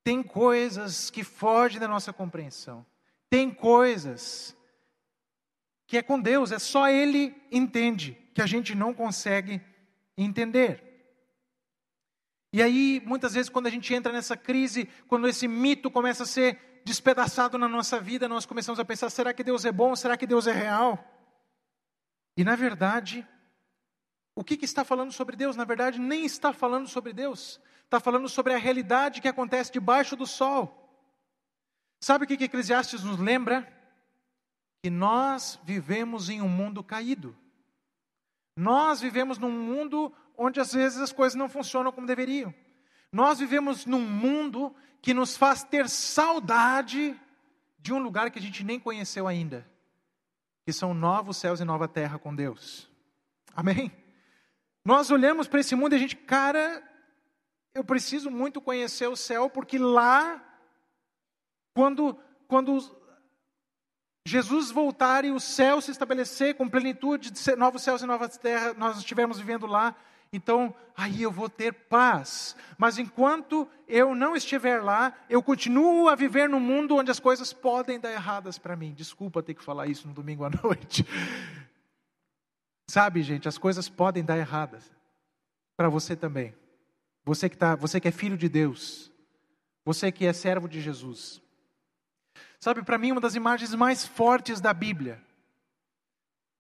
Tem 0.04 0.22
coisas 0.22 1.10
que 1.10 1.24
fogem 1.24 1.80
da 1.80 1.88
nossa 1.88 2.14
compreensão. 2.14 2.86
Tem 3.28 3.52
coisas 3.52 4.56
que 5.88 5.98
é 5.98 6.04
com 6.04 6.20
Deus, 6.20 6.52
é 6.52 6.60
só 6.60 6.88
Ele 6.88 7.36
entende, 7.52 8.18
que 8.34 8.42
a 8.42 8.46
gente 8.46 8.76
não 8.76 8.94
consegue 8.94 9.62
entender. 10.18 10.94
E 12.54 12.62
aí, 12.62 13.02
muitas 13.06 13.34
vezes, 13.34 13.50
quando 13.50 13.68
a 13.68 13.70
gente 13.72 13.94
entra 13.94 14.14
nessa 14.14 14.38
crise, 14.38 14.88
quando 15.08 15.28
esse 15.28 15.48
mito 15.48 15.90
começa 15.90 16.24
a 16.24 16.28
ser 16.28 16.82
despedaçado 16.86 17.58
na 17.58 17.68
nossa 17.68 18.00
vida, 18.00 18.28
nós 18.28 18.46
começamos 18.46 18.80
a 18.80 18.86
pensar: 18.86 19.10
será 19.10 19.34
que 19.34 19.44
Deus 19.44 19.66
é 19.66 19.72
bom? 19.72 19.96
Será 19.96 20.16
que 20.16 20.28
Deus 20.28 20.46
é 20.46 20.52
real? 20.52 21.04
E 22.38 22.44
na 22.44 22.56
verdade, 22.56 23.28
o 24.36 24.44
que, 24.44 24.58
que, 24.58 24.66
está 24.66 24.84
falando 24.84 25.12
sobre 25.12 25.36
Deus? 25.36 25.56
Na 25.56 25.64
verdade, 25.64 26.00
nem 26.00 26.26
está 26.26 26.52
falando 26.52 26.88
sobre 26.88 27.14
Deus. 27.14 27.60
Está 27.84 28.00
falando 28.00 28.28
sobre 28.28 28.54
a 28.54 28.58
realidade 28.58 29.22
que 29.22 29.28
acontece 29.28 29.72
debaixo 29.72 30.16
do 30.16 30.26
sol. 30.26 30.80
Sabe 32.02 32.26
o 32.26 32.28
que, 32.28 32.38
que 32.38 32.46
Eclesiastes 32.46 33.04
nos 33.04 33.20
lembra? 33.20 33.72
Que 34.84 34.90
nós 34.90 35.60
vivemos 35.64 36.30
em 36.30 36.42
um 36.42 36.50
mundo 36.50 36.84
caído. 36.84 37.38
Nós 38.56 39.02
vivemos 39.02 39.38
num 39.38 39.52
mundo 39.52 40.14
onde 40.38 40.60
às 40.60 40.74
vezes 40.74 41.00
as 41.00 41.12
coisas 41.12 41.36
não 41.36 41.50
funcionam 41.50 41.92
como 41.92 42.08
deveriam. 42.08 42.54
Nós 43.12 43.40
vivemos 43.40 43.86
num 43.86 44.02
mundo 44.02 44.76
que 45.02 45.14
nos 45.14 45.38
faz 45.38 45.64
ter 45.64 45.88
saudade 45.90 47.20
de 47.78 47.94
um 47.94 48.00
lugar 48.00 48.32
que 48.32 48.40
a 48.40 48.42
gente 48.42 48.64
nem 48.64 48.80
conheceu 48.80 49.28
ainda, 49.28 49.70
que 50.66 50.72
são 50.72 50.94
novos 50.94 51.38
céus 51.38 51.60
e 51.60 51.66
nova 51.66 51.88
terra 51.88 52.18
com 52.18 52.34
Deus. 52.34 52.90
Amém? 53.56 53.92
Nós 54.86 55.12
olhamos 55.12 55.48
para 55.48 55.60
esse 55.60 55.76
mundo 55.76 55.94
e 55.94 55.96
a 55.96 56.00
gente, 56.00 56.16
cara, 56.16 56.82
eu 57.74 57.84
preciso 57.84 58.32
muito 58.32 58.62
conhecer 58.62 59.08
o 59.08 59.16
céu, 59.16 59.50
porque 59.50 59.78
lá, 59.78 60.44
quando, 61.74 62.18
quando 62.48 62.78
Jesus 64.26 64.72
voltar 64.72 65.26
e 65.26 65.32
o 65.32 65.40
céu 65.40 65.82
se 65.82 65.92
estabelecer 65.92 66.56
com 66.56 66.70
plenitude 66.70 67.32
de 67.32 67.56
novos 67.56 67.82
céus 67.82 68.02
e 68.02 68.06
novas 68.06 68.38
terras, 68.38 68.76
nós 68.78 68.98
estivermos 68.98 69.38
vivendo 69.38 69.68
lá, 69.68 69.96
então 70.32 70.74
aí 70.96 71.22
eu 71.22 71.32
vou 71.32 71.50
ter 71.50 71.74
paz. 71.74 72.56
Mas 72.78 72.98
enquanto 72.98 73.68
eu 73.88 74.16
não 74.16 74.36
estiver 74.36 74.82
lá, 74.82 75.14
eu 75.30 75.44
continuo 75.44 76.08
a 76.08 76.16
viver 76.16 76.50
num 76.50 76.60
mundo 76.60 76.96
onde 76.96 77.12
as 77.12 77.20
coisas 77.20 77.52
podem 77.52 78.00
dar 78.00 78.12
erradas 78.12 78.58
para 78.58 78.76
mim. 78.76 78.94
Desculpa 78.94 79.44
ter 79.44 79.54
que 79.54 79.64
falar 79.64 79.88
isso 79.88 80.08
no 80.08 80.14
domingo 80.14 80.44
à 80.46 80.50
noite. 80.64 81.06
Sabe, 82.90 83.22
gente, 83.22 83.48
as 83.48 83.58
coisas 83.58 83.90
podem 83.90 84.24
dar 84.24 84.38
erradas. 84.38 84.92
Para 85.78 85.90
você 85.90 86.16
também. 86.16 86.56
Você 87.26 87.50
que, 87.50 87.58
tá, 87.58 87.76
você 87.76 88.00
que 88.00 88.08
é 88.08 88.12
filho 88.12 88.38
de 88.38 88.50
Deus. 88.50 89.12
Você 89.86 90.12
que 90.12 90.26
é 90.26 90.34
servo 90.34 90.68
de 90.68 90.82
Jesus. 90.82 91.42
Sabe, 92.64 92.82
para 92.82 92.98
mim, 92.98 93.12
uma 93.12 93.20
das 93.20 93.36
imagens 93.36 93.76
mais 93.76 94.08
fortes 94.08 94.62
da 94.62 94.74
Bíblia 94.74 95.22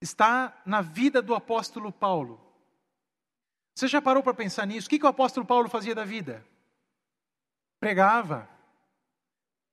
está 0.01 0.53
na 0.65 0.81
vida 0.81 1.21
do 1.21 1.33
apóstolo 1.33 1.93
Paulo. 1.93 2.45
Você 3.73 3.87
já 3.87 4.01
parou 4.01 4.21
para 4.21 4.33
pensar 4.33 4.67
nisso? 4.67 4.87
O 4.87 4.89
que, 4.89 4.99
que 4.99 5.05
o 5.05 5.07
apóstolo 5.07 5.45
Paulo 5.45 5.69
fazia 5.69 5.95
da 5.95 6.03
vida? 6.03 6.45
Pregava. 7.79 8.49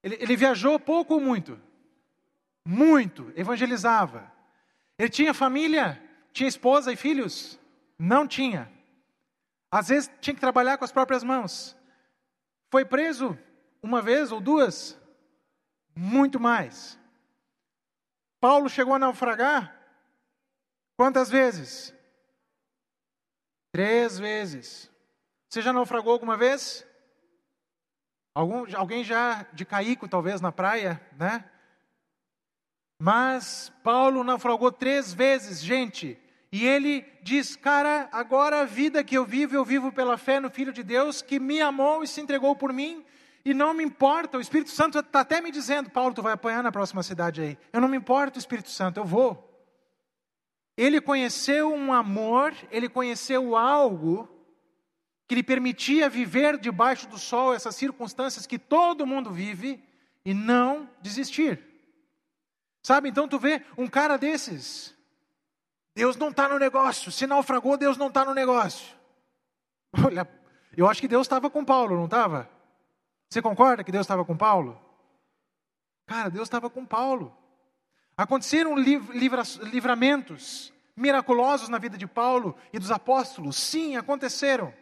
Ele, 0.05 0.19
ele 0.21 0.37
viajou 0.37 0.79
pouco 0.79 1.15
ou 1.15 1.21
muito? 1.21 1.61
Muito. 2.65 3.33
Evangelizava. 3.35 4.33
Ele 4.97 5.09
tinha 5.09 5.35
família? 5.35 6.01
Tinha 6.33 6.49
esposa 6.49 6.93
e 6.93 6.97
filhos? 6.97 7.59
Não 7.99 8.25
tinha. 8.25 8.71
Às 9.69 9.89
vezes 9.89 10.09
tinha 10.21 10.35
que 10.35 10.41
trabalhar 10.41 10.79
com 10.79 10.85
as 10.85 10.93
próprias 10.93 11.25
mãos. 11.25 11.77
Foi 12.71 12.85
preso 12.85 13.37
uma 13.83 14.01
vez 14.01 14.31
ou 14.31 14.41
duas? 14.41 15.00
Muito 15.95 16.41
mais. 16.41 16.99
Paulo 18.41 18.69
chegou 18.69 18.95
a 18.95 18.99
naufragar? 18.99 19.77
Quantas 20.97 21.31
vezes? 21.31 21.95
Três 23.73 24.19
vezes. 24.19 24.91
Você 25.49 25.63
já 25.63 25.73
naufragou 25.73 26.13
alguma 26.13 26.37
vez? 26.37 26.87
Algum, 28.35 28.65
alguém 28.77 29.03
já 29.03 29.47
de 29.53 29.65
caico, 29.65 30.09
talvez, 30.09 30.41
na 30.41 30.53
praia, 30.53 31.01
né? 31.19 31.45
Mas 32.99 33.73
Paulo 33.83 34.23
naufragou 34.23 34.71
três 34.71 35.13
vezes, 35.13 35.61
gente. 35.61 36.19
E 36.53 36.67
ele 36.67 37.05
diz: 37.23 37.57
Cara, 37.57 38.09
agora 38.13 38.61
a 38.61 38.65
vida 38.65 39.03
que 39.03 39.17
eu 39.17 39.25
vivo, 39.25 39.55
eu 39.55 39.65
vivo 39.65 39.91
pela 39.91 40.19
fé 40.19 40.39
no 40.39 40.51
Filho 40.51 40.73
de 40.73 40.83
Deus, 40.83 41.23
que 41.23 41.41
me 41.41 41.61
amou 41.61 42.03
e 42.03 42.09
se 42.09 42.21
entregou 42.21 42.55
por 42.55 42.73
mim. 42.73 43.05
E 43.45 43.55
não 43.55 43.73
me 43.73 43.83
importa, 43.83 44.39
o 44.39 44.41
Espírito 44.41 44.71
Santo 44.71 44.99
está 44.99 45.21
até 45.21 45.41
me 45.41 45.51
dizendo: 45.51 45.91
Paulo, 45.91 46.15
tu 46.15 46.23
vai 46.23 46.33
apanhar 46.33 46.63
na 46.63 46.71
próxima 46.71 47.03
cidade 47.03 47.41
aí. 47.41 47.59
Eu 47.73 47.81
não 47.81 47.89
me 47.89 47.97
importo, 47.97 48.39
Espírito 48.39 48.71
Santo, 48.71 49.01
eu 49.01 49.05
vou. 49.05 49.47
Ele 50.77 51.01
conheceu 51.01 51.73
um 51.73 51.93
amor, 51.93 52.55
ele 52.71 52.89
conheceu 52.89 53.57
algo 53.57 54.29
que 55.27 55.35
lhe 55.35 55.43
permitia 55.43 56.09
viver 56.09 56.59
debaixo 56.59 57.07
do 57.09 57.19
sol 57.19 57.55
essas 57.55 57.77
circunstâncias 57.77 58.47
que 58.47 58.59
todo 58.59 59.07
mundo 59.07 59.31
vive 59.31 59.83
e 60.25 60.35
não 60.35 60.89
desistir. 61.01 61.63
Sabe, 62.83 63.11
então 63.11 63.29
tu 63.29 63.39
vê 63.39 63.63
um 63.77 63.87
cara 63.87 64.17
desses, 64.17 64.95
Deus 65.95 66.17
não 66.17 66.31
está 66.31 66.49
no 66.49 66.59
negócio, 66.59 67.13
se 67.13 67.27
naufragou, 67.27 67.77
Deus 67.77 67.97
não 67.97 68.09
está 68.09 68.25
no 68.25 68.35
negócio. 68.35 68.97
Olha, 70.05 70.29
eu 70.77 70.89
acho 70.89 71.01
que 71.01 71.09
Deus 71.09 71.27
estava 71.27 71.51
com 71.51 71.65
Paulo, 71.65 71.95
não 71.95 72.07
estava? 72.07 72.49
Você 73.31 73.41
concorda 73.41 73.85
que 73.85 73.93
Deus 73.93 74.05
estava 74.05 74.25
com 74.25 74.37
Paulo? 74.37 74.81
Cara, 76.05 76.29
Deus 76.29 76.47
estava 76.47 76.69
com 76.69 76.85
Paulo. 76.85 77.33
Aconteceram 78.17 78.77
livra, 78.77 79.45
livramentos 79.63 80.73
miraculosos 80.97 81.69
na 81.69 81.79
vida 81.79 81.97
de 81.97 82.09
Paulo 82.09 82.57
e 82.73 82.79
dos 82.79 82.91
apóstolos? 82.91 83.57
Sim, 83.57 83.97
aconteceram. 83.97 84.75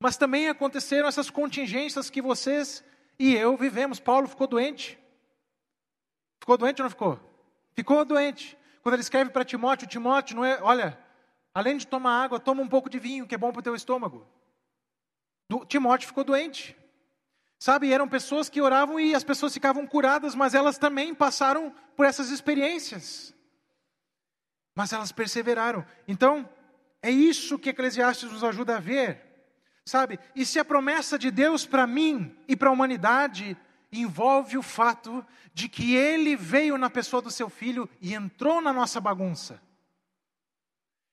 Mas 0.00 0.16
também 0.16 0.48
aconteceram 0.48 1.08
essas 1.08 1.28
contingências 1.28 2.08
que 2.08 2.22
vocês 2.22 2.84
e 3.18 3.34
eu 3.34 3.56
vivemos. 3.56 3.98
Paulo 3.98 4.28
ficou 4.28 4.46
doente. 4.46 4.96
Ficou 6.40 6.56
doente 6.56 6.80
ou 6.80 6.84
não 6.84 6.90
ficou? 6.90 7.18
Ficou 7.74 8.04
doente. 8.04 8.56
Quando 8.80 8.94
ele 8.94 9.02
escreve 9.02 9.30
para 9.30 9.44
Timóteo, 9.44 9.88
Timóteo, 9.88 10.36
não 10.36 10.44
é, 10.44 10.62
olha, 10.62 10.96
além 11.52 11.76
de 11.76 11.86
tomar 11.86 12.22
água, 12.22 12.38
toma 12.38 12.62
um 12.62 12.68
pouco 12.68 12.88
de 12.88 13.00
vinho, 13.00 13.26
que 13.26 13.34
é 13.34 13.38
bom 13.38 13.50
para 13.50 13.58
o 13.58 13.62
teu 13.62 13.74
estômago. 13.74 14.24
Do, 15.50 15.64
Timóteo 15.66 16.06
ficou 16.06 16.22
doente. 16.22 16.77
Sabe, 17.58 17.92
eram 17.92 18.08
pessoas 18.08 18.48
que 18.48 18.60
oravam 18.60 19.00
e 19.00 19.14
as 19.14 19.24
pessoas 19.24 19.52
ficavam 19.52 19.86
curadas, 19.86 20.34
mas 20.34 20.54
elas 20.54 20.78
também 20.78 21.12
passaram 21.12 21.74
por 21.96 22.06
essas 22.06 22.30
experiências. 22.30 23.34
Mas 24.76 24.92
elas 24.92 25.10
perseveraram. 25.10 25.84
Então, 26.06 26.48
é 27.02 27.10
isso 27.10 27.58
que 27.58 27.70
Eclesiastes 27.70 28.30
nos 28.30 28.44
ajuda 28.44 28.76
a 28.76 28.80
ver. 28.80 29.24
Sabe? 29.84 30.20
E 30.36 30.46
se 30.46 30.58
a 30.58 30.64
promessa 30.64 31.18
de 31.18 31.30
Deus 31.30 31.66
para 31.66 31.86
mim 31.86 32.36
e 32.46 32.54
para 32.54 32.68
a 32.68 32.72
humanidade 32.72 33.56
envolve 33.90 34.56
o 34.56 34.62
fato 34.62 35.24
de 35.52 35.68
que 35.68 35.96
ele 35.96 36.36
veio 36.36 36.78
na 36.78 36.90
pessoa 36.90 37.22
do 37.22 37.30
seu 37.30 37.48
filho 37.48 37.88
e 38.00 38.14
entrou 38.14 38.60
na 38.60 38.72
nossa 38.72 39.00
bagunça. 39.00 39.60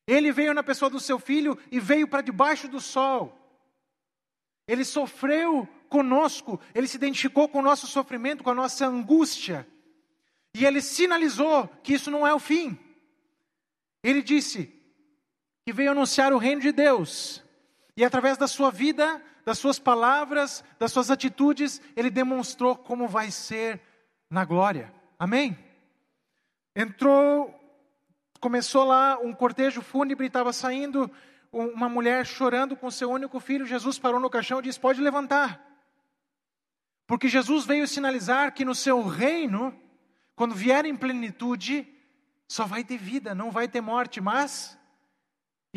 Ele 0.05 0.31
veio 0.31 0.53
na 0.53 0.61
pessoa 0.61 0.89
do 0.89 0.99
seu 0.99 1.17
filho 1.17 1.57
e 1.71 1.79
veio 1.79 2.07
para 2.07 2.21
debaixo 2.21 2.67
do 2.67 2.79
sol. 2.79 3.35
Ele 4.67 4.83
sofreu 4.83 5.67
conosco, 5.95 6.59
ele 6.73 6.89
se 6.89 6.97
identificou 6.97 7.47
com 7.47 7.59
o 7.59 7.61
nosso 7.61 7.87
sofrimento, 7.87 8.43
com 8.43 8.49
a 8.49 8.53
nossa 8.53 8.85
angústia. 8.85 9.65
E 10.53 10.65
ele 10.65 10.81
sinalizou 10.81 11.69
que 11.81 11.93
isso 11.93 12.11
não 12.11 12.27
é 12.27 12.33
o 12.33 12.39
fim. 12.39 12.77
Ele 14.03 14.21
disse 14.21 14.73
que 15.65 15.71
veio 15.71 15.91
anunciar 15.91 16.33
o 16.33 16.37
reino 16.37 16.59
de 16.59 16.73
Deus. 16.73 17.41
E 17.95 18.03
através 18.03 18.37
da 18.37 18.45
sua 18.45 18.69
vida, 18.69 19.23
das 19.45 19.57
suas 19.57 19.79
palavras, 19.79 20.65
das 20.77 20.91
suas 20.91 21.09
atitudes, 21.09 21.81
ele 21.95 22.09
demonstrou 22.09 22.75
como 22.75 23.07
vai 23.07 23.31
ser 23.31 23.79
na 24.29 24.43
glória. 24.43 24.93
Amém? 25.17 25.57
Entrou, 26.75 27.57
começou 28.41 28.83
lá 28.83 29.17
um 29.17 29.31
cortejo 29.31 29.81
fúnebre, 29.81 30.27
estava 30.27 30.51
saindo 30.51 31.09
uma 31.53 31.87
mulher 31.87 32.25
chorando 32.25 32.75
com 32.75 32.91
seu 32.91 33.09
único 33.09 33.39
filho. 33.39 33.65
Jesus 33.65 33.97
parou 33.97 34.19
no 34.19 34.29
caixão 34.29 34.59
e 34.59 34.63
disse: 34.63 34.77
Pode 34.77 34.99
levantar. 34.99 35.74
Porque 37.07 37.27
Jesus 37.27 37.65
veio 37.65 37.87
sinalizar 37.87 38.53
que 38.53 38.65
no 38.65 38.75
seu 38.75 39.03
reino, 39.03 39.77
quando 40.35 40.55
vier 40.55 40.85
em 40.85 40.95
plenitude, 40.95 41.87
só 42.47 42.65
vai 42.65 42.83
ter 42.83 42.97
vida, 42.97 43.35
não 43.35 43.51
vai 43.51 43.67
ter 43.67 43.81
morte, 43.81 44.19
mas 44.19 44.77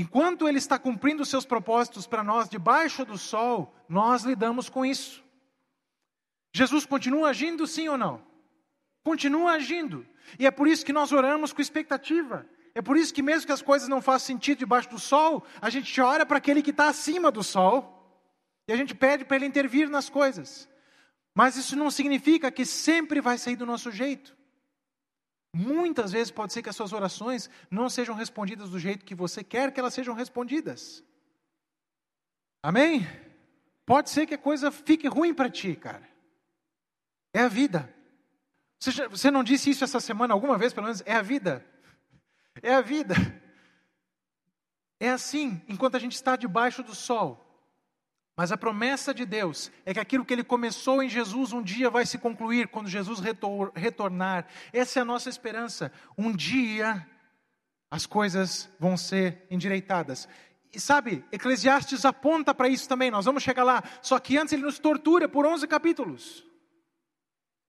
Enquanto 0.01 0.47
Ele 0.47 0.59
está 0.59 0.79
cumprindo 0.79 1.25
os 1.25 1.29
seus 1.29 1.45
propósitos 1.45 2.07
para 2.07 2.23
nós 2.23 2.49
debaixo 2.49 3.05
do 3.05 3.19
sol, 3.19 3.75
nós 3.89 4.23
lidamos 4.23 4.71
com 4.71 4.87
isso. 4.87 5.25
Jesus 6.55 6.87
continua 6.87 7.31
agindo, 7.31 7.67
sim 7.67 7.89
ou 7.89 7.99
não? 7.99 8.25
Continua 9.03 9.55
agindo. 9.55 10.07
E 10.39 10.47
é 10.47 10.53
por 10.53 10.69
isso 10.69 10.87
que 10.87 10.93
nós 10.93 11.11
oramos 11.11 11.53
com 11.53 11.61
expectativa. 11.61 12.47
É 12.77 12.81
por 12.81 12.97
isso 12.97 13.13
que, 13.13 13.21
mesmo 13.21 13.47
que 13.47 13.53
as 13.53 13.61
coisas 13.61 13.89
não 13.89 14.01
façam 14.01 14.37
sentido 14.37 14.59
debaixo 14.59 14.89
do 14.89 15.01
sol, 15.01 15.45
a 15.61 15.69
gente 15.69 16.01
ora 16.01 16.25
para 16.25 16.39
aquele 16.39 16.63
que 16.63 16.71
está 16.71 16.87
acima 16.87 17.33
do 17.33 17.43
sol 17.43 18.25
e 18.69 18.73
a 18.73 18.77
gente 18.77 18.95
pede 18.95 19.25
para 19.25 19.35
ele 19.35 19.47
intervir 19.47 19.91
nas 19.91 20.09
coisas. 20.09 20.69
Mas 21.39 21.57
isso 21.57 21.77
não 21.77 21.89
significa 21.89 22.51
que 22.51 22.67
sempre 22.67 23.21
vai 23.21 23.39
sair 23.39 23.55
do 23.55 23.65
nosso 23.65 23.93
jeito. 23.93 24.37
Muitas 25.55 26.11
vezes 26.11 26.33
pode 26.33 26.53
ser 26.53 26.65
que 26.65 26.69
as 26.69 26.75
suas 26.75 26.93
orações 26.93 27.49
não 27.71 27.89
sejam 27.89 28.13
respondidas 28.17 28.71
do 28.71 28.79
jeito 28.81 29.05
que 29.05 29.15
você 29.15 29.45
quer 29.45 29.73
que 29.73 29.79
elas 29.79 29.95
sejam 29.95 30.17
respondidas. 30.17 31.01
Amém? 32.61 33.07
Pode 33.87 34.11
ser 34.11 34.27
que 34.27 34.35
a 34.35 34.39
coisa 34.39 34.73
fique 34.73 35.07
ruim 35.07 35.33
para 35.33 35.49
ti, 35.49 35.77
cara. 35.77 36.03
É 37.33 37.43
a 37.43 37.49
vida. 37.49 37.89
Você, 38.77 38.91
já, 38.91 39.07
você 39.07 39.31
não 39.31 39.45
disse 39.45 39.71
isso 39.71 39.85
essa 39.85 40.01
semana 40.01 40.35
alguma 40.35 40.59
vez, 40.59 40.73
pelo 40.73 40.87
menos? 40.87 41.05
É 41.07 41.15
a 41.15 41.23
vida. 41.23 41.65
É 42.61 42.75
a 42.75 42.81
vida. 42.81 43.15
É 44.99 45.11
assim, 45.11 45.63
enquanto 45.69 45.95
a 45.95 46.01
gente 46.01 46.17
está 46.17 46.35
debaixo 46.35 46.83
do 46.83 46.97
sol. 46.97 47.48
Mas 48.39 48.53
a 48.53 48.57
promessa 48.57 49.13
de 49.13 49.27
Deus 49.27 49.69
é 49.85 49.93
que 49.93 49.99
aquilo 49.99 50.25
que 50.25 50.33
ele 50.33 50.45
começou 50.45 51.03
em 51.03 51.09
Jesus 51.09 51.53
um 51.53 51.61
dia 51.61 51.91
vai 51.91 52.07
se 52.07 52.17
concluir 52.19 52.69
quando 52.69 52.87
Jesus 52.87 53.19
retor 53.19 53.73
retornar. 53.75 54.47
Essa 54.73 55.01
é 55.01 55.03
a 55.03 55.05
nossa 55.05 55.29
esperança. 55.29 55.91
Um 56.17 56.31
dia 56.33 57.05
as 57.91 58.07
coisas 58.07 58.71
vão 58.79 58.97
ser 58.97 59.45
endireitadas. 59.51 60.29
E 60.73 60.79
sabe, 60.79 61.25
Eclesiastes 61.33 62.05
aponta 62.05 62.55
para 62.55 62.69
isso 62.69 62.89
também, 62.89 63.11
nós 63.11 63.25
vamos 63.25 63.43
chegar 63.43 63.65
lá. 63.65 63.83
Só 64.01 64.21
que 64.21 64.39
antes 64.39 64.53
ele 64.53 64.63
nos 64.63 64.79
tortura 64.79 65.29
por 65.29 65.45
11 65.45 65.67
capítulos. 65.67 66.47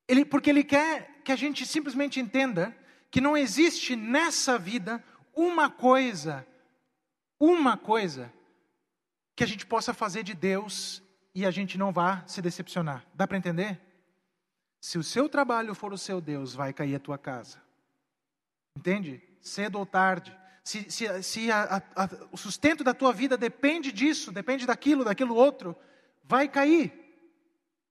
Ele, 0.08 0.24
porque 0.24 0.52
ele 0.52 0.64
quer 0.64 1.20
que 1.26 1.32
a 1.32 1.36
gente 1.36 1.66
simplesmente 1.66 2.20
entenda 2.20 2.78
que 3.10 3.20
não 3.20 3.36
existe 3.36 3.96
nessa 3.96 4.56
vida 4.60 5.04
uma 5.34 5.68
coisa, 5.68 6.46
uma 7.40 7.76
coisa 7.76 8.32
que 9.40 9.44
a 9.46 9.48
gente 9.48 9.66
possa 9.66 9.94
fazer 9.94 10.22
de 10.22 10.34
Deus 10.34 11.02
e 11.34 11.46
a 11.46 11.52
gente 11.52 11.78
não 11.78 11.94
vá 11.94 12.26
se 12.28 12.42
decepcionar. 12.42 13.06
Dá 13.14 13.26
para 13.26 13.38
entender? 13.38 13.80
Se 14.82 14.98
o 14.98 15.04
seu 15.04 15.30
trabalho 15.30 15.74
for 15.74 15.94
o 15.94 15.98
seu 15.98 16.20
Deus, 16.20 16.54
vai 16.54 16.74
cair 16.74 16.96
a 16.96 17.00
tua 17.00 17.18
casa. 17.18 17.58
Entende? 18.76 19.24
Cedo 19.40 19.80
ou 19.80 19.86
tarde. 19.86 20.38
Se, 20.62 20.92
se, 20.92 21.24
se 21.24 21.50
a, 21.50 21.82
a, 21.96 22.10
o 22.34 22.38
sustento 22.38 22.84
da 22.84 22.94
tua 22.94 23.14
vida 23.14 23.38
depende 23.38 23.94
disso, 23.94 24.30
depende 24.30 24.66
daquilo, 24.66 25.06
daquilo 25.06 25.34
outro, 25.34 25.74
vai 26.22 26.50
cair. 26.50 26.92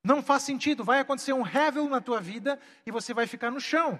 Não 0.05 0.22
faz 0.22 0.42
sentido. 0.42 0.84
Vai 0.84 1.01
acontecer 1.01 1.32
um 1.32 1.40
revel 1.40 1.88
na 1.88 2.03
tua 2.03 2.20
vida 2.20 2.61
e 2.84 2.92
você 2.92 3.14
vai 3.14 3.26
ficar 3.26 3.51
no 3.51 3.59
chão. 3.59 3.99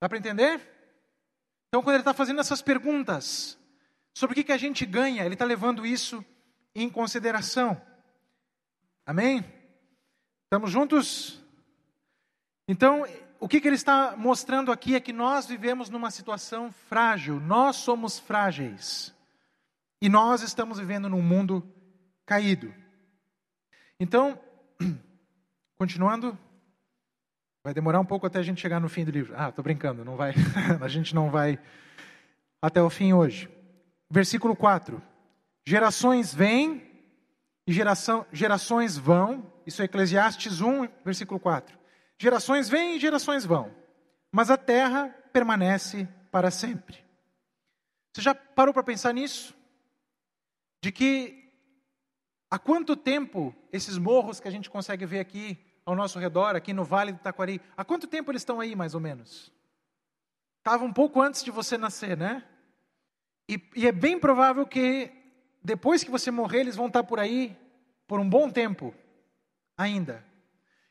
Dá 0.00 0.08
para 0.08 0.18
entender? 0.18 0.60
Então, 1.66 1.82
quando 1.82 1.96
ele 1.96 2.02
está 2.02 2.14
fazendo 2.14 2.40
essas 2.40 2.62
perguntas, 2.62 3.58
Sobre 4.14 4.32
o 4.32 4.36
que, 4.36 4.44
que 4.44 4.52
a 4.52 4.58
gente 4.58 4.84
ganha, 4.84 5.24
ele 5.24 5.34
está 5.34 5.44
levando 5.44 5.86
isso 5.86 6.24
em 6.74 6.88
consideração. 6.88 7.80
Amém? 9.06 9.44
Estamos 10.44 10.70
juntos? 10.70 11.42
Então, 12.68 13.04
o 13.40 13.48
que, 13.48 13.60
que 13.60 13.66
ele 13.66 13.74
está 13.74 14.16
mostrando 14.16 14.70
aqui 14.70 14.94
é 14.94 15.00
que 15.00 15.12
nós 15.12 15.46
vivemos 15.46 15.90
numa 15.90 16.10
situação 16.10 16.70
frágil, 16.70 17.40
nós 17.40 17.76
somos 17.76 18.18
frágeis. 18.18 19.14
E 20.00 20.08
nós 20.08 20.42
estamos 20.42 20.78
vivendo 20.78 21.08
num 21.08 21.22
mundo 21.22 21.66
caído. 22.26 22.72
Então, 23.98 24.38
continuando, 25.78 26.38
vai 27.64 27.72
demorar 27.72 28.00
um 28.00 28.04
pouco 28.04 28.26
até 28.26 28.38
a 28.38 28.42
gente 28.42 28.60
chegar 28.60 28.80
no 28.80 28.88
fim 28.88 29.04
do 29.04 29.10
livro. 29.10 29.34
Ah, 29.36 29.48
estou 29.48 29.62
brincando, 29.62 30.04
não 30.04 30.16
vai. 30.16 30.34
a 30.80 30.88
gente 30.88 31.14
não 31.14 31.30
vai 31.30 31.58
até 32.60 32.82
o 32.82 32.90
fim 32.90 33.12
hoje. 33.12 33.48
Versículo 34.12 34.54
4: 34.54 35.02
Gerações 35.64 36.34
vêm 36.34 36.86
e 37.66 37.72
geração, 37.72 38.26
gerações 38.30 38.98
vão, 38.98 39.50
isso 39.66 39.80
é 39.80 39.86
Eclesiastes 39.86 40.60
1, 40.60 40.86
versículo 41.02 41.40
4. 41.40 41.78
Gerações 42.18 42.68
vêm 42.68 42.96
e 42.96 43.00
gerações 43.00 43.46
vão, 43.46 43.74
mas 44.30 44.50
a 44.50 44.58
terra 44.58 45.08
permanece 45.32 46.06
para 46.30 46.50
sempre. 46.50 47.02
Você 48.12 48.20
já 48.20 48.34
parou 48.34 48.74
para 48.74 48.82
pensar 48.82 49.14
nisso? 49.14 49.56
De 50.82 50.92
que 50.92 51.50
há 52.50 52.58
quanto 52.58 52.94
tempo 52.94 53.54
esses 53.72 53.96
morros 53.96 54.40
que 54.40 54.48
a 54.48 54.50
gente 54.50 54.68
consegue 54.68 55.06
ver 55.06 55.20
aqui 55.20 55.58
ao 55.86 55.96
nosso 55.96 56.18
redor, 56.18 56.54
aqui 56.54 56.74
no 56.74 56.84
Vale 56.84 57.12
do 57.12 57.18
Taquari, 57.18 57.62
há 57.74 57.82
quanto 57.82 58.06
tempo 58.06 58.30
eles 58.30 58.42
estão 58.42 58.60
aí, 58.60 58.76
mais 58.76 58.94
ou 58.94 59.00
menos? 59.00 59.50
Estava 60.58 60.84
um 60.84 60.92
pouco 60.92 61.22
antes 61.22 61.42
de 61.42 61.50
você 61.50 61.78
nascer, 61.78 62.14
né? 62.14 62.46
E, 63.52 63.62
e, 63.76 63.86
é 63.86 63.92
bem 63.92 64.18
provável 64.18 64.66
que 64.66 65.12
depois 65.62 66.02
que 66.02 66.10
você 66.10 66.30
morrer, 66.30 66.60
eles 66.60 66.74
vão 66.74 66.86
estar 66.86 67.04
por 67.04 67.20
aí 67.20 67.54
por 68.06 68.18
um 68.18 68.26
bom 68.26 68.48
tempo 68.48 68.94
ainda. 69.76 70.24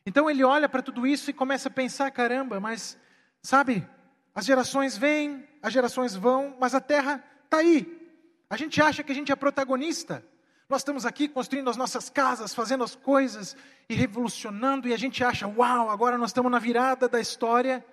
Então 0.06 0.30
ele 0.30 0.44
olha 0.44 0.70
para 0.70 0.84
tudo 0.84 1.08
isso 1.08 1.32
e 1.32 1.34
começa 1.34 1.70
a 1.70 1.72
pensar: 1.72 2.12
caramba, 2.12 2.60
mas 2.60 2.96
sabe, 3.42 3.88
as 4.36 4.46
gerações 4.46 4.96
vêm, 4.96 5.44
as 5.60 5.74
gerações 5.74 6.16
vão, 6.16 6.56
mas 6.60 6.76
a 6.76 6.80
terra 6.80 7.24
está 7.46 7.58
aí. 7.58 8.00
A 8.48 8.56
gente 8.56 8.80
acha 8.80 9.02
que 9.02 9.12
a 9.12 9.16
gente 9.16 9.32
é 9.32 9.36
protagonista. 9.36 10.24
Nós 10.70 10.82
estamos 10.82 11.04
aqui 11.04 11.28
construindo 11.28 11.70
as 11.70 11.78
nossas 11.78 12.12
casas, 12.12 12.54
fazendo 12.54 12.84
as 12.84 12.96
coisas 12.96 13.58
e 13.90 13.96
revolucionando, 13.96 14.88
e 14.88 14.94
a 14.94 14.98
gente 14.98 15.24
acha, 15.24 15.48
uau, 15.48 15.90
agora 15.90 16.16
nós 16.16 16.30
estamos 16.30 16.52
na 16.52 16.60
virada 16.60 17.10
da 17.10 17.20
história. 17.20 17.84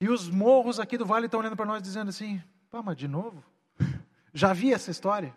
E 0.00 0.08
os 0.08 0.28
morros 0.28 0.80
aqui 0.80 0.98
do 0.98 1.06
vale 1.06 1.26
estão 1.26 1.38
olhando 1.38 1.56
para 1.56 1.66
nós 1.66 1.80
dizendo 1.80 2.08
assim: 2.08 2.42
pá, 2.70 2.82
mas 2.82 2.96
de 2.96 3.08
novo? 3.08 3.42
Já 4.32 4.52
vi 4.52 4.72
essa 4.72 4.90
história? 4.90 5.36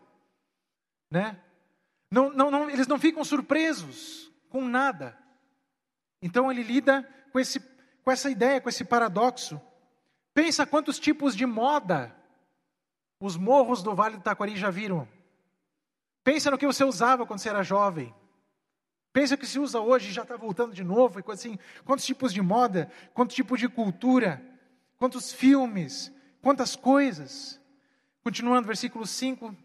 Né? 1.09 1.39
Não, 2.09 2.32
não, 2.32 2.51
não, 2.51 2.69
eles 2.69 2.88
não 2.88 2.99
ficam 2.99 3.23
surpresos 3.23 4.32
com 4.49 4.65
nada. 4.65 5.17
Então 6.21 6.51
ele 6.51 6.63
lida 6.63 7.07
com, 7.32 7.39
esse, 7.39 7.59
com 8.03 8.11
essa 8.11 8.29
ideia, 8.29 8.61
com 8.61 8.69
esse 8.69 8.84
paradoxo. 8.84 9.59
Pensa 10.34 10.65
quantos 10.65 10.99
tipos 10.99 11.36
de 11.36 11.45
moda 11.45 12.15
os 13.19 13.38
morros 13.38 13.84
do 13.84 13.93
Vale 13.93 14.17
do 14.17 14.23
Taquari 14.23 14.55
já 14.57 14.69
viram. 14.69 15.07
Pensa 16.23 16.49
no 16.51 16.57
que 16.57 16.65
você 16.65 16.84
usava 16.84 17.25
quando 17.25 17.39
você 17.39 17.49
era 17.49 17.63
jovem. 17.63 18.13
Pensa 19.13 19.36
que 19.36 19.45
se 19.45 19.59
usa 19.59 19.79
hoje 19.79 20.09
e 20.09 20.13
já 20.13 20.23
está 20.23 20.38
voltando 20.38 20.73
de 20.73 20.84
novo 20.84 21.19
e 21.19 21.23
coisa 21.23 21.39
assim. 21.39 21.59
Quantos 21.84 22.05
tipos 22.05 22.34
de 22.34 22.41
moda, 22.41 22.91
quantos 23.13 23.36
tipos 23.36 23.59
de 23.59 23.67
cultura, 23.67 24.41
quantos 24.97 25.32
filmes, 25.32 26.11
quantas 26.41 26.75
coisas. 26.75 27.59
Continuando, 28.23 28.67
versículo 28.67 29.05
5. 29.05 29.55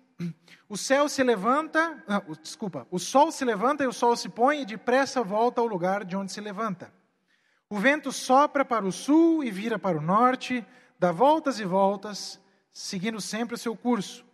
O 0.68 0.76
céu 0.76 1.08
se 1.08 1.22
levanta, 1.22 2.02
não, 2.08 2.34
desculpa, 2.42 2.86
o 2.90 2.98
sol 2.98 3.30
se 3.30 3.44
levanta 3.44 3.84
e 3.84 3.86
o 3.86 3.92
sol 3.92 4.16
se 4.16 4.28
põe 4.28 4.62
e 4.62 4.66
depressa 4.66 5.22
volta 5.22 5.60
ao 5.60 5.66
lugar 5.66 6.04
de 6.04 6.16
onde 6.16 6.32
se 6.32 6.40
levanta. 6.40 6.92
O 7.68 7.78
vento 7.78 8.10
sopra 8.10 8.64
para 8.64 8.84
o 8.84 8.92
sul 8.92 9.44
e 9.44 9.50
vira 9.50 9.78
para 9.78 9.98
o 9.98 10.00
norte, 10.00 10.64
dá 10.98 11.12
voltas 11.12 11.60
e 11.60 11.64
voltas, 11.64 12.40
seguindo 12.72 13.20
sempre 13.20 13.54
o 13.54 13.58
seu 13.58 13.76
curso. 13.76 14.24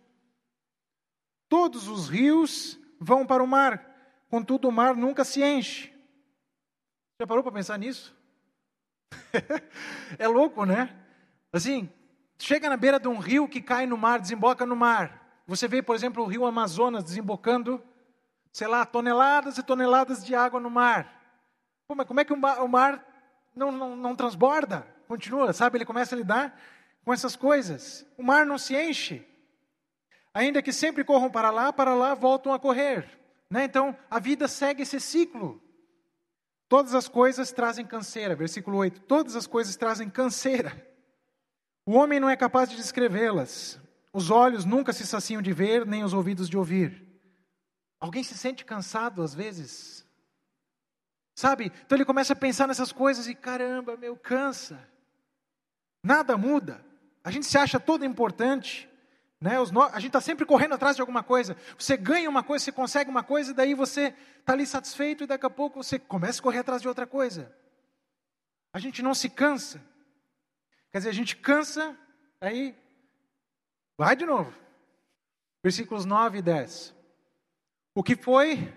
Todos 1.49 1.87
os 1.87 2.09
rios 2.09 2.79
vão 2.99 3.25
para 3.25 3.43
o 3.43 3.47
mar, 3.47 4.23
contudo 4.29 4.67
o 4.67 4.71
mar 4.71 4.95
nunca 4.95 5.23
se 5.23 5.43
enche. 5.43 5.93
Já 7.19 7.27
parou 7.27 7.43
para 7.43 7.51
pensar 7.51 7.77
nisso? 7.77 8.15
é 10.17 10.27
louco, 10.27 10.65
né? 10.65 10.95
Assim, 11.51 11.89
chega 12.37 12.69
na 12.69 12.77
beira 12.77 12.99
de 12.99 13.07
um 13.07 13.17
rio 13.17 13.47
que 13.47 13.61
cai 13.61 13.85
no 13.85 13.97
mar, 13.97 14.19
desemboca 14.19 14.65
no 14.65 14.75
mar. 14.75 15.41
Você 15.47 15.67
vê, 15.67 15.81
por 15.81 15.95
exemplo, 15.95 16.23
o 16.23 16.27
rio 16.27 16.45
Amazonas 16.45 17.03
desembocando, 17.03 17.83
sei 18.51 18.67
lá, 18.67 18.85
toneladas 18.85 19.57
e 19.57 19.63
toneladas 19.63 20.23
de 20.23 20.33
água 20.33 20.59
no 20.59 20.69
mar. 20.69 21.21
Pô, 21.87 21.95
mas 21.95 22.07
como 22.07 22.19
é 22.19 22.25
que 22.25 22.33
o 22.33 22.67
mar, 22.67 23.05
não, 23.55 23.71
não, 23.71 23.95
não 23.95 24.15
transborda? 24.15 24.87
Continua, 25.07 25.51
sabe? 25.53 25.77
Ele 25.77 25.85
começa 25.85 26.15
a 26.15 26.17
lidar 26.17 26.59
com 27.03 27.13
essas 27.13 27.35
coisas. 27.35 28.05
O 28.17 28.23
mar 28.23 28.45
não 28.45 28.57
se 28.57 28.75
enche. 28.75 29.27
Ainda 30.33 30.61
que 30.61 30.71
sempre 30.71 31.03
corram 31.03 31.29
para 31.29 31.51
lá, 31.51 31.71
para 31.71 31.93
lá 31.93 32.15
voltam 32.15 32.53
a 32.53 32.59
correr. 32.59 33.07
Né? 33.49 33.65
Então, 33.65 33.95
a 34.09 34.19
vida 34.19 34.47
segue 34.47 34.81
esse 34.81 34.99
ciclo. 34.99 35.61
Todas 36.67 36.95
as 36.95 37.07
coisas 37.07 37.51
trazem 37.51 37.85
canseira. 37.85 38.35
Versículo 38.35 38.77
8. 38.77 39.01
Todas 39.01 39.35
as 39.35 39.45
coisas 39.45 39.75
trazem 39.75 40.09
canseira. 40.09 40.92
O 41.85 41.93
homem 41.93 42.19
não 42.19 42.29
é 42.29 42.35
capaz 42.35 42.69
de 42.69 42.75
descrevê-las. 42.75 43.79
Os 44.11 44.29
olhos 44.29 44.63
nunca 44.63 44.93
se 44.93 45.05
saciam 45.05 45.41
de 45.41 45.51
ver, 45.51 45.85
nem 45.85 46.03
os 46.03 46.13
ouvidos 46.13 46.47
de 46.47 46.57
ouvir. 46.57 47.01
Alguém 47.99 48.23
se 48.23 48.37
sente 48.37 48.63
cansado 48.63 49.21
às 49.21 49.33
vezes? 49.33 50.05
Sabe? 51.35 51.71
Então 51.85 51.97
ele 51.97 52.05
começa 52.05 52.33
a 52.33 52.35
pensar 52.35 52.67
nessas 52.67 52.91
coisas 52.91 53.27
e 53.27 53.33
caramba, 53.33 53.97
meu, 53.97 54.15
cansa. 54.15 54.87
Nada 56.03 56.37
muda. 56.37 56.83
A 57.23 57.31
gente 57.31 57.45
se 57.45 57.57
acha 57.57 57.79
todo 57.79 58.05
importante. 58.05 58.89
Né? 59.41 59.57
a 59.57 59.99
gente 59.99 60.07
está 60.07 60.21
sempre 60.21 60.45
correndo 60.45 60.75
atrás 60.75 60.95
de 60.95 61.01
alguma 61.01 61.21
coisa. 61.21 61.57
Você 61.77 61.97
ganha 61.97 62.29
uma 62.29 62.43
coisa, 62.43 62.63
você 62.63 62.71
consegue 62.71 63.09
uma 63.09 63.23
coisa, 63.23 63.51
e 63.51 63.53
daí 63.53 63.73
você 63.73 64.15
está 64.39 64.53
ali 64.53 64.65
satisfeito 64.65 65.25
e 65.25 65.27
daqui 65.27 65.45
a 65.45 65.49
pouco 65.49 65.83
você 65.83 65.99
começa 65.99 66.39
a 66.39 66.43
correr 66.43 66.59
atrás 66.59 66.81
de 66.81 66.87
outra 66.87 67.05
coisa. 67.05 67.53
A 68.71 68.79
gente 68.79 69.01
não 69.01 69.13
se 69.13 69.27
cansa. 69.27 69.81
Quer 70.93 70.99
dizer, 70.99 71.09
a 71.09 71.13
gente 71.13 71.35
cansa, 71.35 71.97
aí 72.39 72.73
Vai 73.97 74.15
de 74.15 74.25
novo. 74.25 74.53
Versículos 75.63 76.05
9 76.05 76.39
e 76.39 76.41
10. 76.41 76.93
O 77.95 78.03
que 78.03 78.15
foi, 78.15 78.73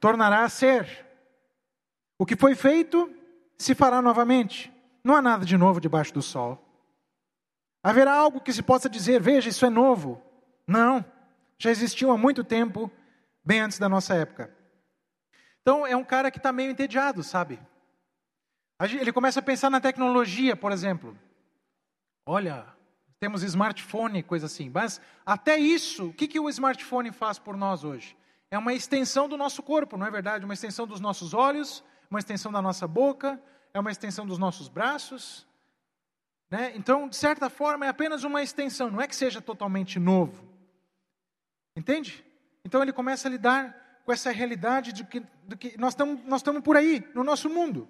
tornará 0.00 0.44
a 0.44 0.48
ser. 0.48 1.04
O 2.18 2.24
que 2.24 2.36
foi 2.36 2.54
feito, 2.54 3.12
se 3.58 3.74
fará 3.74 4.00
novamente. 4.00 4.72
Não 5.04 5.14
há 5.14 5.22
nada 5.22 5.44
de 5.44 5.56
novo 5.56 5.80
debaixo 5.80 6.14
do 6.14 6.22
sol. 6.22 6.62
Haverá 7.82 8.12
algo 8.14 8.40
que 8.40 8.52
se 8.52 8.62
possa 8.62 8.88
dizer, 8.88 9.20
veja, 9.20 9.48
isso 9.48 9.66
é 9.66 9.70
novo. 9.70 10.22
Não, 10.66 11.04
já 11.58 11.70
existiu 11.70 12.10
há 12.10 12.18
muito 12.18 12.42
tempo, 12.42 12.90
bem 13.44 13.60
antes 13.60 13.78
da 13.78 13.88
nossa 13.88 14.14
época. 14.14 14.52
Então, 15.62 15.86
é 15.86 15.96
um 15.96 16.04
cara 16.04 16.30
que 16.30 16.38
está 16.38 16.52
meio 16.52 16.70
entediado, 16.70 17.22
sabe? 17.22 17.60
Ele 18.80 19.12
começa 19.12 19.40
a 19.40 19.42
pensar 19.42 19.70
na 19.70 19.80
tecnologia, 19.80 20.56
por 20.56 20.72
exemplo. 20.72 21.16
Olha, 22.28 22.66
temos 23.20 23.44
smartphone, 23.44 24.20
coisa 24.22 24.46
assim. 24.46 24.68
Mas 24.68 25.00
até 25.24 25.56
isso, 25.56 26.08
o 26.08 26.12
que, 26.12 26.26
que 26.26 26.40
o 26.40 26.48
smartphone 26.48 27.12
faz 27.12 27.38
por 27.38 27.56
nós 27.56 27.84
hoje? 27.84 28.16
É 28.50 28.58
uma 28.58 28.74
extensão 28.74 29.28
do 29.28 29.36
nosso 29.36 29.62
corpo, 29.62 29.96
não 29.96 30.06
é 30.06 30.10
verdade? 30.10 30.44
Uma 30.44 30.54
extensão 30.54 30.86
dos 30.86 30.98
nossos 31.00 31.32
olhos, 31.32 31.84
uma 32.10 32.18
extensão 32.18 32.50
da 32.50 32.60
nossa 32.60 32.86
boca, 32.88 33.40
é 33.72 33.78
uma 33.78 33.92
extensão 33.92 34.26
dos 34.26 34.38
nossos 34.38 34.68
braços. 34.68 35.46
Né? 36.50 36.72
Então, 36.74 37.08
de 37.08 37.16
certa 37.16 37.48
forma, 37.48 37.86
é 37.86 37.88
apenas 37.88 38.24
uma 38.24 38.42
extensão, 38.42 38.90
não 38.90 39.00
é 39.00 39.06
que 39.06 39.14
seja 39.14 39.40
totalmente 39.40 39.98
novo. 39.98 40.44
Entende? 41.76 42.24
Então 42.64 42.82
ele 42.82 42.92
começa 42.92 43.28
a 43.28 43.30
lidar 43.30 44.00
com 44.04 44.12
essa 44.12 44.30
realidade 44.30 44.92
de 44.92 45.04
que, 45.04 45.20
de 45.44 45.56
que 45.56 45.78
nós 45.78 45.92
estamos 45.92 46.24
nós 46.24 46.42
por 46.64 46.76
aí, 46.76 47.08
no 47.14 47.22
nosso 47.22 47.48
mundo. 47.48 47.88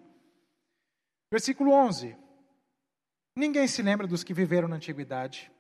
Versículo 1.31 1.73
11. 1.73 2.17
Ninguém 3.37 3.69
se 3.69 3.83
lembra 3.83 4.07
dos 4.07 4.25
que 4.25 4.33
viveram 4.33 4.67
na 4.67 4.77
antiguidade. 4.77 5.53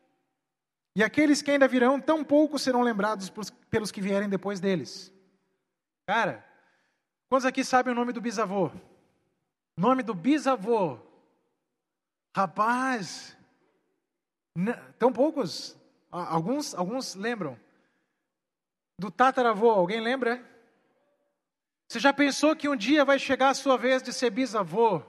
E 0.97 1.05
aqueles 1.05 1.43
que 1.43 1.51
ainda 1.51 1.69
virão, 1.69 2.01
tão 2.01 2.25
pouco 2.25 2.59
serão 2.59 2.81
lembrados 2.81 3.31
pelos 3.71 3.91
que 3.91 4.01
vierem 4.01 4.31
depois 4.31 4.59
deles. 4.59 5.13
Cara, 6.07 6.43
quantos 7.29 7.45
aqui 7.45 7.63
sabem 7.63 7.93
o 7.93 7.95
nome 7.95 8.15
do 8.15 8.21
bisavô? 8.21 8.71
Nome 9.77 10.03
do 10.03 10.15
bisavô. 10.15 10.99
Rapaz, 12.35 13.37
tão 14.99 15.13
poucos. 15.13 15.77
Alguns, 16.11 16.75
alguns 16.75 17.15
lembram. 17.15 17.61
Do 18.99 19.11
tataravô, 19.11 19.69
alguém 19.69 20.01
lembra? 20.01 20.43
Você 21.89 22.01
já 22.01 22.11
pensou 22.11 22.57
que 22.57 22.71
um 22.71 22.77
dia 22.77 23.05
vai 23.05 23.19
chegar 23.19 23.51
a 23.51 23.55
sua 23.55 23.77
vez 23.77 24.03
de 24.03 24.15
ser 24.15 24.31
bisavô? 24.31 25.03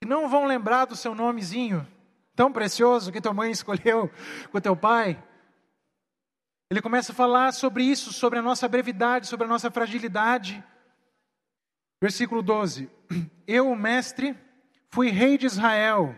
Que 0.00 0.08
não 0.08 0.30
vão 0.30 0.46
lembrar 0.46 0.86
do 0.86 0.96
seu 0.96 1.14
nomezinho 1.14 1.86
tão 2.34 2.50
precioso 2.50 3.12
que 3.12 3.20
tua 3.20 3.34
mãe 3.34 3.50
escolheu 3.52 4.10
com 4.50 4.60
teu 4.60 4.74
pai. 4.74 5.22
Ele 6.70 6.80
começa 6.80 7.12
a 7.12 7.14
falar 7.14 7.52
sobre 7.52 7.84
isso, 7.84 8.12
sobre 8.12 8.38
a 8.38 8.42
nossa 8.42 8.66
brevidade, 8.66 9.26
sobre 9.26 9.44
a 9.44 9.48
nossa 9.48 9.70
fragilidade. 9.70 10.64
Versículo 12.00 12.42
12: 12.42 12.88
Eu, 13.46 13.70
o 13.70 13.76
mestre, 13.76 14.34
fui 14.88 15.10
rei 15.10 15.36
de 15.36 15.44
Israel 15.44 16.16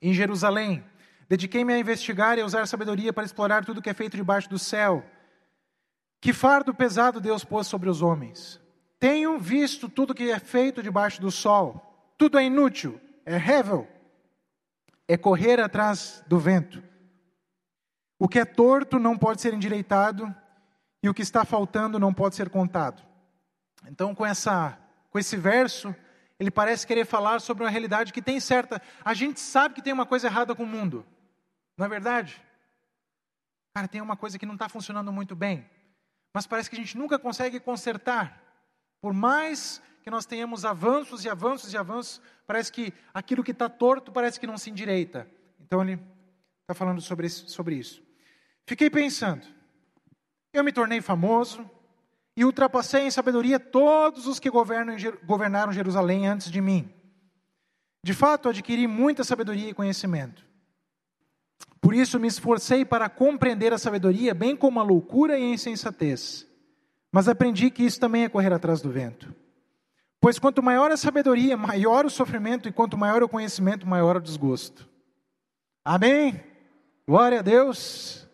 em 0.00 0.14
Jerusalém. 0.14 0.84
Dediquei-me 1.28 1.72
a 1.72 1.78
investigar 1.78 2.38
e 2.38 2.42
a 2.42 2.44
usar 2.44 2.68
sabedoria 2.68 3.12
para 3.12 3.24
explorar 3.24 3.64
tudo 3.64 3.82
que 3.82 3.90
é 3.90 3.94
feito 3.94 4.16
debaixo 4.16 4.48
do 4.48 4.58
céu. 4.58 5.04
Que 6.20 6.32
fardo 6.32 6.72
pesado 6.72 7.20
Deus 7.20 7.42
pôs 7.42 7.66
sobre 7.66 7.88
os 7.88 8.02
homens. 8.02 8.60
Tenho 9.00 9.36
visto 9.38 9.88
tudo 9.88 10.14
que 10.14 10.30
é 10.30 10.38
feito 10.38 10.80
debaixo 10.80 11.20
do 11.20 11.30
sol 11.30 11.91
tudo 12.16 12.38
é 12.38 12.44
inútil, 12.44 13.00
é 13.24 13.36
rével, 13.36 13.88
é 15.08 15.16
correr 15.16 15.60
atrás 15.60 16.22
do 16.26 16.38
vento. 16.38 16.82
O 18.18 18.28
que 18.28 18.38
é 18.38 18.44
torto 18.44 18.98
não 18.98 19.18
pode 19.18 19.40
ser 19.40 19.52
endireitado, 19.52 20.34
e 21.02 21.08
o 21.08 21.14
que 21.14 21.22
está 21.22 21.44
faltando 21.44 21.98
não 21.98 22.14
pode 22.14 22.36
ser 22.36 22.48
contado. 22.48 23.02
Então, 23.88 24.14
com, 24.14 24.24
essa, 24.24 24.78
com 25.10 25.18
esse 25.18 25.36
verso, 25.36 25.94
ele 26.38 26.50
parece 26.50 26.86
querer 26.86 27.04
falar 27.04 27.40
sobre 27.40 27.64
uma 27.64 27.70
realidade 27.70 28.12
que 28.12 28.22
tem 28.22 28.38
certa. 28.38 28.80
A 29.04 29.12
gente 29.12 29.40
sabe 29.40 29.74
que 29.74 29.82
tem 29.82 29.92
uma 29.92 30.06
coisa 30.06 30.28
errada 30.28 30.54
com 30.54 30.62
o 30.62 30.66
mundo, 30.66 31.04
não 31.76 31.86
é 31.86 31.88
verdade? 31.88 32.40
Cara, 33.74 33.88
tem 33.88 34.00
uma 34.00 34.16
coisa 34.16 34.38
que 34.38 34.46
não 34.46 34.54
está 34.54 34.68
funcionando 34.68 35.12
muito 35.12 35.34
bem, 35.34 35.68
mas 36.32 36.46
parece 36.46 36.70
que 36.70 36.76
a 36.76 36.78
gente 36.78 36.96
nunca 36.96 37.18
consegue 37.18 37.58
consertar. 37.58 38.40
Por 39.00 39.12
mais 39.12 39.82
que 40.02 40.10
nós 40.10 40.26
tenhamos 40.26 40.64
avanços 40.64 41.24
e 41.24 41.28
avanços 41.28 41.72
e 41.72 41.76
avanços, 41.76 42.20
parece 42.46 42.72
que 42.72 42.92
aquilo 43.14 43.44
que 43.44 43.52
está 43.52 43.68
torto 43.68 44.10
parece 44.10 44.38
que 44.38 44.46
não 44.46 44.58
se 44.58 44.68
endireita. 44.68 45.28
Então 45.60 45.80
ele 45.82 46.00
está 46.62 46.74
falando 46.74 47.00
sobre 47.00 47.26
isso, 47.26 47.48
sobre 47.48 47.76
isso. 47.76 48.02
Fiquei 48.66 48.90
pensando, 48.90 49.46
eu 50.52 50.64
me 50.64 50.72
tornei 50.72 51.00
famoso 51.00 51.68
e 52.36 52.44
ultrapassei 52.44 53.02
em 53.02 53.10
sabedoria 53.10 53.60
todos 53.60 54.26
os 54.26 54.40
que 54.40 54.50
governam, 54.50 54.96
governaram 55.24 55.72
Jerusalém 55.72 56.26
antes 56.26 56.50
de 56.50 56.60
mim. 56.60 56.92
De 58.04 58.12
fato, 58.12 58.48
adquiri 58.48 58.86
muita 58.86 59.22
sabedoria 59.22 59.70
e 59.70 59.74
conhecimento. 59.74 60.44
Por 61.80 61.94
isso 61.94 62.18
me 62.18 62.28
esforcei 62.28 62.84
para 62.84 63.08
compreender 63.08 63.72
a 63.72 63.78
sabedoria, 63.78 64.34
bem 64.34 64.56
como 64.56 64.80
a 64.80 64.82
loucura 64.82 65.38
e 65.38 65.42
a 65.42 65.54
insensatez. 65.54 66.46
Mas 67.12 67.28
aprendi 67.28 67.70
que 67.70 67.84
isso 67.84 68.00
também 68.00 68.24
é 68.24 68.28
correr 68.28 68.52
atrás 68.52 68.80
do 68.80 68.90
vento. 68.90 69.34
Pois 70.22 70.38
quanto 70.38 70.62
maior 70.62 70.92
a 70.92 70.96
sabedoria, 70.96 71.56
maior 71.56 72.06
o 72.06 72.10
sofrimento, 72.10 72.68
e 72.68 72.72
quanto 72.72 72.96
maior 72.96 73.24
o 73.24 73.28
conhecimento, 73.28 73.88
maior 73.88 74.18
o 74.18 74.20
desgosto. 74.20 74.88
Amém? 75.84 76.40
Glória 77.04 77.40
a 77.40 77.42
Deus. 77.42 78.24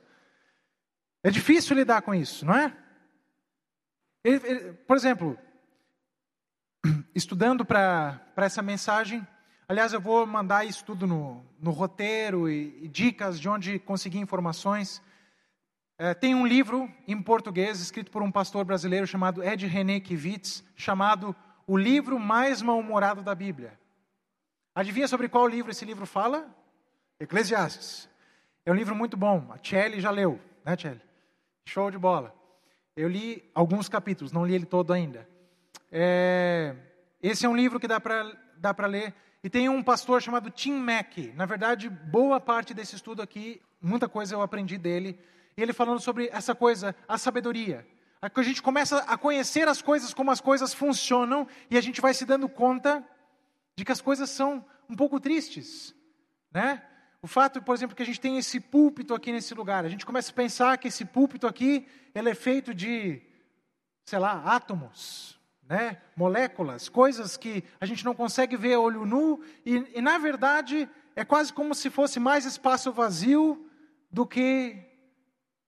É 1.23 1.31
difícil 1.31 1.75
lidar 1.75 2.03
com 2.03 2.15
isso, 2.15 2.45
não 2.45 2.55
é? 2.55 2.77
Ele, 4.23 4.47
ele, 4.47 4.73
por 4.87 4.99
exemplo, 4.99 5.39
estudando 7.15 7.65
para 7.65 8.21
essa 8.37 8.61
mensagem, 8.61 9.27
aliás, 9.67 9.95
eu 9.95 10.01
vou 10.01 10.27
mandar 10.27 10.67
isso 10.67 10.85
tudo 10.85 11.07
no, 11.07 11.43
no 11.59 11.71
roteiro 11.71 12.51
e, 12.51 12.85
e, 12.85 12.89
dicas 12.89 13.41
de 13.41 13.49
onde 13.49 13.79
conseguir 13.79 14.19
informações. 14.19 15.01
É, 15.99 16.13
tem 16.13 16.35
um 16.35 16.47
livro 16.47 16.87
em 17.07 17.19
português 17.23 17.81
escrito 17.81 18.11
por 18.11 18.23
um 18.23 18.31
pastor 18.31 18.67
brasileiro 18.67 19.07
chamado 19.07 19.43
Ed 19.43 19.67
René 19.67 20.01
Kivitz, 20.01 20.63
chamado 20.77 21.35
O 21.69 21.77
Livro 21.77 22.19
Mais 22.19 22.63
Mal-Humorado 22.63 23.23
da 23.23 23.35
Bíblia. 23.35 23.79
Adivinha 24.75 25.07
sobre 25.07 25.29
qual 25.29 25.47
livro 25.47 25.71
esse 25.71 25.85
livro 25.85 26.07
fala? 26.07 26.49
Eclesiastes. 27.21 28.09
É 28.65 28.73
um 28.73 28.75
livro 28.75 28.97
muito 28.97 29.19
bom. 29.19 29.47
A 29.51 29.59
Kelly 29.59 30.01
já 30.01 30.11
leu, 30.11 30.41
né, 30.65 30.75
Kelly? 30.79 31.03
Show 31.67 31.91
de 31.91 31.99
bola. 31.99 32.35
Eu 32.97 33.07
li 33.07 33.45
alguns 33.55 33.87
capítulos, 33.87 34.33
não 34.33 34.47
li 34.47 34.55
ele 34.55 34.65
todo 34.65 34.95
ainda. 34.95 35.29
É, 35.93 36.75
esse 37.23 37.45
é 37.45 37.49
um 37.51 37.55
livro 37.55 37.79
que 37.79 37.87
dá 37.87 38.01
para 38.01 38.33
dá 38.57 38.75
ler. 38.87 39.15
E 39.45 39.51
tem 39.51 39.69
um 39.69 39.83
pastor 39.83 40.23
chamado 40.23 40.51
Tim 40.51 40.73
Mack. 40.73 41.35
Na 41.37 41.45
verdade, 41.45 41.91
boa 41.91 42.41
parte 42.41 42.73
desse 42.73 42.97
estudo 42.97 43.21
aqui, 43.21 43.61
muita 43.79 44.09
coisa 44.09 44.35
eu 44.35 44.41
aprendi 44.41 44.79
dele. 44.79 45.21
E 45.55 45.61
ele 45.61 45.75
falando 45.75 46.01
sobre 46.01 46.31
essa 46.33 46.55
coisa, 46.55 46.97
a 47.07 47.19
sabedoria. 47.19 47.87
A 48.21 48.43
gente 48.43 48.63
começa 48.63 48.99
a 48.99 49.17
conhecer 49.17 49.69
as 49.69 49.81
coisas, 49.81 50.13
como 50.13 50.31
as 50.31 50.41
coisas 50.41 50.75
funcionam, 50.75 51.47
e 51.71 51.79
a 51.79 51.81
gente 51.81 52.01
vai 52.01 52.13
se 52.13 52.25
dando 52.25 52.49
conta 52.49 53.07
de 53.77 53.85
que 53.85 53.93
as 53.93 54.01
coisas 54.01 54.29
são 54.29 54.65
um 54.89 54.97
pouco 54.97 55.21
tristes, 55.21 55.95
né? 56.53 56.83
O 57.23 57.27
fato, 57.27 57.63
por 57.63 57.75
exemplo, 57.75 57.97
que 57.97 58.03
a 58.03 58.07
gente 58.07 58.21
tem 58.21 58.39
esse 58.39 58.59
púlpito 58.59 59.15
aqui 59.15 59.31
nesse 59.31 59.55
lugar, 59.55 59.85
a 59.85 59.89
gente 59.89 60.07
começa 60.07 60.31
a 60.31 60.35
pensar 60.35 60.79
que 60.79 60.89
esse 60.89 61.05
púlpito 61.05 61.47
aqui, 61.47 61.87
ele 62.15 62.31
é 62.31 62.35
feito 62.35 62.75
de, 62.75 63.23
sei 64.05 64.19
lá, 64.19 64.43
átomos, 64.45 65.39
né? 65.69 66.01
moléculas, 66.17 66.89
coisas 66.89 67.37
que 67.37 67.63
a 67.81 67.87
gente 67.87 68.05
não 68.05 68.15
consegue 68.15 68.57
ver 68.57 68.75
a 68.75 68.81
olho 68.81 69.05
nu, 69.05 69.41
e, 69.65 69.99
e 69.99 70.01
na 70.01 70.19
verdade 70.19 70.89
é 71.15 71.25
quase 71.25 71.53
como 71.53 71.75
se 71.75 71.91
fosse 71.91 72.19
mais 72.19 72.45
espaço 72.45 72.93
vazio 72.93 73.69
do 74.11 74.27
que, 74.27 74.77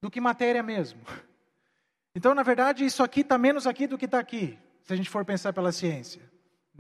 do 0.01 0.11
que 0.11 0.21
matéria 0.21 0.63
mesmo. 0.63 1.01
Então, 2.15 2.35
na 2.35 2.43
verdade, 2.43 2.85
isso 2.85 3.03
aqui 3.03 3.21
está 3.21 3.39
menos 3.39 3.67
aqui 3.67 3.87
do 3.87 3.97
que 3.97 4.05
está 4.05 4.19
aqui, 4.19 4.59
se 4.83 4.93
a 4.93 4.97
gente 4.97 5.09
for 5.09 5.25
pensar 5.25 5.53
pela 5.53 5.73
ciência. 5.73 6.31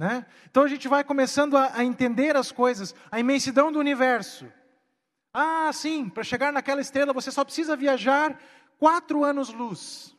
Né? 0.00 0.24
Então 0.50 0.62
a 0.62 0.68
gente 0.68 0.88
vai 0.88 1.04
começando 1.04 1.58
a, 1.58 1.76
a 1.76 1.84
entender 1.84 2.34
as 2.34 2.50
coisas, 2.50 2.94
a 3.10 3.20
imensidão 3.20 3.70
do 3.70 3.78
universo. 3.78 4.50
Ah, 5.30 5.70
sim, 5.74 6.08
para 6.08 6.22
chegar 6.22 6.50
naquela 6.52 6.80
estrela 6.80 7.12
você 7.12 7.30
só 7.30 7.44
precisa 7.44 7.76
viajar 7.76 8.40
quatro 8.78 9.24
anos-luz. 9.24 10.16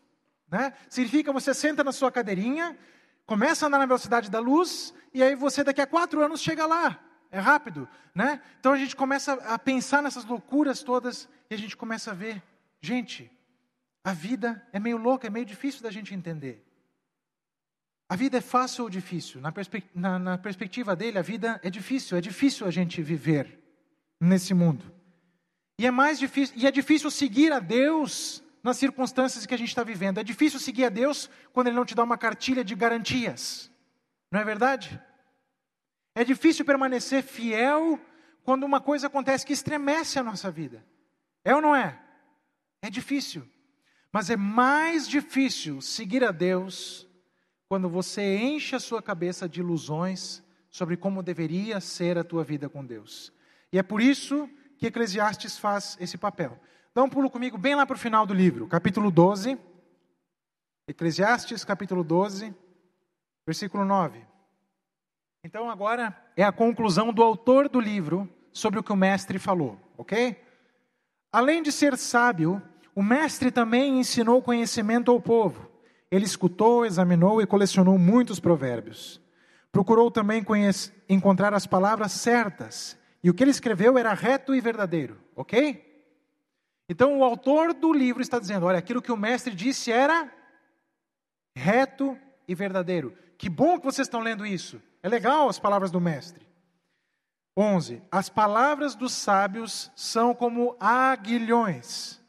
Né? 0.52 0.74
Significa 0.88 1.34
você 1.34 1.52
senta 1.52 1.84
na 1.84 1.92
sua 1.92 2.12
cadeirinha, 2.12 2.78
começa 3.26 3.66
a 3.66 3.68
andar 3.68 3.80
na 3.80 3.88
velocidade 3.88 4.30
da 4.30 4.40
luz, 4.40 4.94
e 5.14 5.24
aí 5.24 5.36
você 5.36 5.64
daqui 5.64 5.82
a 5.82 5.88
quatro 5.88 6.24
anos 6.24 6.42
chega 6.42 6.68
lá. 6.68 7.00
É 7.32 7.40
rápido, 7.40 7.88
né? 8.14 8.42
Então 8.60 8.74
a 8.74 8.78
gente 8.78 8.94
começa 8.94 9.34
a 9.34 9.58
pensar 9.58 10.04
nessas 10.04 10.26
loucuras 10.26 10.84
todas 10.84 11.30
e 11.50 11.56
a 11.56 11.58
gente 11.58 11.78
começa 11.78 12.12
a 12.12 12.14
ver, 12.14 12.44
gente, 12.82 13.32
a 14.04 14.14
vida 14.14 14.68
é 14.74 14.80
meio 14.80 14.98
louca, 14.98 15.28
é 15.28 15.30
meio 15.30 15.46
difícil 15.46 15.82
da 15.82 15.92
gente 15.92 16.14
entender. 16.14 16.66
A 18.10 18.16
vida 18.16 18.40
é 18.40 18.42
fácil 18.42 18.84
ou 18.84 18.90
difícil? 18.90 19.40
Na, 19.40 19.52
perspe 19.52 19.84
na, 19.96 20.20
na 20.20 20.38
perspectiva 20.38 20.96
dele, 20.96 21.18
a 21.18 21.22
vida 21.22 21.60
é 21.64 21.70
difícil, 21.70 22.18
é 22.18 22.22
difícil 22.22 22.68
a 22.68 22.72
gente 22.72 23.02
viver 23.02 23.60
nesse 24.20 24.54
mundo. 24.54 24.84
E 25.80 25.86
é 25.86 25.92
mais 25.92 26.20
difícil, 26.20 26.56
e 26.58 26.68
é 26.68 26.72
difícil 26.72 27.10
seguir 27.10 27.54
a 27.54 27.60
Deus 27.60 28.44
nas 28.64 28.78
circunstâncias 28.78 29.46
que 29.46 29.54
a 29.54 29.58
gente 29.58 29.70
está 29.70 29.84
vivendo. 29.84 30.20
É 30.20 30.24
difícil 30.24 30.60
seguir 30.60 30.86
a 30.86 30.90
Deus 30.90 31.30
quando 31.54 31.68
Ele 31.68 31.76
não 31.76 31.86
te 31.86 31.96
dá 31.96 32.04
uma 32.04 32.18
cartilha 32.18 32.64
de 32.64 32.76
garantias. 32.76 33.72
Não 34.32 34.40
é 34.40 34.44
verdade? 34.44 35.02
É 36.16 36.24
difícil 36.24 36.66
permanecer 36.66 37.24
fiel 37.24 38.00
quando 38.44 38.64
uma 38.64 38.82
coisa 38.82 39.08
acontece 39.08 39.46
que 39.46 39.54
estremece 39.54 40.20
a 40.20 40.24
nossa 40.24 40.52
vida. 40.52 40.86
É 41.44 41.56
ou 41.56 41.62
não 41.62 41.76
é? 41.76 42.00
É 42.82 42.90
difícil. 42.90 43.48
Mas 44.12 44.30
é 44.30 44.36
mais 44.36 45.08
difícil 45.08 45.82
seguir 45.82 46.24
a 46.24 46.32
Deus 46.32 47.08
quando 47.68 47.90
você 47.90 48.38
enche 48.38 48.76
a 48.76 48.80
sua 48.80 49.02
cabeça 49.02 49.48
de 49.48 49.62
ilusões 49.62 50.44
sobre 50.70 50.98
como 50.98 51.24
deveria 51.24 51.80
ser 51.80 52.18
a 52.18 52.24
tua 52.24 52.44
vida 52.44 52.68
com 52.68 52.86
Deus. 52.86 53.32
E 53.72 53.78
é 53.78 53.84
por 53.84 54.02
isso 54.02 54.50
que 54.78 54.88
Eclesiastes 54.88 55.58
faz 55.58 55.98
esse 56.00 56.18
papel. 56.18 56.60
Dá 56.94 57.02
um 57.02 57.10
pulo 57.10 57.30
comigo 57.30 57.58
bem 57.58 57.76
lá 57.76 57.86
para 57.86 57.96
o 57.96 58.00
final 58.00 58.26
do 58.26 58.34
livro, 58.34 58.68
capítulo 58.68 59.10
12. 59.10 59.58
Eclesiastes, 60.88 61.64
capítulo 61.64 62.04
12, 62.04 62.54
versículo 63.46 63.86
9. 63.86 64.26
Então 65.44 65.70
agora 65.70 66.16
é 66.36 66.44
a 66.44 66.52
conclusão 66.52 67.14
do 67.14 67.24
autor 67.24 67.70
do 67.70 67.80
livro 67.80 68.30
sobre 68.52 68.80
o 68.80 68.84
que 68.84 68.92
o 68.92 68.98
mestre 68.98 69.40
falou, 69.40 69.80
ok? 69.98 70.36
Além 71.32 71.64
de 71.64 71.72
ser 71.72 71.98
sábio, 71.98 72.62
o 72.96 73.02
mestre 73.02 73.52
também 73.52 74.00
ensinou 74.00 74.42
conhecimento 74.42 75.12
ao 75.12 75.22
povo. 75.22 75.70
Ele 76.10 76.26
escutou, 76.26 76.86
examinou 76.86 77.42
e 77.42 77.48
colecionou 77.48 77.98
muitos 77.98 78.40
provérbios. 78.40 79.22
Procurou 79.72 80.12
também 80.12 80.46
encontrar 81.08 81.54
as 81.54 81.66
palavras 81.66 82.12
certas 82.12 82.98
e 83.24 83.30
o 83.30 83.34
que 83.34 83.44
ele 83.44 83.52
escreveu 83.52 83.98
era 83.98 84.14
reto 84.14 84.54
e 84.54 84.60
verdadeiro, 84.60 85.18
ok? 85.36 85.90
Então 86.90 87.18
o 87.18 87.24
autor 87.24 87.74
do 87.74 87.94
livro 87.94 88.22
está 88.22 88.40
dizendo: 88.40 88.66
olha, 88.66 88.80
aquilo 88.80 89.02
que 89.02 89.12
o 89.12 89.18
mestre 89.18 89.56
disse 89.56 89.92
era 89.92 90.30
reto 91.56 92.18
e 92.48 92.56
verdadeiro. 92.56 93.16
Que 93.38 93.50
bom 93.50 93.80
que 93.80 93.86
vocês 93.86 94.08
estão 94.08 94.20
lendo 94.20 94.46
isso. 94.46 94.82
É 95.02 95.10
legal 95.10 95.48
as 95.48 95.60
palavras 95.60 95.92
do 95.92 96.02
mestre. 96.02 96.46
11. 97.56 98.02
As 98.12 98.30
palavras 98.30 98.96
dos 98.96 99.14
sábios 99.14 99.92
são 99.96 100.34
como 100.34 100.76
aguilhões, 100.80 102.21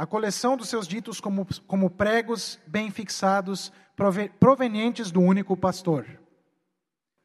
a 0.00 0.06
coleção 0.06 0.56
dos 0.56 0.70
seus 0.70 0.88
ditos 0.88 1.20
como, 1.20 1.46
como 1.66 1.90
pregos 1.90 2.58
bem 2.66 2.90
fixados, 2.90 3.70
provenientes 4.38 5.10
do 5.10 5.20
único 5.20 5.54
pastor. 5.54 6.06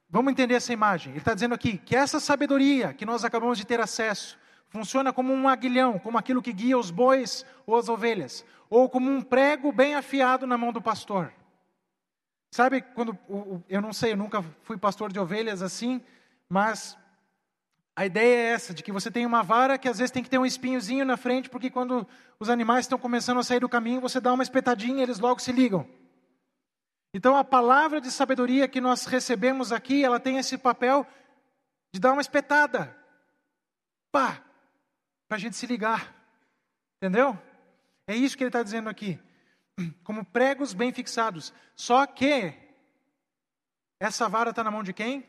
Vamos 0.09 0.33
entender 0.33 0.55
essa 0.55 0.73
imagem. 0.73 1.13
Ele 1.13 1.19
está 1.19 1.33
dizendo 1.33 1.55
aqui 1.55 1.77
que 1.77 1.95
essa 1.95 2.19
sabedoria 2.19 2.93
que 2.93 3.05
nós 3.05 3.23
acabamos 3.23 3.57
de 3.57 3.65
ter 3.65 3.79
acesso 3.79 4.37
funciona 4.67 5.13
como 5.13 5.31
um 5.31 5.47
aguilhão, 5.47 5.97
como 5.97 6.17
aquilo 6.17 6.41
que 6.41 6.51
guia 6.51 6.77
os 6.77 6.91
bois 6.91 7.45
ou 7.65 7.77
as 7.77 7.87
ovelhas, 7.87 8.43
ou 8.69 8.89
como 8.89 9.09
um 9.09 9.21
prego 9.21 9.71
bem 9.71 9.95
afiado 9.95 10.45
na 10.45 10.57
mão 10.57 10.73
do 10.73 10.81
pastor. 10.81 11.31
Sabe 12.51 12.81
quando 12.81 13.17
eu 13.69 13.81
não 13.81 13.93
sei, 13.93 14.11
eu 14.11 14.17
nunca 14.17 14.43
fui 14.63 14.75
pastor 14.75 15.13
de 15.13 15.19
ovelhas 15.19 15.61
assim, 15.61 16.01
mas 16.49 16.97
a 17.95 18.05
ideia 18.05 18.35
é 18.35 18.53
essa, 18.53 18.73
de 18.73 18.83
que 18.83 18.91
você 18.91 19.09
tem 19.09 19.25
uma 19.25 19.41
vara 19.41 19.77
que 19.77 19.87
às 19.87 19.97
vezes 19.97 20.11
tem 20.11 20.21
que 20.21 20.29
ter 20.29 20.37
um 20.37 20.45
espinhozinho 20.45 21.05
na 21.05 21.15
frente, 21.15 21.49
porque 21.49 21.69
quando 21.69 22.05
os 22.39 22.49
animais 22.49 22.85
estão 22.85 22.99
começando 22.99 23.39
a 23.39 23.43
sair 23.43 23.61
do 23.61 23.69
caminho, 23.69 24.01
você 24.01 24.19
dá 24.19 24.33
uma 24.33 24.43
espetadinha 24.43 24.99
e 24.99 25.03
eles 25.03 25.19
logo 25.19 25.39
se 25.39 25.51
ligam. 25.51 25.87
Então, 27.13 27.37
a 27.37 27.43
palavra 27.45 28.01
de 28.01 28.11
sabedoria 28.11 28.67
que 28.67 28.81
nós 28.81 29.05
recebemos 29.05 29.71
aqui, 29.71 30.03
ela 30.03 30.19
tem 30.19 30.37
esse 30.37 30.57
papel 30.57 31.07
de 31.93 32.01
dar 32.01 32.11
uma 32.11 32.21
espetada. 32.21 32.93
Pá! 34.11 34.43
Para 35.29 35.37
a 35.37 35.39
gente 35.39 35.55
se 35.55 35.65
ligar. 35.65 36.13
Entendeu? 36.97 37.39
É 38.05 38.13
isso 38.13 38.35
que 38.35 38.43
ele 38.43 38.49
está 38.49 38.61
dizendo 38.61 38.89
aqui. 38.89 39.17
como 40.03 40.25
pregos 40.25 40.73
bem 40.73 40.91
fixados. 40.91 41.53
Só 41.75 42.05
que 42.05 42.53
essa 43.99 44.27
vara 44.27 44.49
está 44.49 44.63
na 44.63 44.71
mão 44.71 44.83
de 44.83 44.91
quem? 44.91 45.25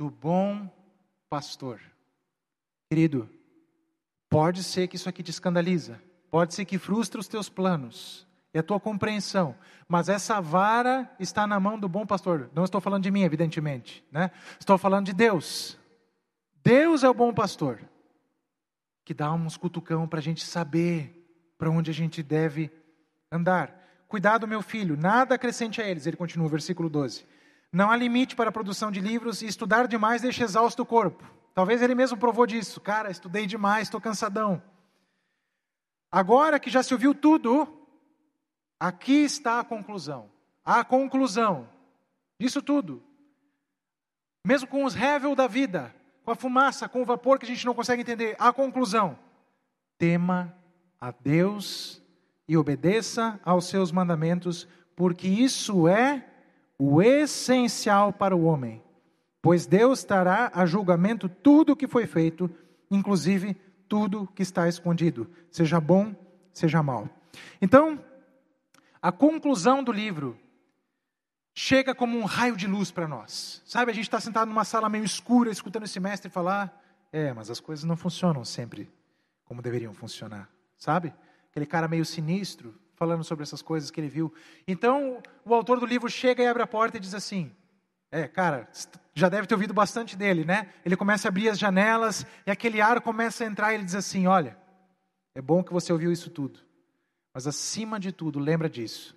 Do 0.00 0.10
bom 0.10 0.68
pastor. 1.34 1.80
Querido, 2.88 3.28
pode 4.30 4.62
ser 4.62 4.86
que 4.86 4.94
isso 4.94 5.08
aqui 5.08 5.20
te 5.20 5.32
escandaliza, 5.32 6.00
pode 6.30 6.54
ser 6.54 6.64
que 6.64 6.78
frustre 6.78 7.18
os 7.18 7.26
teus 7.26 7.48
planos 7.48 8.24
e 8.54 8.58
a 8.60 8.62
tua 8.62 8.78
compreensão, 8.78 9.56
mas 9.88 10.08
essa 10.08 10.40
vara 10.40 11.12
está 11.18 11.44
na 11.44 11.58
mão 11.58 11.76
do 11.76 11.88
bom 11.88 12.06
pastor. 12.06 12.48
Não 12.54 12.62
estou 12.62 12.80
falando 12.80 13.02
de 13.02 13.10
mim, 13.10 13.22
evidentemente, 13.22 14.04
né? 14.12 14.30
Estou 14.60 14.78
falando 14.78 15.06
de 15.06 15.12
Deus. 15.12 15.76
Deus 16.62 17.02
é 17.02 17.08
o 17.08 17.14
bom 17.14 17.34
pastor 17.34 17.80
que 19.04 19.12
dá 19.12 19.32
uns 19.32 19.56
cutucão 19.56 20.06
para 20.06 20.20
a 20.20 20.22
gente 20.22 20.44
saber 20.44 21.52
para 21.58 21.68
onde 21.68 21.90
a 21.90 21.94
gente 21.94 22.22
deve 22.22 22.70
andar. 23.28 23.76
Cuidado, 24.06 24.46
meu 24.46 24.62
filho, 24.62 24.96
nada 24.96 25.34
acrescente 25.34 25.82
a 25.82 25.88
eles. 25.88 26.06
Ele 26.06 26.16
continua, 26.16 26.48
versículo 26.48 26.88
12. 26.88 27.26
Não 27.74 27.90
há 27.90 27.96
limite 27.96 28.36
para 28.36 28.50
a 28.50 28.52
produção 28.52 28.88
de 28.88 29.00
livros 29.00 29.42
e 29.42 29.46
estudar 29.46 29.88
demais 29.88 30.22
deixa 30.22 30.44
exausto 30.44 30.82
o 30.82 30.86
corpo. 30.86 31.24
Talvez 31.52 31.82
ele 31.82 31.96
mesmo 31.96 32.16
provou 32.16 32.46
disso. 32.46 32.80
Cara, 32.80 33.10
estudei 33.10 33.46
demais, 33.46 33.88
estou 33.88 34.00
cansadão. 34.00 34.62
Agora 36.08 36.60
que 36.60 36.70
já 36.70 36.84
se 36.84 36.94
ouviu 36.94 37.12
tudo, 37.12 37.66
aqui 38.78 39.24
está 39.24 39.58
a 39.58 39.64
conclusão. 39.64 40.30
A 40.64 40.84
conclusão 40.84 41.68
disso 42.38 42.62
tudo. 42.62 43.02
Mesmo 44.46 44.68
com 44.68 44.84
os 44.84 44.94
revel 44.94 45.34
da 45.34 45.48
vida, 45.48 45.92
com 46.24 46.30
a 46.30 46.36
fumaça, 46.36 46.88
com 46.88 47.02
o 47.02 47.04
vapor 47.04 47.40
que 47.40 47.44
a 47.44 47.48
gente 47.48 47.66
não 47.66 47.74
consegue 47.74 48.02
entender, 48.02 48.36
a 48.38 48.52
conclusão. 48.52 49.18
Tema 49.98 50.56
a 51.00 51.10
Deus 51.10 52.00
e 52.46 52.56
obedeça 52.56 53.40
aos 53.44 53.66
seus 53.66 53.90
mandamentos, 53.90 54.68
porque 54.94 55.26
isso 55.26 55.88
é 55.88 56.30
o 56.78 57.00
essencial 57.02 58.12
para 58.12 58.36
o 58.36 58.44
homem. 58.44 58.82
Pois 59.40 59.66
Deus 59.66 60.04
trará 60.04 60.50
a 60.54 60.64
julgamento 60.64 61.28
tudo 61.28 61.72
o 61.72 61.76
que 61.76 61.86
foi 61.86 62.06
feito, 62.06 62.50
inclusive 62.90 63.54
tudo 63.88 64.26
que 64.34 64.42
está 64.42 64.68
escondido, 64.68 65.30
seja 65.50 65.80
bom, 65.80 66.14
seja 66.52 66.82
mal. 66.82 67.08
Então, 67.60 68.02
a 69.00 69.12
conclusão 69.12 69.84
do 69.84 69.92
livro 69.92 70.38
chega 71.54 71.94
como 71.94 72.18
um 72.18 72.24
raio 72.24 72.56
de 72.56 72.66
luz 72.66 72.90
para 72.90 73.06
nós. 73.06 73.62
Sabe, 73.66 73.90
a 73.90 73.94
gente 73.94 74.04
está 74.04 74.18
sentado 74.18 74.48
numa 74.48 74.64
sala 74.64 74.88
meio 74.88 75.04
escura, 75.04 75.50
escutando 75.50 75.84
esse 75.84 76.00
mestre 76.00 76.30
falar, 76.30 76.82
é, 77.12 77.32
mas 77.32 77.50
as 77.50 77.60
coisas 77.60 77.84
não 77.84 77.96
funcionam 77.96 78.44
sempre 78.44 78.90
como 79.44 79.60
deveriam 79.60 79.92
funcionar, 79.92 80.48
sabe? 80.76 81.12
aquele 81.54 81.66
cara 81.66 81.86
meio 81.86 82.04
sinistro, 82.04 82.74
falando 83.04 83.22
sobre 83.22 83.42
essas 83.42 83.60
coisas 83.60 83.90
que 83.90 84.00
ele 84.00 84.08
viu. 84.08 84.32
Então, 84.66 85.22
o 85.44 85.54
autor 85.54 85.78
do 85.78 85.84
livro 85.84 86.08
chega 86.08 86.42
e 86.42 86.46
abre 86.46 86.62
a 86.62 86.66
porta 86.66 86.96
e 86.96 87.00
diz 87.00 87.12
assim: 87.12 87.52
É, 88.10 88.26
cara, 88.26 88.66
já 89.12 89.28
deve 89.28 89.46
ter 89.46 89.54
ouvido 89.54 89.74
bastante 89.74 90.16
dele, 90.16 90.42
né? 90.42 90.70
Ele 90.86 90.96
começa 90.96 91.28
a 91.28 91.30
abrir 91.30 91.50
as 91.50 91.58
janelas 91.58 92.24
e 92.46 92.50
aquele 92.50 92.80
ar 92.80 93.02
começa 93.02 93.44
a 93.44 93.46
entrar 93.46 93.72
e 93.72 93.74
ele 93.74 93.84
diz 93.84 93.94
assim: 93.94 94.26
Olha, 94.26 94.56
é 95.34 95.42
bom 95.42 95.62
que 95.62 95.70
você 95.70 95.92
ouviu 95.92 96.10
isso 96.10 96.30
tudo, 96.30 96.60
mas 97.34 97.46
acima 97.46 98.00
de 98.00 98.10
tudo, 98.10 98.38
lembra 98.38 98.70
disso. 98.70 99.14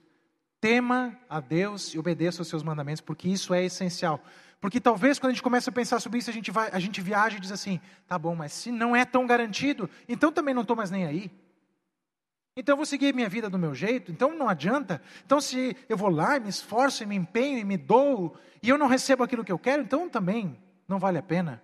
Tema 0.59 1.17
a 1.29 1.39
Deus 1.39 1.93
e 1.93 1.99
obedeça 1.99 2.41
aos 2.41 2.49
seus 2.49 2.63
mandamentos, 2.63 2.99
porque 2.99 3.29
isso 3.29 3.53
é 3.53 3.63
essencial. 3.63 4.21
Porque 4.59 4.81
talvez 4.81 5.17
quando 5.17 5.29
a 5.29 5.33
gente 5.33 5.43
começa 5.43 5.69
a 5.69 5.73
pensar 5.73 6.01
sobre 6.01 6.19
isso, 6.19 6.29
a 6.29 6.33
gente, 6.33 6.51
vai, 6.51 6.69
a 6.73 6.79
gente 6.79 6.99
viaja 6.99 7.37
e 7.37 7.39
diz 7.39 7.53
assim: 7.53 7.79
tá 8.05 8.19
bom, 8.19 8.35
mas 8.35 8.51
se 8.51 8.69
não 8.69 8.93
é 8.93 9.05
tão 9.05 9.25
garantido, 9.25 9.89
então 10.09 10.29
também 10.29 10.53
não 10.53 10.63
estou 10.63 10.75
mais 10.75 10.91
nem 10.91 11.05
aí. 11.05 11.31
Então 12.57 12.73
eu 12.73 12.77
vou 12.77 12.85
seguir 12.87 13.13
minha 13.13 13.29
vida 13.29 13.51
do 13.51 13.59
meu 13.59 13.75
jeito, 13.75 14.11
então 14.11 14.35
não 14.35 14.49
adianta. 14.49 14.99
Então 15.23 15.39
se 15.39 15.77
eu 15.87 15.95
vou 15.95 16.09
lá 16.09 16.37
e 16.37 16.39
me 16.39 16.49
esforço 16.49 17.03
e 17.03 17.05
me 17.05 17.15
empenho 17.15 17.59
e 17.59 17.63
me 17.63 17.77
dou 17.77 18.35
e 18.63 18.69
eu 18.69 18.79
não 18.79 18.87
recebo 18.87 19.23
aquilo 19.23 19.45
que 19.45 19.51
eu 19.51 19.59
quero, 19.59 19.83
então 19.83 20.09
também 20.09 20.59
não 20.87 20.97
vale 20.97 21.19
a 21.19 21.23
pena. 21.23 21.61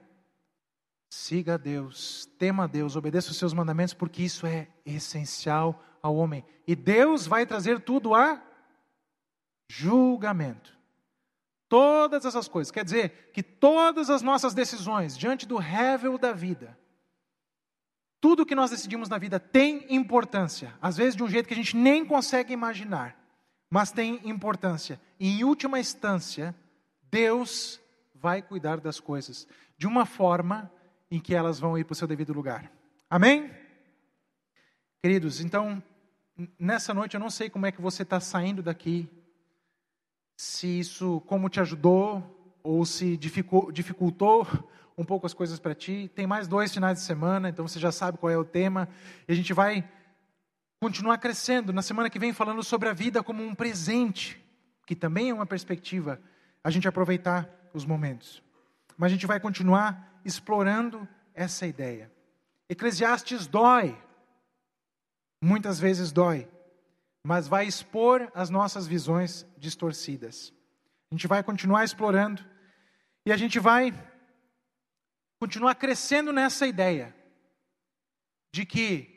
Siga 1.12 1.56
a 1.56 1.58
Deus, 1.58 2.30
tema 2.38 2.66
a 2.66 2.68
Deus, 2.68 2.96
obedeça 2.96 3.32
os 3.32 3.38
seus 3.38 3.54
mandamentos, 3.54 3.94
porque 3.94 4.22
isso 4.22 4.46
é 4.46 4.68
essencial 4.86 5.84
ao 6.02 6.16
homem. 6.16 6.46
E 6.68 6.76
Deus 6.76 7.26
vai 7.26 7.46
trazer 7.46 7.80
tudo 7.80 8.14
a 8.14 8.40
julgamento. 9.68 10.78
Todas 11.68 12.24
essas 12.24 12.48
coisas. 12.48 12.72
Quer 12.72 12.84
dizer 12.84 13.32
que 13.34 13.42
todas 13.42 14.12
as 14.12 14.22
nossas 14.22 14.54
decisões 14.54 15.18
diante 15.18 15.48
do 15.48 15.58
rével 15.58 16.20
da 16.20 16.34
vida, 16.34 16.78
tudo 18.24 18.46
que 18.46 18.56
nós 18.56 18.72
decidimos 18.72 19.10
na 19.10 19.18
vida 19.18 19.38
tem 19.38 19.86
importância, 19.94 20.74
às 20.82 20.96
vezes 20.96 21.14
de 21.14 21.22
um 21.22 21.28
jeito 21.28 21.46
que 21.46 21.54
a 21.54 21.58
gente 21.58 21.76
nem 21.76 22.06
consegue 22.06 22.54
imaginar, 22.54 23.22
mas 23.70 23.92
tem 23.92 24.22
importância. 24.24 24.98
E 25.20 25.28
em 25.28 25.44
última 25.44 25.78
instância, 25.78 26.56
Deus 27.12 27.82
vai 28.16 28.42
cuidar 28.42 28.80
das 28.80 28.98
coisas 28.98 29.46
de 29.78 29.86
uma 29.86 30.06
forma 30.06 30.72
em 31.12 31.20
que 31.20 31.36
elas 31.36 31.60
vão 31.60 31.78
ir 31.78 31.84
para 31.84 31.92
o 31.92 31.96
seu 31.98 32.08
devido 32.08 32.32
lugar. 32.32 32.72
Amém? 33.10 33.52
Queridos, 35.02 35.42
então, 35.42 35.84
nessa 36.58 36.94
noite 36.94 37.16
eu 37.16 37.20
não 37.20 37.30
sei 37.30 37.50
como 37.50 37.66
é 37.66 37.74
que 37.74 37.82
você 37.82 38.04
está 38.04 38.22
saindo 38.22 38.64
daqui, 38.64 39.10
se 40.38 40.80
isso 40.80 41.20
como 41.28 41.50
te 41.50 41.60
ajudou 41.60 42.58
ou 42.64 42.86
se 42.86 43.18
dificultou 43.18 44.48
um 44.98 45.04
pouco 45.04 45.26
as 45.26 45.34
coisas 45.34 45.60
para 45.60 45.76
ti. 45.76 46.10
Tem 46.16 46.28
mais 46.28 46.48
dois 46.48 46.74
finais 46.74 47.00
de 47.00 47.04
semana, 47.04 47.50
então 47.50 47.68
você 47.68 47.80
já 47.80 47.92
sabe 47.92 48.18
qual 48.18 48.32
é 48.32 48.38
o 48.38 48.46
tema. 48.46 48.88
E 49.28 49.32
a 49.32 49.36
gente 49.36 49.54
vai 49.54 49.88
continuar 50.80 51.18
crescendo 51.18 51.72
na 51.72 51.82
semana 51.82 52.10
que 52.10 52.20
vem 52.20 52.34
falando 52.34 52.64
sobre 52.64 52.90
a 52.90 52.94
vida 52.94 53.24
como 53.24 53.44
um 53.44 53.56
presente, 53.56 54.44
que 54.86 54.96
também 54.96 55.30
é 55.30 55.34
uma 55.34 55.46
perspectiva 55.46 56.20
a 56.64 56.70
gente 56.70 56.88
aproveitar 56.88 57.50
os 57.74 57.86
momentos. 57.86 58.44
Mas 58.98 59.12
a 59.12 59.14
gente 59.16 59.26
vai 59.26 59.40
continuar 59.40 60.22
explorando 60.24 61.08
essa 61.34 61.66
ideia. 61.66 62.12
Eclesiastes 62.70 63.48
dói, 63.48 63.98
muitas 65.42 65.80
vezes 65.80 66.12
dói, 66.12 66.48
mas 67.26 67.48
vai 67.48 67.66
expor 67.66 68.30
as 68.34 68.50
nossas 68.50 68.86
visões 68.86 69.46
distorcidas. 69.58 70.54
A 71.12 71.16
gente 71.16 71.28
vai 71.28 71.44
continuar 71.44 71.84
explorando 71.84 72.44
e 73.26 73.32
a 73.32 73.38
gente 73.38 73.60
vai 73.60 73.94
continuar 75.44 75.76
crescendo 75.76 76.32
nessa 76.32 76.66
ideia 76.66 77.14
de 78.54 78.66
que 78.66 79.10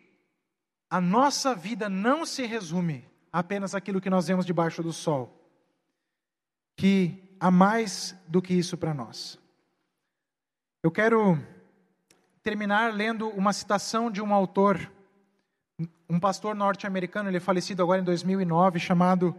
a 0.91 1.01
nossa 1.01 1.55
vida 1.55 1.89
não 1.89 2.27
se 2.27 2.45
resume 2.45 3.09
apenas 3.33 3.77
àquilo 3.77 4.01
que 4.01 4.11
nós 4.11 4.27
vemos 4.27 4.45
debaixo 4.45 4.83
do 4.83 4.93
sol, 4.93 5.49
que 6.77 7.23
há 7.39 7.49
mais 7.49 8.13
do 8.27 8.43
que 8.43 8.53
isso 8.55 8.77
para 8.77 8.93
nós. 8.93 9.39
Eu 10.83 10.91
quero 10.91 11.39
terminar 12.43 12.93
lendo 12.93 13.29
uma 13.29 13.53
citação 13.53 14.11
de 14.11 14.21
um 14.21 14.35
autor, 14.35 14.91
um 16.11 16.19
pastor 16.19 16.57
norte-americano, 16.57 17.31
ele 17.31 17.37
é 17.37 17.41
falecido 17.41 17.85
agora 17.85 18.01
em 18.01 18.05
2009, 18.05 18.81
chamado 18.81 19.33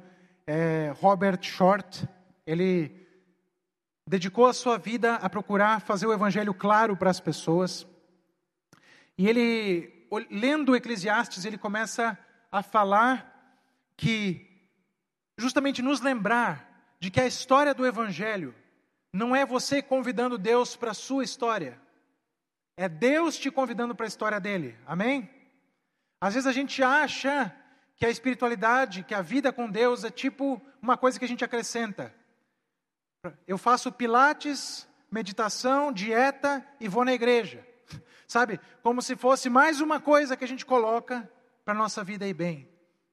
é, 0.46 0.94
Robert 1.02 1.44
Short. 1.44 2.08
Ele 2.46 3.07
dedicou 4.08 4.46
a 4.46 4.54
sua 4.54 4.78
vida 4.78 5.16
a 5.16 5.30
procurar 5.30 5.82
fazer 5.82 6.08
o 6.08 6.14
evangelho 6.14 6.54
claro 6.54 6.96
para 6.96 7.10
as 7.10 7.20
pessoas. 7.20 7.86
E 9.18 9.28
ele, 9.28 10.08
lendo 10.32 10.76
Eclesiastes, 10.76 11.44
ele 11.44 11.58
começa 11.58 12.18
a 12.50 12.64
falar 12.64 13.62
que, 13.98 14.48
justamente 15.38 15.82
nos 15.82 16.00
lembrar 16.00 16.96
de 17.02 17.12
que 17.12 17.20
a 17.20 17.28
história 17.28 17.74
do 17.74 17.86
evangelho 17.86 18.56
não 19.12 19.36
é 19.36 19.46
você 19.46 19.82
convidando 19.82 20.38
Deus 20.38 20.78
para 20.78 20.92
a 20.92 20.96
sua 20.96 21.26
história, 21.26 21.78
é 22.78 22.88
Deus 22.88 23.38
te 23.38 23.52
convidando 23.52 23.94
para 23.94 24.06
a 24.06 24.08
história 24.08 24.40
dele. 24.40 24.78
Amém? 24.86 25.30
Às 26.22 26.36
vezes 26.36 26.48
a 26.48 26.54
gente 26.54 26.82
acha 26.82 27.54
que 27.98 28.06
a 28.06 28.10
espiritualidade, 28.10 29.04
que 29.04 29.14
a 29.14 29.22
vida 29.22 29.52
com 29.52 29.70
Deus 29.70 30.04
é 30.04 30.10
tipo 30.10 30.62
uma 30.82 30.96
coisa 30.96 31.20
que 31.20 31.26
a 31.26 31.28
gente 31.28 31.44
acrescenta. 31.44 32.14
Eu 33.48 33.58
faço 33.58 33.92
pilates, 33.92 34.88
meditação, 35.12 35.92
dieta 35.92 36.66
e 36.80 36.88
vou 36.88 37.06
na 37.06 37.14
igreja. 37.14 37.66
Sabe? 38.28 38.60
Como 38.84 39.02
se 39.02 39.16
fosse 39.16 39.50
mais 39.50 39.82
uma 39.82 40.00
coisa 40.00 40.36
que 40.36 40.44
a 40.44 40.48
gente 40.48 40.66
coloca 40.66 41.30
para 41.64 41.74
a 41.74 41.78
nossa 41.78 42.04
vida 42.04 42.28
ir 42.28 42.34
bem. 42.34 42.70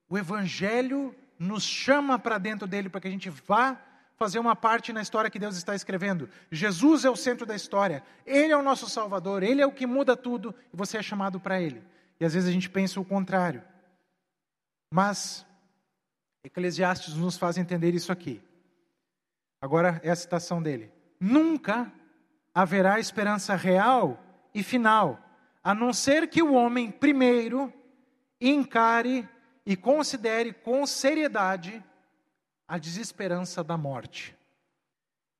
O 0.09 0.19
Evangelho 0.19 1.15
nos 1.39 1.65
chama 1.65 2.19
para 2.19 2.39
dentro 2.39 2.67
dele 2.67 2.89
para 2.89 3.01
que 3.01 3.09
a 3.09 3.11
gente 3.11 3.31
vá 3.31 3.81
fazer 4.17 4.39
uma 4.39 4.55
parte 4.55 4.93
na 4.93 5.03
história 5.03 5.31
que 5.31 5.39
Deus 5.39 5.57
está 5.57 5.75
escrevendo. 5.75 6.29
Jesus 6.51 7.05
é 7.05 7.11
o 7.11 7.17
centro 7.17 7.45
da 7.45 7.55
história. 7.55 8.03
Ele 8.25 8.53
é 8.53 8.57
o 8.57 8.63
nosso 8.63 8.89
Salvador. 8.89 9.43
Ele 9.43 9.61
é 9.61 9.67
o 9.67 9.73
que 9.73 9.87
muda 9.87 10.17
tudo 10.17 10.55
e 10.73 10.77
você 10.77 10.99
é 10.99 11.03
chamado 11.03 11.41
para 11.41 11.61
Ele. 11.61 11.83
E 12.21 12.25
às 12.25 12.35
vezes 12.35 12.49
a 12.49 12.53
gente 12.53 12.71
pensa 12.71 13.01
o 13.01 13.05
contrário. 13.05 13.63
Mas 14.93 15.45
Eclesiastes 16.45 17.15
nos 17.15 17.37
faz 17.37 17.57
entender 17.57 17.95
isso 17.95 18.13
aqui. 18.13 18.41
Agora 19.65 19.99
é 20.05 20.11
a 20.11 20.15
citação 20.15 20.63
dele. 20.63 20.93
Nunca 21.19 21.91
haverá 22.55 23.01
esperança 23.01 23.57
real 23.57 24.23
e 24.55 24.63
final, 24.63 25.19
a 25.63 25.75
não 25.75 25.91
ser 25.91 26.29
que 26.29 26.43
o 26.43 26.53
homem 26.53 26.91
primeiro 26.91 27.73
encare 28.39 29.27
e 29.65 29.75
considere 29.75 30.53
com 30.53 30.87
seriedade 30.87 31.83
a 32.69 32.77
desesperança 32.77 33.65
da 33.65 33.75
morte. 33.79 34.37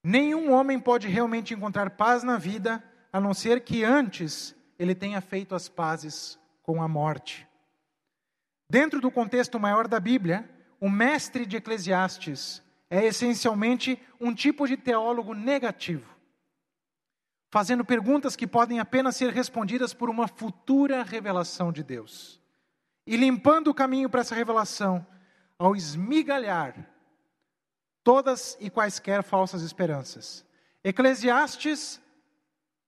Nenhum 0.03 0.55
homem 0.55 0.81
pode 0.81 1.07
realmente 1.07 1.53
encontrar 1.53 1.91
paz 1.91 2.23
na 2.23 2.39
vida 2.39 2.83
a 3.13 3.21
não 3.21 3.35
ser 3.35 3.61
que 3.61 3.85
antes 3.85 4.57
ele 4.79 4.95
tenha 4.95 5.21
feito 5.21 5.55
as 5.55 5.69
pazes 5.69 6.39
com 6.63 6.81
a 6.81 6.89
morte. 6.89 7.47
Dentro 8.71 9.03
do 9.03 9.11
contexto 9.11 9.61
maior 9.61 9.87
da 9.87 10.01
Bíblia, 10.01 10.49
o 10.81 10.89
mestre 10.89 11.45
de 11.45 11.59
Eclesiastes 11.59 12.64
é 12.95 13.07
essencialmente 13.07 14.01
um 14.21 14.33
tipo 14.33 14.69
de 14.69 14.77
teólogo 14.77 15.35
negativo, 15.35 16.09
fazendo 17.51 17.85
perguntas 17.85 18.37
que 18.37 18.47
podem 18.47 18.79
apenas 18.79 19.17
ser 19.17 19.33
respondidas 19.33 19.93
por 19.93 20.09
uma 20.09 20.29
futura 20.29 21.03
revelação 21.03 21.73
de 21.73 21.83
Deus, 21.83 22.41
e 23.05 23.17
limpando 23.17 23.67
o 23.69 23.75
caminho 23.75 24.09
para 24.09 24.21
essa 24.21 24.37
revelação 24.37 25.05
ao 25.59 25.75
esmigalhar 25.75 26.89
todas 28.05 28.57
e 28.61 28.71
quaisquer 28.71 29.25
falsas 29.25 29.63
esperanças. 29.63 30.47
Eclesiastes 30.85 32.01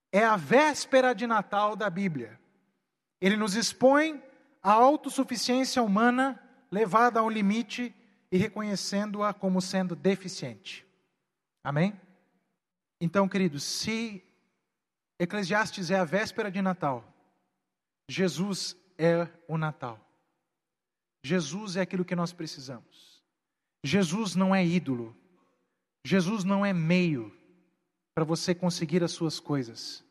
é 0.09 0.23
a 0.23 0.37
véspera 0.37 1.13
de 1.13 1.27
Natal 1.27 1.75
da 1.75 1.89
Bíblia. 1.89 2.39
Ele 3.19 3.35
nos 3.35 3.55
expõe 3.55 4.23
a 4.63 4.71
autossuficiência 4.71 5.83
humana 5.83 6.41
levada 6.71 7.19
ao 7.19 7.29
limite 7.29 7.93
e 8.31 8.37
reconhecendo-a 8.37 9.33
como 9.33 9.61
sendo 9.61 9.95
deficiente. 9.95 10.85
Amém? 11.63 11.99
Então, 12.99 13.27
queridos, 13.27 13.63
se 13.63 14.23
Eclesiastes 15.19 15.91
é 15.91 15.99
a 15.99 16.05
véspera 16.05 16.51
de 16.51 16.61
Natal, 16.61 17.03
Jesus 18.09 18.75
é 18.97 19.27
o 19.47 19.57
Natal. 19.57 19.99
Jesus 21.23 21.75
é 21.75 21.81
aquilo 21.81 22.05
que 22.05 22.15
nós 22.15 22.31
precisamos. 22.31 23.21
Jesus 23.83 24.35
não 24.35 24.55
é 24.55 24.65
ídolo. 24.65 25.15
Jesus 26.05 26.43
não 26.43 26.65
é 26.65 26.71
meio 26.73 27.35
para 28.15 28.23
você 28.23 28.55
conseguir 28.55 29.03
as 29.03 29.11
suas 29.11 29.39
coisas. 29.39 30.03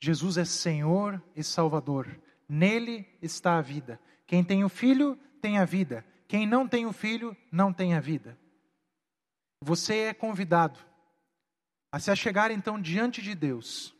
Jesus 0.00 0.36
é 0.36 0.44
Senhor 0.44 1.22
e 1.34 1.42
Salvador. 1.42 2.20
Nele 2.48 3.06
está 3.20 3.58
a 3.58 3.60
vida. 3.60 4.00
Quem 4.26 4.44
tem 4.44 4.64
o 4.64 4.68
filho 4.68 5.18
tem 5.40 5.58
a 5.58 5.64
vida. 5.64 6.04
Quem 6.32 6.46
não 6.46 6.66
tem 6.66 6.86
o 6.86 6.94
filho 6.94 7.36
não 7.52 7.74
tem 7.74 7.92
a 7.92 8.00
vida. 8.00 8.38
Você 9.60 9.98
é 9.98 10.14
convidado 10.14 10.80
a 11.92 11.98
se 11.98 12.10
achegar 12.10 12.50
então 12.50 12.80
diante 12.80 13.20
de 13.20 13.34
Deus, 13.34 13.94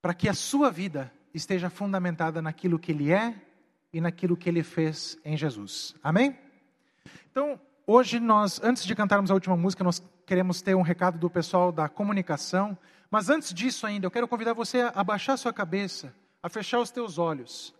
para 0.00 0.14
que 0.14 0.30
a 0.30 0.32
sua 0.32 0.70
vida 0.70 1.12
esteja 1.34 1.68
fundamentada 1.68 2.40
naquilo 2.40 2.78
que 2.78 2.90
Ele 2.90 3.12
é 3.12 3.38
e 3.92 4.00
naquilo 4.00 4.34
que 4.34 4.48
Ele 4.48 4.62
fez 4.62 5.18
em 5.22 5.36
Jesus. 5.36 5.94
Amém? 6.02 6.38
Então, 7.30 7.60
hoje 7.86 8.18
nós, 8.18 8.58
antes 8.62 8.82
de 8.82 8.94
cantarmos 8.94 9.30
a 9.30 9.34
última 9.34 9.58
música, 9.58 9.84
nós 9.84 10.02
queremos 10.24 10.62
ter 10.62 10.74
um 10.74 10.80
recado 10.80 11.18
do 11.18 11.28
pessoal 11.28 11.70
da 11.70 11.86
comunicação. 11.86 12.78
Mas 13.10 13.28
antes 13.28 13.52
disso 13.52 13.86
ainda, 13.86 14.06
eu 14.06 14.10
quero 14.10 14.26
convidar 14.26 14.54
você 14.54 14.90
a 14.94 15.04
baixar 15.04 15.36
sua 15.36 15.52
cabeça, 15.52 16.14
a 16.42 16.48
fechar 16.48 16.80
os 16.80 16.90
teus 16.90 17.18
olhos 17.18 17.74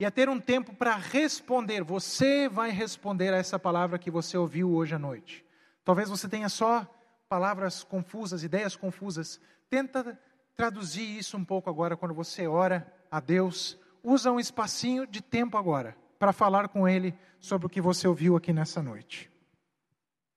e 0.00 0.06
a 0.06 0.10
ter 0.10 0.28
um 0.28 0.38
tempo 0.38 0.74
para 0.74 0.94
responder. 0.94 1.82
Você 1.82 2.48
vai 2.48 2.70
responder 2.70 3.34
a 3.34 3.36
essa 3.36 3.58
palavra 3.58 3.98
que 3.98 4.10
você 4.10 4.36
ouviu 4.36 4.70
hoje 4.70 4.94
à 4.94 4.98
noite. 4.98 5.44
Talvez 5.84 6.08
você 6.08 6.28
tenha 6.28 6.48
só 6.48 6.86
palavras 7.28 7.82
confusas, 7.82 8.44
ideias 8.44 8.76
confusas. 8.76 9.40
Tenta 9.68 10.18
traduzir 10.56 11.18
isso 11.18 11.36
um 11.36 11.44
pouco 11.44 11.68
agora 11.68 11.96
quando 11.96 12.14
você 12.14 12.46
ora 12.46 12.86
a 13.10 13.20
Deus. 13.20 13.78
Usa 14.02 14.30
um 14.30 14.38
espacinho 14.38 15.06
de 15.06 15.20
tempo 15.20 15.56
agora 15.56 15.96
para 16.18 16.32
falar 16.32 16.68
com 16.68 16.88
Ele 16.88 17.14
sobre 17.40 17.66
o 17.66 17.70
que 17.70 17.80
você 17.80 18.06
ouviu 18.06 18.36
aqui 18.36 18.52
nessa 18.52 18.82
noite. 18.82 19.30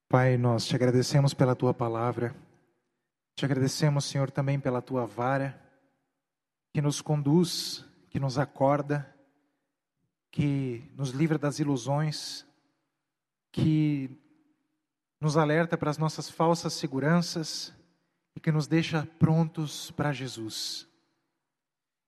Pai, 0.09 0.37
nós 0.37 0.65
te 0.65 0.75
agradecemos 0.75 1.33
pela 1.33 1.55
tua 1.55 1.73
palavra. 1.73 2.35
Te 3.35 3.45
agradecemos, 3.45 4.05
Senhor, 4.05 4.29
também 4.29 4.59
pela 4.59 4.81
tua 4.81 5.05
vara 5.05 5.59
que 6.73 6.81
nos 6.81 7.01
conduz, 7.01 7.85
que 8.09 8.19
nos 8.19 8.37
acorda 8.37 9.11
que 10.31 10.89
nos 10.95 11.09
livra 11.09 11.37
das 11.37 11.59
ilusões, 11.59 12.45
que 13.51 14.09
nos 15.19 15.37
alerta 15.37 15.77
para 15.77 15.91
as 15.91 15.97
nossas 15.97 16.29
falsas 16.29 16.73
seguranças 16.73 17.73
e 18.35 18.39
que 18.39 18.51
nos 18.51 18.65
deixa 18.65 19.05
prontos 19.19 19.91
para 19.91 20.13
Jesus. 20.13 20.87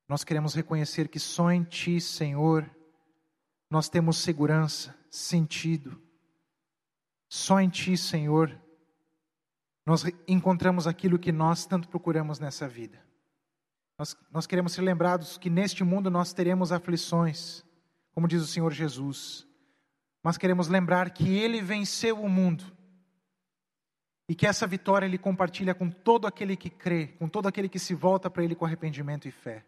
Nós 0.07 0.24
queremos 0.24 0.53
reconhecer 0.53 1.07
que 1.07 1.19
só 1.19 1.51
em 1.51 1.63
Ti, 1.63 1.99
Senhor, 1.99 2.69
nós 3.69 3.89
temos 3.89 4.17
segurança, 4.17 4.95
sentido. 5.09 6.01
Só 7.30 7.59
em 7.59 7.69
Ti, 7.69 7.97
Senhor, 7.97 8.57
nós 9.86 10.05
encontramos 10.28 10.88
aquilo 10.88 11.19
que 11.19 11.32
nós 11.32 11.65
tanto 11.65 11.89
procuramos 11.89 12.39
nessa 12.39 12.67
vida. 12.67 13.03
Nós, 13.97 14.17
nós 14.32 14.47
queremos 14.47 14.74
ser 14.74 14.82
lembrados 14.82 15.38
que 15.38 15.49
neste 15.49 15.84
mundo 15.84 16.09
nós 16.09 16.34
teremos 16.34 16.71
aflições, 16.71 17.63
como 18.14 18.28
diz 18.28 18.41
o 18.41 18.47
Senhor 18.47 18.72
Jesus. 18.72 19.45
Mas 20.22 20.38
queremos 20.38 20.68
lembrar 20.68 21.09
que 21.09 21.38
Ele 21.38 21.61
venceu 21.61 22.22
o 22.22 22.30
mundo 22.30 22.64
e 24.30 24.34
que 24.34 24.47
essa 24.47 24.66
vitória 24.66 25.05
Ele 25.05 25.18
compartilha 25.18 25.76
com 25.76 25.89
todo 25.89 26.26
aquele 26.26 26.55
que 26.55 26.70
crê, 26.70 27.07
com 27.20 27.28
todo 27.28 27.47
aquele 27.47 27.68
que 27.68 27.80
se 27.80 27.93
volta 27.93 28.30
para 28.30 28.43
Ele 28.43 28.55
com 28.55 28.66
arrependimento 28.66 29.28
e 29.28 29.32
fé. 29.32 29.66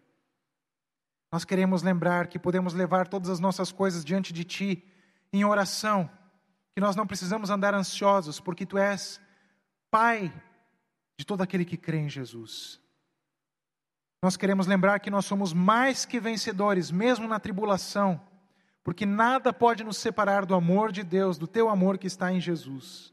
Nós 1.31 1.43
queremos 1.43 1.83
lembrar 1.83 2.27
que 2.27 2.39
podemos 2.39 2.73
levar 2.73 3.07
todas 3.07 3.29
as 3.29 3.39
nossas 3.39 3.71
coisas 3.71 4.05
diante 4.05 4.31
de 4.31 4.45
Ti 4.45 4.83
em 5.33 5.43
oração, 5.43 6.09
que 6.73 6.79
nós 6.79 6.95
não 6.95 7.05
precisamos 7.05 7.49
andar 7.49 7.73
ansiosos, 7.73 8.39
porque 8.39 8.65
Tu 8.65 8.77
és 8.77 9.19
Pai 9.91 10.31
de 11.17 11.25
todo 11.25 11.41
aquele 11.41 11.65
que 11.65 11.77
crê 11.77 11.97
em 11.97 12.09
Jesus. 12.09 12.79
Nós 14.21 14.35
queremos 14.35 14.67
lembrar 14.67 14.99
que 14.99 15.09
nós 15.09 15.25
somos 15.25 15.53
mais 15.53 16.05
que 16.05 16.19
vencedores, 16.19 16.91
mesmo 16.91 17.27
na 17.27 17.39
tribulação 17.39 18.19
porque 18.85 19.03
nada 19.03 19.51
pode 19.51 19.83
nos 19.83 19.97
separar 19.97 20.45
do 20.45 20.53
amor 20.53 20.91
de 20.91 21.01
Deus, 21.01 21.39
do 21.39 21.47
teu 21.47 21.69
amor 21.69 21.97
que 21.97 22.05
está 22.05 22.31
em 22.31 22.39
Jesus. 22.39 23.11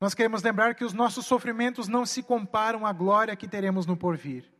Nós 0.00 0.14
queremos 0.14 0.42
lembrar 0.42 0.74
que 0.74 0.82
os 0.82 0.94
nossos 0.94 1.26
sofrimentos 1.26 1.88
não 1.88 2.06
se 2.06 2.22
comparam 2.22 2.86
à 2.86 2.92
glória 2.92 3.36
que 3.36 3.46
teremos 3.46 3.84
no 3.84 3.98
porvir. 3.98 4.50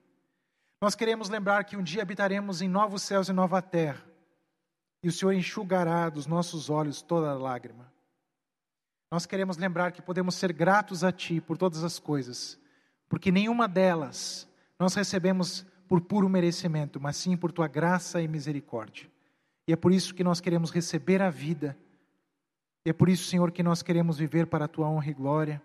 Nós 0.83 0.95
queremos 0.95 1.31
lembrar 1.31 1.65
que 1.65 1.79
um 1.79 1.83
dia 1.83 2.03
habitaremos 2.03 2.61
em 2.61 2.69
novos 2.69 3.01
céus 3.01 3.31
e 3.31 3.33
nova 3.33 3.63
terra, 3.63 4.05
e 5.03 5.09
o 5.09 5.13
Senhor 5.13 5.33
enxugará 5.33 6.11
dos 6.11 6.27
nossos 6.27 6.69
olhos 6.69 7.01
toda 7.01 7.33
lágrima. 7.33 7.91
Nós 9.11 9.25
queremos 9.25 9.57
lembrar 9.57 9.93
que 9.93 10.03
podemos 10.03 10.35
ser 10.35 10.53
gratos 10.53 11.03
a 11.05 11.11
Ti 11.11 11.41
por 11.41 11.57
todas 11.57 11.83
as 11.83 11.99
coisas, 11.99 12.61
porque 13.09 13.33
nenhuma 13.33 13.67
delas 13.67 14.47
nós 14.79 14.95
recebemos 14.95 15.65
por 15.89 16.03
puro 16.03 16.29
merecimento, 16.29 17.01
mas 17.01 17.17
sim 17.17 17.35
por 17.35 17.51
Tua 17.51 17.67
graça 17.67 18.21
e 18.21 18.29
misericórdia. 18.29 19.09
E 19.69 19.73
é 19.73 19.77
por 19.77 19.93
isso 19.93 20.15
que 20.15 20.25
nós 20.25 20.41
queremos 20.41 20.71
receber 20.71 21.21
a 21.21 21.29
vida. 21.29 21.77
E 22.87 22.89
é 22.89 22.93
por 22.95 23.07
isso, 23.07 23.29
Senhor, 23.29 23.53
que 23.53 23.63
nós 23.63 23.83
queremos 23.83 24.17
viver 24.17 24.47
para 24.47 24.65
a 24.65 24.69
tua 24.69 24.89
honra 24.89 25.11
e 25.11 25.13
glória. 25.13 25.63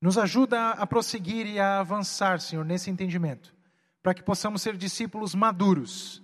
Nos 0.00 0.16
ajuda 0.16 0.70
a 0.70 0.86
prosseguir 0.86 1.46
e 1.46 1.60
a 1.60 1.80
avançar, 1.80 2.40
Senhor, 2.40 2.64
nesse 2.64 2.90
entendimento, 2.90 3.54
para 4.02 4.14
que 4.14 4.22
possamos 4.22 4.62
ser 4.62 4.78
discípulos 4.78 5.34
maduros, 5.34 6.22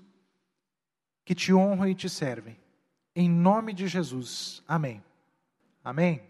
que 1.26 1.34
te 1.34 1.52
honram 1.52 1.86
e 1.86 1.94
te 1.94 2.08
servem. 2.08 2.56
Em 3.14 3.28
nome 3.28 3.74
de 3.74 3.86
Jesus. 3.86 4.62
Amém. 4.66 5.04
Amém. 5.84 6.22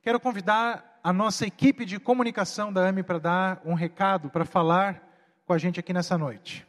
Quero 0.00 0.20
convidar 0.20 1.00
a 1.02 1.12
nossa 1.12 1.44
equipe 1.44 1.84
de 1.84 1.98
comunicação 1.98 2.72
da 2.72 2.88
AME 2.88 3.02
para 3.02 3.18
dar 3.18 3.62
um 3.64 3.74
recado, 3.74 4.30
para 4.30 4.44
falar 4.44 5.02
com 5.44 5.52
a 5.52 5.58
gente 5.58 5.80
aqui 5.80 5.92
nessa 5.92 6.16
noite. 6.16 6.64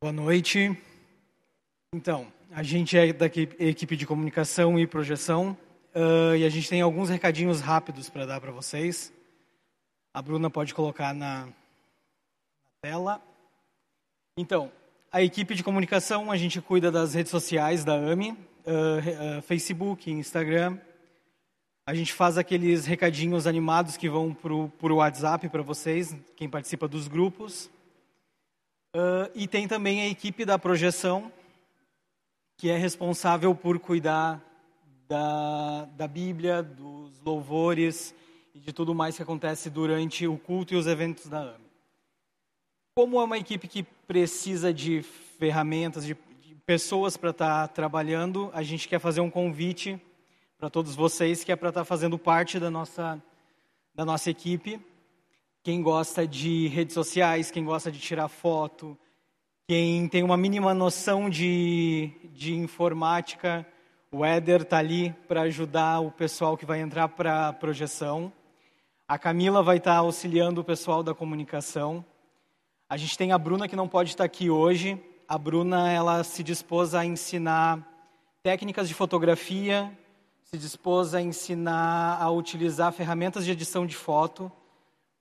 Boa 0.00 0.12
noite. 0.12 0.76
Então, 1.94 2.30
a 2.50 2.62
gente 2.62 2.98
é 2.98 3.14
da 3.14 3.24
equipe 3.24 3.96
de 3.96 4.06
comunicação 4.06 4.78
e 4.78 4.86
projeção 4.86 5.56
uh, 5.94 6.36
e 6.36 6.44
a 6.44 6.48
gente 6.50 6.68
tem 6.68 6.82
alguns 6.82 7.08
recadinhos 7.08 7.62
rápidos 7.62 8.10
para 8.10 8.26
dar 8.26 8.42
para 8.42 8.52
vocês. 8.52 9.10
A 10.12 10.20
Bruna 10.20 10.50
pode 10.50 10.74
colocar 10.74 11.14
na, 11.14 11.46
na 11.46 11.52
tela. 12.82 13.22
Então, 14.36 14.70
a 15.10 15.22
equipe 15.22 15.54
de 15.54 15.64
comunicação, 15.64 16.30
a 16.30 16.36
gente 16.36 16.60
cuida 16.60 16.92
das 16.92 17.14
redes 17.14 17.30
sociais 17.30 17.86
da 17.86 17.94
AMI, 17.94 18.32
uh, 18.32 18.36
uh, 19.38 19.42
Facebook, 19.42 20.10
Instagram. 20.10 20.76
A 21.86 21.94
gente 21.94 22.12
faz 22.12 22.36
aqueles 22.36 22.84
recadinhos 22.84 23.46
animados 23.46 23.96
que 23.96 24.10
vão 24.10 24.34
para 24.34 24.52
o 24.52 24.96
WhatsApp 24.96 25.48
para 25.48 25.62
vocês, 25.62 26.14
quem 26.36 26.50
participa 26.50 26.86
dos 26.86 27.08
grupos. 27.08 27.70
E 29.34 29.46
tem 29.46 29.66
também 29.66 30.02
a 30.02 30.08
equipe 30.08 30.44
da 30.44 30.58
projeção, 30.58 31.32
que 32.58 32.68
é 32.68 32.76
responsável 32.76 33.54
por 33.54 33.78
cuidar 33.78 34.44
da, 35.08 35.84
da 35.96 36.08
Bíblia, 36.08 36.60
dos 36.60 37.20
louvores 37.20 38.12
e 38.52 38.58
de 38.58 38.72
tudo 38.72 38.92
mais 38.92 39.16
que 39.16 39.22
acontece 39.22 39.70
durante 39.70 40.26
o 40.26 40.36
culto 40.36 40.74
e 40.74 40.76
os 40.76 40.88
eventos 40.88 41.28
da 41.28 41.38
AME. 41.38 41.70
Como 42.96 43.20
é 43.20 43.24
uma 43.24 43.38
equipe 43.38 43.68
que 43.68 43.84
precisa 43.84 44.74
de 44.74 45.02
ferramentas, 45.38 46.04
de, 46.04 46.16
de 46.42 46.56
pessoas 46.66 47.16
para 47.16 47.30
estar 47.30 47.68
tá 47.68 47.72
trabalhando, 47.72 48.50
a 48.52 48.64
gente 48.64 48.88
quer 48.88 48.98
fazer 48.98 49.20
um 49.20 49.30
convite 49.30 49.96
para 50.58 50.68
todos 50.68 50.96
vocês 50.96 51.44
que 51.44 51.52
é 51.52 51.56
para 51.56 51.68
estar 51.68 51.82
tá 51.82 51.84
fazendo 51.84 52.18
parte 52.18 52.58
da 52.58 52.68
nossa, 52.68 53.22
da 53.94 54.04
nossa 54.04 54.30
equipe. 54.30 54.84
Quem 55.62 55.80
gosta 55.80 56.26
de 56.26 56.66
redes 56.66 56.94
sociais, 56.94 57.52
quem 57.52 57.64
gosta 57.64 57.92
de 57.92 58.00
tirar 58.00 58.26
foto, 58.26 58.98
quem 59.70 60.08
tem 60.08 60.22
uma 60.22 60.38
mínima 60.38 60.72
noção 60.72 61.28
de, 61.28 62.10
de 62.32 62.54
informática, 62.54 63.66
o 64.10 64.24
Éder 64.24 64.62
está 64.62 64.78
ali 64.78 65.14
para 65.28 65.42
ajudar 65.42 66.00
o 66.00 66.10
pessoal 66.10 66.56
que 66.56 66.64
vai 66.64 66.80
entrar 66.80 67.06
para 67.08 67.48
a 67.48 67.52
projeção. 67.52 68.32
A 69.06 69.18
Camila 69.18 69.62
vai 69.62 69.76
estar 69.76 69.92
tá 69.92 69.98
auxiliando 69.98 70.62
o 70.62 70.64
pessoal 70.64 71.02
da 71.02 71.12
comunicação. 71.12 72.02
A 72.88 72.96
gente 72.96 73.18
tem 73.18 73.30
a 73.30 73.36
Bruna 73.36 73.68
que 73.68 73.76
não 73.76 73.86
pode 73.86 74.08
estar 74.08 74.22
tá 74.22 74.24
aqui 74.24 74.48
hoje. 74.48 74.98
A 75.28 75.36
Bruna 75.36 75.92
ela 75.92 76.24
se 76.24 76.42
dispôs 76.42 76.94
a 76.94 77.04
ensinar 77.04 77.86
técnicas 78.42 78.88
de 78.88 78.94
fotografia, 78.94 79.92
se 80.44 80.56
dispôs 80.56 81.14
a 81.14 81.20
ensinar 81.20 82.16
a 82.18 82.30
utilizar 82.30 82.90
ferramentas 82.90 83.44
de 83.44 83.50
edição 83.50 83.84
de 83.84 83.94
foto 83.94 84.50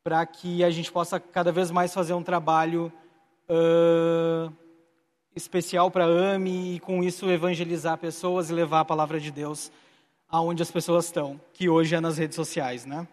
para 0.05 0.25
que 0.25 0.63
a 0.63 0.69
gente 0.69 0.89
possa 0.89 1.19
cada 1.19 1.51
vez 1.51 1.69
mais 1.69 1.93
fazer 1.93 2.13
um 2.13 2.23
trabalho 2.23 2.93
uh, 3.49 4.53
especial 5.35 5.89
para 5.91 6.05
a 6.05 6.35
AMI 6.35 6.75
e 6.75 6.79
com 6.79 7.03
isso 7.03 7.29
evangelizar 7.29 7.97
pessoas 7.97 8.49
e 8.49 8.53
levar 8.53 8.81
a 8.81 8.85
palavra 8.85 9.19
de 9.19 9.31
Deus 9.31 9.71
aonde 10.29 10.61
as 10.61 10.71
pessoas 10.71 11.05
estão, 11.05 11.39
que 11.53 11.69
hoje 11.69 11.95
é 11.95 12.01
nas 12.01 12.17
redes 12.17 12.35
sociais, 12.35 12.85
né? 12.85 13.07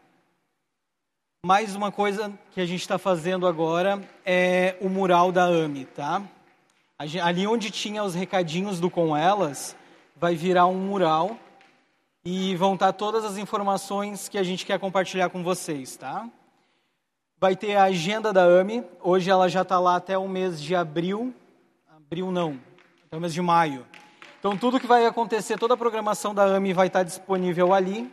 Mais 1.46 1.76
uma 1.76 1.92
coisa 1.92 2.32
que 2.52 2.60
a 2.60 2.66
gente 2.66 2.80
está 2.80 2.98
fazendo 2.98 3.46
agora 3.46 4.02
é 4.24 4.76
o 4.80 4.88
mural 4.88 5.30
da 5.30 5.44
AMI, 5.44 5.84
tá? 5.84 6.22
Ali 6.98 7.46
onde 7.46 7.70
tinha 7.70 8.02
os 8.02 8.14
recadinhos 8.14 8.80
do 8.80 8.88
Com 8.88 9.16
Elas, 9.16 9.76
vai 10.16 10.34
virar 10.34 10.66
um 10.66 10.78
mural 10.78 11.36
e 12.24 12.56
vão 12.56 12.74
estar 12.74 12.86
tá 12.86 12.92
todas 12.92 13.24
as 13.24 13.36
informações 13.36 14.28
que 14.28 14.38
a 14.38 14.42
gente 14.42 14.64
quer 14.64 14.78
compartilhar 14.78 15.28
com 15.28 15.44
vocês, 15.44 15.96
tá? 15.96 16.26
Vai 17.44 17.54
ter 17.54 17.76
a 17.76 17.84
agenda 17.84 18.32
da 18.32 18.42
AMI, 18.42 18.82
hoje 19.02 19.28
ela 19.28 19.50
já 19.50 19.60
está 19.60 19.78
lá 19.78 19.96
até 19.96 20.16
o 20.16 20.26
mês 20.26 20.58
de 20.58 20.74
abril, 20.74 21.34
abril 21.86 22.32
não, 22.32 22.58
até 23.04 23.18
o 23.18 23.20
mês 23.20 23.34
de 23.34 23.42
maio. 23.42 23.86
Então 24.38 24.56
tudo 24.56 24.80
que 24.80 24.86
vai 24.86 25.04
acontecer, 25.04 25.58
toda 25.58 25.74
a 25.74 25.76
programação 25.76 26.34
da 26.34 26.42
AMI 26.42 26.72
vai 26.72 26.86
estar 26.86 27.02
disponível 27.02 27.74
ali. 27.74 28.10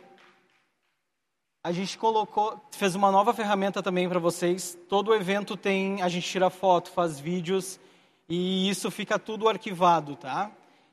A 1.64 1.72
gente 1.72 1.96
colocou, 1.96 2.60
fez 2.72 2.94
uma 2.94 3.10
nova 3.10 3.32
ferramenta 3.32 3.82
também 3.82 4.06
para 4.06 4.18
vocês. 4.18 4.78
Todo 4.86 5.14
evento 5.14 5.56
tem, 5.56 6.02
a 6.02 6.10
gente 6.10 6.28
tira 6.28 6.50
foto, 6.50 6.90
faz 6.90 7.18
vídeos 7.18 7.80
e 8.28 8.68
isso 8.68 8.90
fica 8.90 9.18
tudo 9.18 9.48
arquivado, 9.48 10.14
tá? 10.14 10.50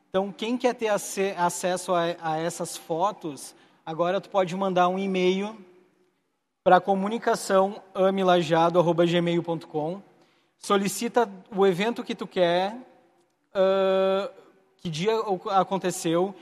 Então 0.10 0.32
quem 0.32 0.58
quer 0.58 0.76
ter 0.76 0.88
acesso 0.88 1.94
a, 1.94 2.16
a 2.22 2.38
essas 2.38 2.78
fotos, 2.78 3.54
agora 3.86 4.22
tu 4.22 4.30
pode 4.30 4.56
mandar 4.56 4.88
um 4.88 4.98
e-mail 4.98 5.58
para 6.70 6.80
comunicação 6.80 7.82
amilajado.gmail.com. 7.96 10.04
Solicita 10.56 11.28
o 11.52 11.66
evento 11.66 12.04
que 12.04 12.14
tu 12.14 12.28
quer, 12.28 12.76
uh, 13.56 14.30
que 14.78 14.88
dia 14.88 15.14
aconteceu, 15.50 16.36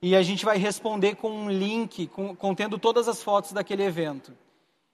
e 0.00 0.16
a 0.16 0.22
gente 0.22 0.42
vai 0.42 0.56
responder 0.56 1.16
com 1.16 1.30
um 1.30 1.50
link 1.50 2.06
com, 2.06 2.34
contendo 2.34 2.78
todas 2.78 3.08
as 3.08 3.22
fotos 3.22 3.52
daquele 3.52 3.82
evento. 3.82 4.32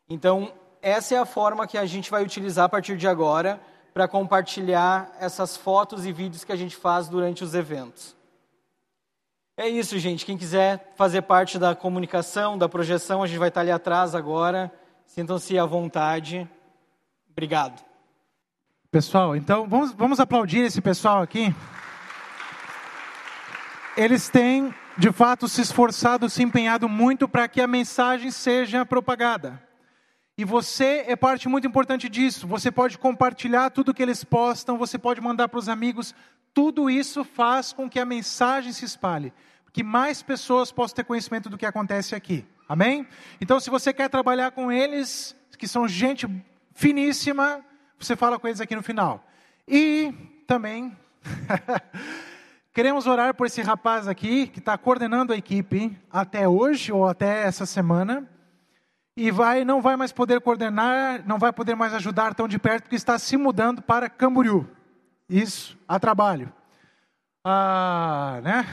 Então, 0.09 0.53
essa 0.83 1.15
é 1.15 1.19
a 1.19 1.25
forma 1.25 1.69
que 1.69 1.79
a 1.79 1.87
gente 1.87 2.11
vai 2.11 2.25
utilizar 2.25 2.65
a 2.65 2.69
partir 2.69 2.97
de 2.97 3.07
agora 3.07 3.61
para 3.95 4.09
compartilhar 4.09 5.17
essas 5.21 5.57
fotos 5.57 6.05
e 6.05 6.11
vídeos 6.11 6.43
que 6.43 6.51
a 6.51 6.57
gente 6.57 6.75
faz 6.75 7.09
durante 7.09 7.45
os 7.45 7.55
eventos. 7.55 8.17
É 9.57 9.69
isso, 9.69 9.97
gente. 10.01 10.27
Quem 10.27 10.37
quiser 10.37 10.95
fazer 10.97 11.23
parte 11.23 11.61
da 11.61 11.77
comunicação, 11.77 12.59
da 12.59 12.69
projeção, 12.69 13.23
a 13.23 13.29
gente 13.29 13.39
vai 13.39 13.51
estar 13.51 13.61
ali 13.61 13.71
atrás 13.71 14.17
agora. 14.17 14.80
Sintam-se 15.11 15.59
à 15.59 15.67
vontade. 15.67 16.49
Obrigado. 17.33 17.85
Pessoal, 18.93 19.35
então 19.35 19.69
vamos, 19.69 19.93
vamos 19.93 20.21
aplaudir 20.21 20.61
esse 20.61 20.81
pessoal 20.81 21.21
aqui. 21.21 21.53
Eles 23.97 24.29
têm, 24.29 24.73
de 24.97 25.11
fato, 25.11 25.49
se 25.49 25.63
esforçado, 25.63 26.31
se 26.31 26.45
empenhado 26.45 26.89
muito 26.89 27.29
para 27.29 27.49
que 27.49 27.61
a 27.61 27.67
mensagem 27.67 28.31
seja 28.31 28.87
propagada. 28.87 29.61
E 30.39 30.45
você 30.45 31.05
é 31.09 31.17
parte 31.17 31.49
muito 31.49 31.67
importante 31.67 32.09
disso. 32.09 32.47
Você 32.47 32.71
pode 32.71 32.97
compartilhar 32.97 33.71
tudo 33.71 33.93
que 33.93 34.05
eles 34.05 34.23
postam, 34.23 34.79
você 34.79 34.97
pode 34.97 35.21
mandar 35.21 35.49
para 35.49 35.59
os 35.59 35.69
amigos. 35.69 36.15
Tudo 36.55 36.89
isso 36.89 37.25
faz 37.25 37.73
com 37.73 37.91
que 37.91 37.99
a 37.99 38.07
mensagem 38.07 38.73
se 38.73 38.85
espalhe, 38.85 39.33
que 39.73 39.83
mais 39.83 40.23
pessoas 40.23 40.71
possam 40.71 40.95
ter 40.95 41.05
conhecimento 41.05 41.51
do 41.51 41.59
que 41.59 41.67
acontece 41.67 42.15
aqui. 42.15 42.47
Amém? 42.71 43.05
Então, 43.41 43.59
se 43.59 43.69
você 43.69 43.93
quer 43.93 44.09
trabalhar 44.09 44.53
com 44.53 44.71
eles, 44.71 45.35
que 45.59 45.67
são 45.67 45.89
gente 45.89 46.29
finíssima, 46.73 47.65
você 47.99 48.15
fala 48.15 48.39
com 48.39 48.47
eles 48.47 48.61
aqui 48.61 48.77
no 48.77 48.83
final. 48.83 49.27
E 49.67 50.15
também 50.47 50.97
queremos 52.73 53.09
orar 53.09 53.35
por 53.35 53.49
esse 53.49 53.61
rapaz 53.61 54.07
aqui 54.07 54.47
que 54.47 54.61
está 54.61 54.79
coordenando 54.79 55.33
a 55.33 55.37
equipe 55.37 55.99
até 56.13 56.47
hoje 56.47 56.93
ou 56.93 57.09
até 57.09 57.43
essa 57.43 57.67
semana 57.67 58.31
e 59.17 59.33
vai 59.33 59.65
não 59.65 59.83
vai 59.83 59.97
mais 59.97 60.13
poder 60.13 60.41
coordenar, 60.41 61.27
não 61.27 61.41
vai 61.41 61.53
poder 61.53 61.75
mais 61.75 61.93
ajudar 61.93 62.37
tão 62.37 62.47
de 62.47 62.57
perto 62.57 62.85
porque 62.85 62.95
está 62.95 63.19
se 63.19 63.37
mudando 63.37 63.83
para 63.83 64.09
Camboriú. 64.09 64.65
Isso, 65.29 65.77
a 65.89 65.99
trabalho. 65.99 66.53
Ah, 67.45 68.39
né? 68.45 68.65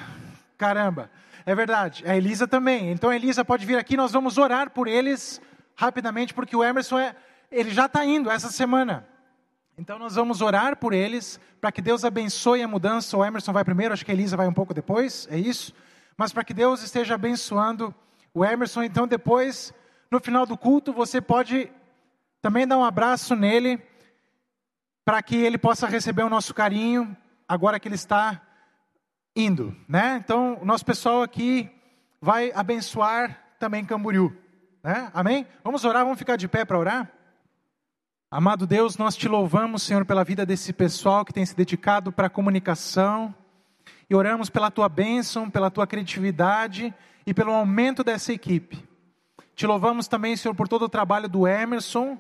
Caramba. 0.56 1.10
É 1.48 1.56
verdade. 1.56 2.04
A 2.06 2.14
Elisa 2.14 2.46
também. 2.46 2.92
Então 2.92 3.10
a 3.10 3.16
Elisa 3.16 3.46
pode 3.46 3.66
vir 3.66 3.78
aqui, 3.78 3.96
nós 3.96 4.12
vamos 4.12 4.38
orar 4.38 4.70
por 4.70 4.86
eles 4.86 5.40
rapidamente, 5.78 6.34
porque 6.34 6.54
o 6.54 6.62
Emerson 6.62 7.00
é, 7.00 7.16
ele 7.50 7.70
já 7.70 7.86
está 7.86 8.04
indo 8.04 8.30
essa 8.30 8.50
semana. 8.52 9.08
Então 9.78 9.98
nós 9.98 10.16
vamos 10.16 10.42
orar 10.42 10.76
por 10.76 10.92
eles, 10.92 11.40
para 11.62 11.72
que 11.72 11.82
Deus 11.82 12.04
abençoe 12.04 12.62
a 12.62 12.68
mudança. 12.68 13.16
O 13.16 13.24
Emerson 13.24 13.54
vai 13.54 13.64
primeiro, 13.64 13.94
acho 13.94 14.04
que 14.04 14.12
a 14.12 14.14
Elisa 14.14 14.36
vai 14.36 14.46
um 14.46 14.54
pouco 14.54 14.74
depois, 14.74 15.26
é 15.32 15.38
isso? 15.38 15.74
Mas 16.18 16.34
para 16.34 16.44
que 16.44 16.54
Deus 16.54 16.84
esteja 16.84 17.16
abençoando 17.16 17.96
o 18.34 18.44
Emerson, 18.44 18.84
então 18.84 19.08
depois, 19.08 19.74
no 20.12 20.20
final 20.20 20.46
do 20.46 20.58
culto, 20.58 20.92
você 20.92 21.22
pode 21.22 21.72
também 22.42 22.68
dar 22.68 22.78
um 22.78 22.84
abraço 22.84 23.38
nele, 23.38 23.82
para 25.06 25.24
que 25.24 25.38
ele 25.38 25.58
possa 25.58 25.88
receber 25.88 26.24
o 26.24 26.30
nosso 26.30 26.54
carinho, 26.54 27.16
agora 27.48 27.80
que 27.80 27.88
ele 27.88 27.96
está 27.96 28.42
indo, 29.38 29.76
né? 29.88 30.20
Então, 30.24 30.58
o 30.60 30.66
nosso 30.66 30.84
pessoal 30.84 31.22
aqui 31.22 31.70
vai 32.20 32.52
abençoar 32.56 33.40
também 33.60 33.86
Camboriú, 33.86 34.36
né? 34.84 35.12
Amém? 35.14 35.46
Vamos 35.64 35.86
orar, 35.86 36.04
vamos 36.04 36.18
ficar 36.18 36.36
de 36.36 36.48
pé 36.48 36.66
para 36.66 36.80
orar? 36.80 37.12
Amado 38.32 38.66
Deus, 38.66 38.98
nós 38.98 39.16
te 39.16 39.28
louvamos, 39.28 39.84
Senhor, 39.84 40.04
pela 40.04 40.24
vida 40.24 40.46
desse 40.46 40.74
pessoal 40.74 41.24
que 41.24 41.32
tem 41.32 41.46
se 41.46 41.56
dedicado 41.56 42.12
para 42.12 42.28
a 42.28 42.30
comunicação 42.30 43.34
e 44.10 44.16
oramos 44.16 44.50
pela 44.50 44.72
tua 44.72 44.90
bênção, 44.90 45.50
pela 45.50 45.70
tua 45.70 45.86
criatividade 45.86 46.94
e 47.26 47.34
pelo 47.34 47.54
aumento 47.54 48.04
dessa 48.04 48.34
equipe. 48.34 48.84
Te 49.56 49.66
louvamos 49.66 50.08
também, 50.08 50.36
Senhor, 50.36 50.56
por 50.56 50.68
todo 50.68 50.84
o 50.86 50.90
trabalho 50.90 51.30
do 51.30 51.48
Emerson 51.48 52.18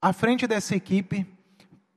à 0.00 0.12
frente 0.12 0.46
dessa 0.46 0.74
equipe, 0.74 1.26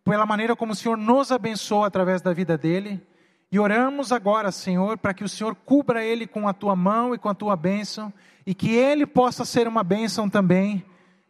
pela 0.03 0.25
maneira 0.25 0.55
como 0.55 0.73
o 0.73 0.75
Senhor 0.75 0.95
nos 0.95 1.31
abençoa 1.31 1.87
através 1.87 2.21
da 2.21 2.31
vida 2.31 2.57
dele. 2.57 3.05
E 3.51 3.59
oramos 3.59 4.11
agora, 4.11 4.51
Senhor, 4.51 4.97
para 4.97 5.13
que 5.13 5.23
o 5.23 5.29
Senhor 5.29 5.55
cubra 5.55 6.03
ele 6.03 6.27
com 6.27 6.47
a 6.47 6.53
tua 6.53 6.75
mão 6.75 7.13
e 7.13 7.17
com 7.17 7.29
a 7.29 7.33
tua 7.33 7.55
bênção, 7.55 8.11
e 8.45 8.53
que 8.53 8.71
ele 8.71 9.05
possa 9.05 9.45
ser 9.45 9.67
uma 9.67 9.83
bênção 9.83 10.29
também 10.29 10.83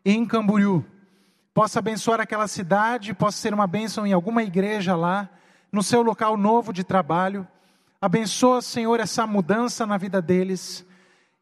em 0.04 0.26
Camboriú. 0.26 0.84
Possa 1.54 1.80
abençoar 1.80 2.20
aquela 2.20 2.48
cidade, 2.48 3.14
possa 3.14 3.38
ser 3.38 3.54
uma 3.54 3.68
bênção 3.68 4.06
em 4.06 4.14
alguma 4.14 4.44
igreja 4.44 4.96
lá, 4.96 5.30
no 5.72 5.84
seu 5.84 6.02
local 6.02 6.36
novo 6.36 6.74
de 6.74 6.84
trabalho. 6.84 7.48
Abençoa, 8.02 8.62
Senhor, 8.62 9.00
essa 9.00 9.26
mudança 9.26 9.86
na 9.86 9.98
vida 9.98 10.22
deles. 10.22 10.86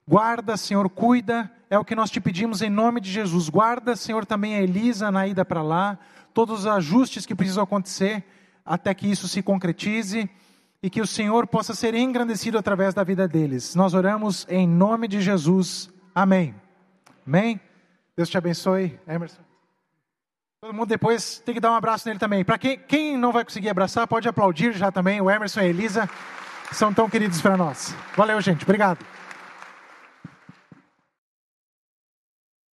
Guarda, 0.07 0.57
Senhor, 0.57 0.89
cuida, 0.89 1.49
é 1.69 1.79
o 1.79 1.85
que 1.85 1.95
nós 1.95 2.11
te 2.11 2.19
pedimos 2.19 2.61
em 2.61 2.69
nome 2.69 2.99
de 2.99 3.11
Jesus. 3.11 3.49
Guarda, 3.49 3.95
Senhor, 3.95 4.25
também 4.25 4.55
a 4.55 4.61
Elisa 4.61 5.09
na 5.11 5.25
ida 5.27 5.45
para 5.45 5.61
lá, 5.61 5.97
todos 6.33 6.61
os 6.61 6.67
ajustes 6.67 7.25
que 7.25 7.33
precisam 7.33 7.63
acontecer 7.63 8.23
até 8.65 8.93
que 8.93 9.09
isso 9.09 9.27
se 9.27 9.41
concretize 9.41 10.29
e 10.83 10.89
que 10.89 10.99
o 10.99 11.07
Senhor 11.07 11.47
possa 11.47 11.73
ser 11.73 11.95
engrandecido 11.95 12.57
através 12.57 12.93
da 12.93 13.05
vida 13.05 13.25
deles. 13.25 13.73
Nós 13.73 13.93
oramos 13.93 14.45
em 14.49 14.67
nome 14.67 15.07
de 15.07 15.21
Jesus. 15.21 15.89
Amém. 16.13 16.53
Amém. 17.25 17.57
Deus 18.17 18.29
te 18.29 18.37
abençoe, 18.37 18.99
Emerson. 19.07 19.41
Todo 20.59 20.73
mundo 20.73 20.89
depois 20.89 21.39
tem 21.39 21.55
que 21.55 21.61
dar 21.61 21.71
um 21.71 21.75
abraço 21.75 22.05
nele 22.07 22.19
também. 22.19 22.43
Para 22.43 22.57
quem, 22.57 22.77
quem 22.77 23.17
não 23.17 23.31
vai 23.31 23.45
conseguir 23.45 23.69
abraçar, 23.69 24.05
pode 24.07 24.27
aplaudir 24.27 24.73
já 24.73 24.91
também 24.91 25.21
o 25.21 25.31
Emerson 25.31 25.61
e 25.61 25.63
a 25.63 25.67
Elisa, 25.67 26.09
são 26.73 26.93
tão 26.93 27.09
queridos 27.09 27.41
para 27.41 27.55
nós. 27.55 27.95
Valeu, 28.15 28.39
gente. 28.41 28.63
Obrigado. 28.63 29.05